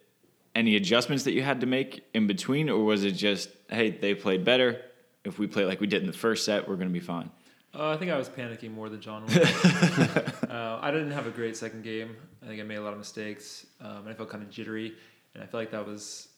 any 0.55 0.75
adjustments 0.77 1.23
that 1.25 1.33
you 1.33 1.41
had 1.41 1.59
to 1.61 1.67
make 1.67 2.05
in 2.13 2.27
between, 2.27 2.69
or 2.69 2.83
was 2.83 3.03
it 3.03 3.11
just, 3.11 3.49
hey, 3.69 3.91
they 3.91 4.15
played 4.15 4.45
better? 4.45 4.81
If 5.25 5.39
we 5.39 5.47
play 5.47 5.65
like 5.65 5.81
we 5.81 5.87
did 5.87 6.01
in 6.01 6.07
the 6.07 6.13
first 6.13 6.45
set, 6.45 6.67
we're 6.67 6.75
going 6.75 6.87
to 6.87 6.93
be 6.93 6.99
fine? 6.99 7.29
Uh, 7.73 7.89
I 7.89 7.97
think 7.97 8.09
I 8.09 8.17
was 8.17 8.29
panicking 8.29 8.73
more 8.73 8.87
than 8.87 9.01
John 9.01 9.25
was. 9.25 9.35
uh, 9.37 10.79
I 10.81 10.91
didn't 10.91 11.11
have 11.11 11.27
a 11.27 11.31
great 11.31 11.57
second 11.57 11.83
game. 11.83 12.15
I 12.41 12.47
think 12.47 12.61
I 12.61 12.63
made 12.63 12.75
a 12.75 12.81
lot 12.81 12.93
of 12.93 12.99
mistakes, 12.99 13.65
um, 13.81 13.97
and 13.97 14.09
I 14.09 14.13
felt 14.13 14.29
kind 14.29 14.43
of 14.43 14.49
jittery. 14.49 14.93
And 15.33 15.43
I 15.43 15.45
feel 15.47 15.59
like 15.59 15.71
that 15.71 15.85
was 15.85 16.29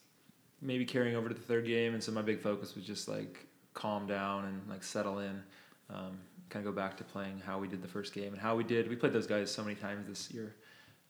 maybe 0.62 0.86
carrying 0.86 1.16
over 1.16 1.30
to 1.30 1.36
the 1.36 1.42
third 1.42 1.66
game. 1.66 1.94
And 1.94 2.04
so 2.04 2.12
my 2.12 2.22
big 2.22 2.40
focus 2.42 2.76
was 2.76 2.84
just 2.86 3.08
like 3.08 3.46
calm 3.74 4.08
down 4.08 4.46
and 4.46 4.62
like 4.70 4.84
settle 4.84 5.20
in, 5.20 5.42
um, 5.90 6.18
kind 6.50 6.66
of 6.66 6.74
go 6.74 6.76
back 6.76 6.98
to 6.98 7.04
playing 7.04 7.40
how 7.46 7.60
we 7.60 7.68
did 7.68 7.82
the 7.82 7.88
first 7.88 8.14
game 8.14 8.34
and 8.34 8.42
how 8.42 8.56
we 8.56 8.64
did. 8.64 8.90
We 8.90 8.96
played 8.96 9.14
those 9.14 9.28
guys 9.28 9.52
so 9.52 9.64
many 9.64 9.76
times 9.76 10.08
this 10.08 10.32
year, 10.32 10.56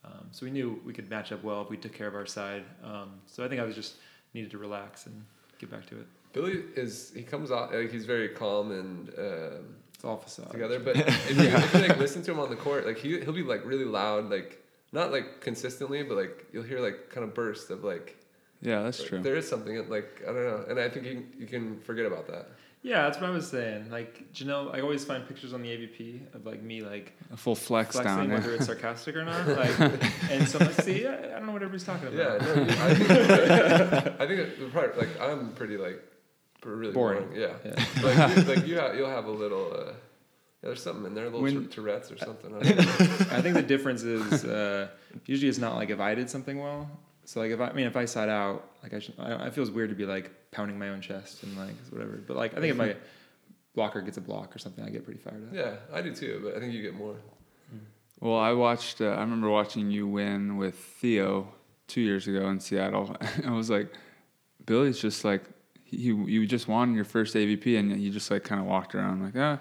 um, 0.03 0.27
so 0.31 0.45
we 0.45 0.51
knew 0.51 0.81
we 0.85 0.93
could 0.93 1.09
match 1.09 1.31
up 1.31 1.43
well 1.43 1.61
if 1.61 1.69
we 1.69 1.77
took 1.77 1.93
care 1.93 2.07
of 2.07 2.15
our 2.15 2.25
side. 2.25 2.63
Um, 2.83 3.11
so 3.25 3.43
I 3.45 3.47
think 3.47 3.61
I 3.61 3.63
was 3.63 3.75
just 3.75 3.95
needed 4.33 4.51
to 4.51 4.57
relax 4.57 5.05
and 5.05 5.23
get 5.59 5.71
back 5.71 5.85
to 5.87 5.99
it. 5.99 6.07
Billy 6.33 6.63
is 6.75 7.11
he 7.15 7.23
comes 7.23 7.51
out 7.51 7.73
like 7.73 7.91
he's 7.91 8.05
very 8.05 8.29
calm 8.29 8.71
and 8.71 9.09
um, 9.17 9.75
It's 9.93 10.03
all 10.03 10.17
facade. 10.17 10.51
together. 10.51 10.79
But 10.79 10.97
if 10.97 11.29
you, 11.37 11.43
if 11.45 11.73
you 11.73 11.79
like 11.87 11.97
listen 11.97 12.21
to 12.23 12.31
him 12.31 12.39
on 12.39 12.49
the 12.49 12.55
court, 12.57 12.85
like 12.85 12.97
he 12.97 13.19
he'll 13.21 13.31
be 13.33 13.43
like 13.43 13.65
really 13.65 13.85
loud, 13.85 14.29
like 14.29 14.61
not 14.91 15.11
like 15.11 15.39
consistently, 15.41 16.03
but 16.03 16.17
like 16.17 16.45
you'll 16.51 16.63
hear 16.63 16.79
like 16.79 17.09
kind 17.09 17.23
of 17.23 17.33
bursts 17.33 17.69
of 17.69 17.83
like 17.83 18.17
Yeah, 18.61 18.83
that's 18.83 18.99
like, 18.99 19.09
true. 19.09 19.19
there 19.21 19.35
is 19.35 19.47
something 19.47 19.87
like 19.89 20.21
I 20.23 20.33
don't 20.33 20.45
know, 20.45 20.65
and 20.69 20.79
I 20.79 20.89
think 20.89 21.05
you 21.05 21.25
you 21.37 21.45
can 21.47 21.79
forget 21.81 22.05
about 22.05 22.27
that. 22.27 22.49
Yeah, 22.83 23.01
that's 23.03 23.19
what 23.19 23.27
I 23.29 23.33
was 23.33 23.47
saying. 23.47 23.89
Like 23.91 24.31
Janelle, 24.33 24.73
I 24.73 24.81
always 24.81 25.03
find 25.03 25.27
pictures 25.27 25.53
on 25.53 25.61
the 25.61 25.69
AVP 25.69 26.33
of 26.35 26.45
like 26.45 26.61
me 26.61 26.81
like 26.83 27.13
A 27.33 27.37
full 27.37 27.55
flex 27.55 27.95
flexing 27.95 28.15
down. 28.15 28.29
whether 28.31 28.53
it's 28.55 28.65
sarcastic 28.67 29.15
or 29.15 29.25
not. 29.25 29.45
Like, 29.61 29.77
and 30.31 30.47
so 30.47 30.59
I'm 30.59 30.67
like, 30.67 30.81
see, 30.81 31.05
I, 31.05 31.13
I 31.13 31.21
don't 31.37 31.47
know 31.47 31.53
what 31.53 31.63
everybody's 31.63 31.83
talking 31.85 32.13
Yeah, 32.13 32.35
about. 32.35 32.41
no, 32.55 32.63
I 32.85 32.93
think 32.93 33.11
I 34.21 34.27
think 34.27 34.39
it, 34.39 34.71
probably 34.71 34.97
like 35.07 35.19
I'm 35.21 35.51
pretty 35.53 35.77
like 35.77 36.01
really 36.63 36.93
Boring. 36.93 37.25
boring. 37.27 37.39
Yeah, 37.41 37.53
Yeah. 37.65 37.85
like 38.03 38.37
you, 38.37 38.43
like 38.43 38.67
you 38.69 38.75
have, 38.77 38.95
you'll 38.95 39.09
have 39.09 39.25
a 39.25 39.31
little. 39.31 39.71
Uh, 39.73 39.85
yeah, 40.63 40.69
there's 40.69 40.81
something 40.81 41.05
in 41.05 41.13
there, 41.13 41.25
a 41.25 41.27
little 41.27 41.41
When- 41.41 41.53
Tour- 41.69 41.83
Tourette's 41.83 42.11
or 42.11 42.17
something. 42.17 42.55
I 42.55 42.59
don't 42.63 42.77
know. 42.77 43.35
I 43.37 43.41
think 43.41 43.55
the 43.55 43.61
difference 43.63 44.01
is 44.03 44.43
uh, 44.45 44.87
usually 45.25 45.49
it's 45.49 45.59
not 45.59 45.75
like 45.75 45.89
if 45.91 45.99
I 45.99 46.15
did 46.15 46.29
something 46.29 46.57
well. 46.59 46.89
So 47.27 47.41
like 47.41 47.51
if 47.51 47.59
I, 47.59 47.67
I 47.67 47.73
mean 47.73 47.87
if 47.87 47.97
I 47.97 48.05
side 48.05 48.29
out, 48.29 48.71
like 48.81 48.93
I 48.93 48.99
should, 48.99 49.13
I, 49.19 49.47
it 49.47 49.53
feels 49.53 49.69
weird 49.69 49.89
to 49.89 49.95
be 49.95 50.05
like 50.05 50.31
pounding 50.51 50.79
my 50.79 50.87
own 50.87 51.01
chest 51.01 51.43
and 51.43 51.57
like 51.57 51.75
whatever. 51.89 52.23
But 52.25 52.37
like 52.37 52.53
I 52.57 52.61
think 52.61 52.71
if 52.71 52.77
my 52.77 52.95
blocker 53.75 53.99
gets 54.01 54.15
a 54.15 54.21
block 54.21 54.55
or 54.55 54.59
something, 54.59 54.81
I 54.85 54.89
get 54.89 55.03
pretty 55.03 55.19
fired 55.19 55.43
up. 55.49 55.53
yeah, 55.53 55.75
I 55.93 56.01
do 56.01 56.15
too, 56.15 56.39
but 56.41 56.55
I 56.55 56.61
think 56.61 56.73
you 56.73 56.81
get 56.81 56.95
more. 56.95 57.17
Well, 58.21 58.37
I 58.37 58.53
watched. 58.53 59.01
Uh, 59.01 59.09
I 59.09 59.19
remember 59.19 59.49
watching 59.49 59.91
you 59.91 60.07
win 60.07 60.55
with 60.55 60.75
Theo 60.75 61.49
two 61.87 61.99
years 61.99 62.29
ago 62.29 62.47
in 62.47 62.61
Seattle. 62.61 63.13
I 63.45 63.51
was 63.51 63.69
like, 63.69 63.91
Billy's 64.65 64.97
just 64.97 65.25
like 65.25 65.43
you. 65.89 66.25
You 66.27 66.47
just 66.47 66.69
won 66.69 66.95
your 66.95 67.03
first 67.03 67.35
AVP, 67.35 67.77
and 67.77 68.01
you 68.01 68.09
just 68.09 68.31
like 68.31 68.45
kind 68.45 68.61
of 68.61 68.67
walked 68.67 68.95
around 68.95 69.21
like, 69.21 69.35
ah, 69.35 69.59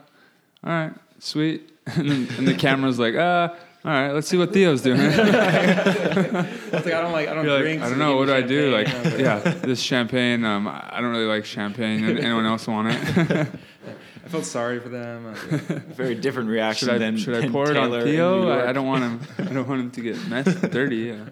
all 0.62 0.70
right, 0.70 0.92
sweet. 1.18 1.72
And 1.96 2.10
then 2.10 2.28
and 2.38 2.48
the 2.48 2.54
camera's 2.54 2.98
like, 2.98 3.14
ah, 3.16 3.56
all 3.86 3.92
right, 3.92 4.10
let's 4.10 4.26
see 4.26 4.36
what 4.36 4.52
Theo's 4.52 4.82
doing. 4.82 5.00
I 5.00 5.04
like 6.72 6.86
I 6.86 7.00
don't 7.00 7.12
like 7.12 7.28
I 7.28 7.34
don't 7.34 7.44
You're 7.44 7.62
like. 7.62 7.80
I 7.80 7.88
don't 7.88 8.00
know 8.00 8.16
what 8.16 8.26
do 8.26 8.34
I 8.34 8.40
do. 8.42 8.74
Like, 8.74 8.88
champagne. 8.88 9.06
I 9.06 9.10
was 9.10 9.44
like, 9.44 9.44
yeah, 9.44 9.50
this 9.64 9.80
champagne. 9.80 10.44
Um, 10.44 10.66
I 10.66 11.00
don't 11.00 11.12
really 11.12 11.26
like 11.26 11.44
champagne. 11.44 12.04
Anyone 12.04 12.46
else 12.46 12.66
want 12.66 12.88
it? 12.88 12.98
I 14.24 14.28
felt 14.28 14.44
sorry 14.44 14.80
for 14.80 14.88
them. 14.88 15.28
I 15.28 15.30
like, 15.30 15.86
Very 15.94 16.16
different 16.16 16.48
reaction 16.48 16.88
Should 16.88 16.96
I 16.96 16.98
than 16.98 17.16
should 17.16 17.36
I 17.36 17.40
than 17.42 17.52
pour 17.52 17.70
it 17.70 17.76
on 17.76 17.90
Taylor 17.90 18.02
Theo? 18.02 18.48
I, 18.48 18.70
I 18.70 18.72
don't 18.72 18.88
want 18.88 19.04
him. 19.04 19.20
I 19.38 19.52
don't 19.52 19.68
want 19.68 19.80
him 19.80 19.90
to 19.92 20.00
get 20.00 20.26
messed 20.26 20.60
dirty. 20.72 20.96
Yeah. 20.96 21.24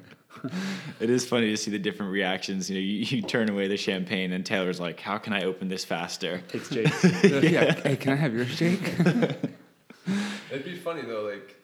It 1.00 1.10
is 1.10 1.26
funny 1.26 1.50
to 1.50 1.56
see 1.56 1.72
the 1.72 1.78
different 1.80 2.12
reactions. 2.12 2.70
You 2.70 2.76
know, 2.76 2.82
you, 2.82 2.98
you 3.16 3.22
turn 3.22 3.50
away 3.50 3.66
the 3.66 3.76
champagne, 3.76 4.32
and 4.32 4.46
Taylor's 4.46 4.78
like, 4.78 5.00
"How 5.00 5.18
can 5.18 5.32
I 5.32 5.42
open 5.42 5.66
this 5.66 5.84
faster?" 5.84 6.40
takes 6.46 6.68
Jake's. 6.68 7.02
yeah. 7.24 7.74
Hey, 7.80 7.96
can 7.96 8.12
I 8.12 8.16
have 8.16 8.32
your 8.32 8.46
steak? 8.46 8.80
It'd 10.52 10.64
be 10.64 10.76
funny 10.76 11.02
though, 11.02 11.22
like 11.22 11.56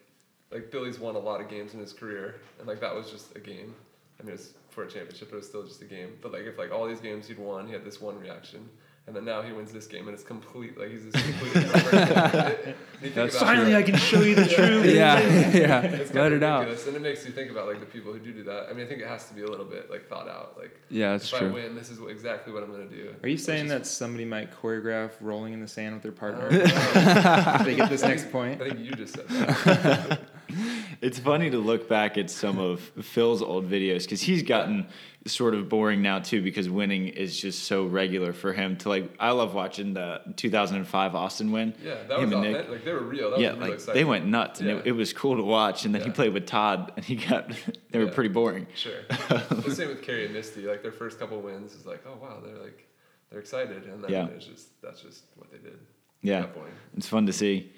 like 0.53 0.70
Billy's 0.70 0.98
won 0.98 1.14
a 1.14 1.18
lot 1.18 1.40
of 1.40 1.48
games 1.48 1.74
in 1.74 1.80
his 1.80 1.92
career, 1.92 2.36
and 2.59 2.66
like 2.68 2.80
that 2.80 2.94
was 2.94 3.11
just 3.11 3.36
a 3.36 3.40
game. 3.40 3.74
I 4.20 4.22
mean, 4.24 4.34
it's 4.34 4.51
for 4.70 4.84
a 4.84 4.88
championship, 4.88 5.28
but 5.30 5.36
it 5.36 5.38
was 5.38 5.46
still 5.48 5.62
just 5.64 5.80
a 5.82 5.86
game. 5.86 6.11
But 6.20 6.32
like 6.32 6.42
if 6.42 6.59
like 6.59 6.72
all 6.72 6.86
these 6.86 7.01
games 7.01 7.26
he'd 7.28 7.38
won, 7.38 7.66
he 7.66 7.72
had 7.72 7.84
this 7.84 8.01
one 8.01 8.18
reaction, 8.20 8.68
and 9.07 9.16
then 9.16 9.24
now 9.24 9.40
he 9.42 9.53
wins 9.53 9.72
this 9.72 9.86
game, 9.86 10.07
and 10.09 10.14
it's 10.14 10.22
complete. 10.22 10.78
Like 10.78 10.90
he's 10.90 11.05
this 11.11 11.22
completely 11.22 11.61
different 11.62 12.11
person. 12.32 12.57
You 12.68 12.74
think 13.01 13.14
That's 13.14 13.34
about 13.36 13.46
Finally, 13.46 13.74
I 13.76 13.82
can 13.82 13.96
show 13.96 14.20
you 14.20 14.34
the 14.34 14.46
truth. 14.57 14.84
yeah, 14.84 15.18
yeah. 15.57 15.80
It's 15.80 16.12
Let 16.12 16.32
it 16.32 16.36
of 16.36 16.42
out. 16.42 16.68
and 16.68 16.96
it 16.96 17.01
makes 17.01 17.24
you 17.24 17.32
think 17.32 17.51
about 17.51 17.66
like 17.66 17.80
the 17.80 17.86
people 17.86 18.12
who 18.12 18.18
do 18.18 18.30
do 18.32 18.42
that. 18.44 18.66
I 18.68 18.74
mean, 18.74 18.84
I 18.84 18.88
think 18.88 19.01
it 19.01 19.09
has 19.09 19.26
to 19.28 19.34
be 19.34 19.40
a 19.42 19.46
little 19.48 19.64
bit 19.64 19.90
like 19.90 20.07
thought 20.07 20.28
out. 20.28 20.57
Like 20.59 20.78
Yeah, 20.90 21.12
that's 21.12 21.32
if 21.32 21.40
I 21.40 21.46
win, 21.46 21.74
this 21.74 21.88
is 21.88 21.98
what- 21.98 22.11
exactly 22.11 22.53
what 22.53 22.62
I'm 22.62 22.70
gonna 22.70 22.84
do. 22.84 23.14
Are 23.22 23.28
you 23.28 23.38
saying 23.38 23.68
that 23.68 23.86
somebody 23.86 24.26
might 24.26 24.51
choreograph 24.53 25.12
rolling 25.22 25.55
in 25.55 25.61
the 25.61 25.68
sand 25.68 25.94
with 25.94 26.03
their 26.03 26.12
partner 26.12 26.48
Uh, 26.51 27.57
if 27.61 27.64
they 27.64 27.76
get 27.76 27.88
this 27.88 28.03
next 28.03 28.30
point? 28.30 28.61
I 28.61 28.68
think 28.68 28.80
you 28.80 28.92
just 28.92 29.14
said 29.14 29.26
that. 29.28 30.20
It's 31.01 31.18
funny 31.18 31.48
to 31.51 31.59
look 31.59 31.88
back 31.88 32.18
at 32.18 32.28
some 32.30 32.59
of 32.59 32.80
Phil's 33.01 33.40
old 33.40 33.70
videos 33.70 34.03
because 34.03 34.20
he's 34.20 34.42
gotten 34.42 34.86
sort 35.26 35.55
of 35.55 35.68
boring 35.68 36.03
now 36.03 36.18
too 36.18 36.42
because 36.42 36.68
winning 36.68 37.09
is 37.09 37.38
just 37.40 37.64
so 37.64 37.86
regular 37.86 38.32
for 38.34 38.53
him. 38.53 38.76
To 38.78 38.88
like, 38.90 39.11
I 39.18 39.30
love 39.30 39.55
watching 39.55 39.94
the 39.94 40.20
2005 40.36 41.14
Austin 41.14 41.53
win. 41.53 41.72
Yeah, 41.82 41.94
that 42.09 42.18
Him 42.18 42.30
was 42.30 42.32
and 42.32 42.42
Nick. 42.53 42.68
Like 42.68 42.84
they 42.84 42.92
were 42.92 43.01
real. 43.01 43.30
That 43.30 43.40
yeah, 43.40 43.51
real 43.51 43.59
like 43.59 43.72
exciting. 43.74 43.94
they 43.94 44.05
went 44.05 44.26
nuts, 44.26 44.61
and 44.61 44.68
Yeah. 44.68 44.76
it, 44.76 44.88
it 44.88 44.92
was 44.92 45.12
cool 45.14 45.36
to 45.36 45.42
watch. 45.42 45.84
And 45.86 45.94
then 45.94 46.03
he 46.03 46.11
played 46.11 46.34
with 46.34 46.44
Todd, 46.46 46.92
and 46.96 47.05
he 47.05 47.16
got 47.16 47.51
they 47.90 47.98
were 47.98 48.07
Yeah. 48.07 48.11
pretty 48.14 48.30
boring. 48.30 48.66
Sure. 48.74 48.92
the 49.09 49.74
same 49.74 49.88
with 49.88 50.03
Kerri 50.03 50.26
and 50.26 50.34
Misty. 50.34 50.66
Like 50.66 50.82
their 50.82 50.92
first 50.92 51.18
couple 51.18 51.40
wins 51.40 51.72
is 51.74 51.86
like, 51.86 52.03
oh 52.07 52.18
wow, 52.20 52.40
they're 52.44 52.59
like 52.62 52.86
they're 53.30 53.40
excited, 53.40 53.84
and 53.86 54.05
then 54.05 54.11
Yeah. 54.11 54.26
it's 54.26 54.44
just 54.46 54.80
that's 54.82 55.01
just 55.01 55.24
what 55.36 55.51
they 55.51 55.59
did. 55.59 55.78
Yeah, 56.22 56.40
At 56.40 56.42
that 56.42 56.55
point. 56.61 56.74
it's 56.96 57.09
fun 57.09 57.24
to 57.26 57.32
see. 57.32 57.72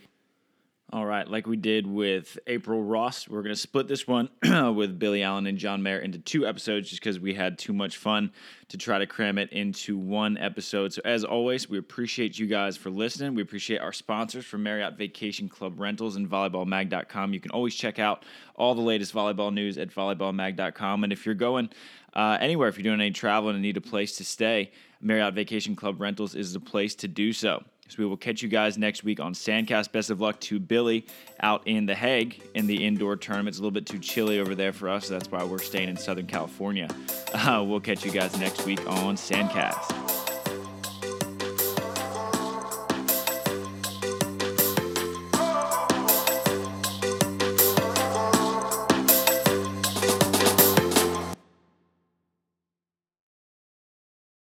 All 0.94 1.06
right, 1.06 1.26
like 1.26 1.46
we 1.46 1.56
did 1.56 1.86
with 1.86 2.38
April 2.46 2.82
Ross, 2.82 3.26
we're 3.26 3.40
going 3.40 3.54
to 3.54 3.58
split 3.58 3.88
this 3.88 4.06
one 4.06 4.28
with 4.76 4.98
Billy 4.98 5.22
Allen 5.22 5.46
and 5.46 5.56
John 5.56 5.82
Mayer 5.82 5.98
into 5.98 6.18
two 6.18 6.46
episodes 6.46 6.90
just 6.90 7.00
because 7.00 7.18
we 7.18 7.32
had 7.32 7.56
too 7.58 7.72
much 7.72 7.96
fun 7.96 8.30
to 8.68 8.76
try 8.76 8.98
to 8.98 9.06
cram 9.06 9.38
it 9.38 9.50
into 9.52 9.96
one 9.96 10.36
episode. 10.36 10.92
So, 10.92 11.00
as 11.02 11.24
always, 11.24 11.66
we 11.66 11.78
appreciate 11.78 12.38
you 12.38 12.46
guys 12.46 12.76
for 12.76 12.90
listening. 12.90 13.34
We 13.34 13.40
appreciate 13.40 13.78
our 13.78 13.94
sponsors 13.94 14.44
from 14.44 14.64
Marriott 14.64 14.98
Vacation 14.98 15.48
Club 15.48 15.80
Rentals 15.80 16.16
and 16.16 16.28
volleyballmag.com. 16.28 17.32
You 17.32 17.40
can 17.40 17.52
always 17.52 17.74
check 17.74 17.98
out 17.98 18.26
all 18.54 18.74
the 18.74 18.82
latest 18.82 19.14
volleyball 19.14 19.50
news 19.50 19.78
at 19.78 19.88
volleyballmag.com. 19.88 21.04
And 21.04 21.10
if 21.10 21.24
you're 21.24 21.34
going 21.34 21.70
uh, 22.12 22.36
anywhere, 22.38 22.68
if 22.68 22.76
you're 22.76 22.82
doing 22.82 23.00
any 23.00 23.12
traveling 23.12 23.54
and 23.54 23.62
need 23.62 23.78
a 23.78 23.80
place 23.80 24.18
to 24.18 24.26
stay, 24.26 24.72
Marriott 25.00 25.32
Vacation 25.32 25.74
Club 25.74 26.02
Rentals 26.02 26.34
is 26.34 26.52
the 26.52 26.60
place 26.60 26.94
to 26.96 27.08
do 27.08 27.32
so. 27.32 27.64
So 27.92 27.98
we 27.98 28.06
will 28.06 28.16
catch 28.16 28.40
you 28.40 28.48
guys 28.48 28.78
next 28.78 29.04
week 29.04 29.20
on 29.20 29.34
Sandcast. 29.34 29.92
Best 29.92 30.08
of 30.08 30.18
luck 30.18 30.40
to 30.40 30.58
Billy 30.58 31.04
out 31.40 31.66
in 31.66 31.84
The 31.84 31.94
Hague 31.94 32.42
in 32.54 32.66
the 32.66 32.86
indoor 32.86 33.16
tournament. 33.16 33.48
It's 33.48 33.58
a 33.58 33.60
little 33.60 33.70
bit 33.70 33.84
too 33.84 33.98
chilly 33.98 34.40
over 34.40 34.54
there 34.54 34.72
for 34.72 34.88
us. 34.88 35.08
So 35.08 35.12
that's 35.12 35.30
why 35.30 35.44
we're 35.44 35.58
staying 35.58 35.90
in 35.90 35.98
Southern 35.98 36.26
California. 36.26 36.88
Uh, 37.34 37.62
we'll 37.68 37.80
catch 37.80 38.02
you 38.02 38.10
guys 38.10 38.38
next 38.38 38.64
week 38.64 38.80
on 38.86 39.16
Sandcast. 39.16 40.21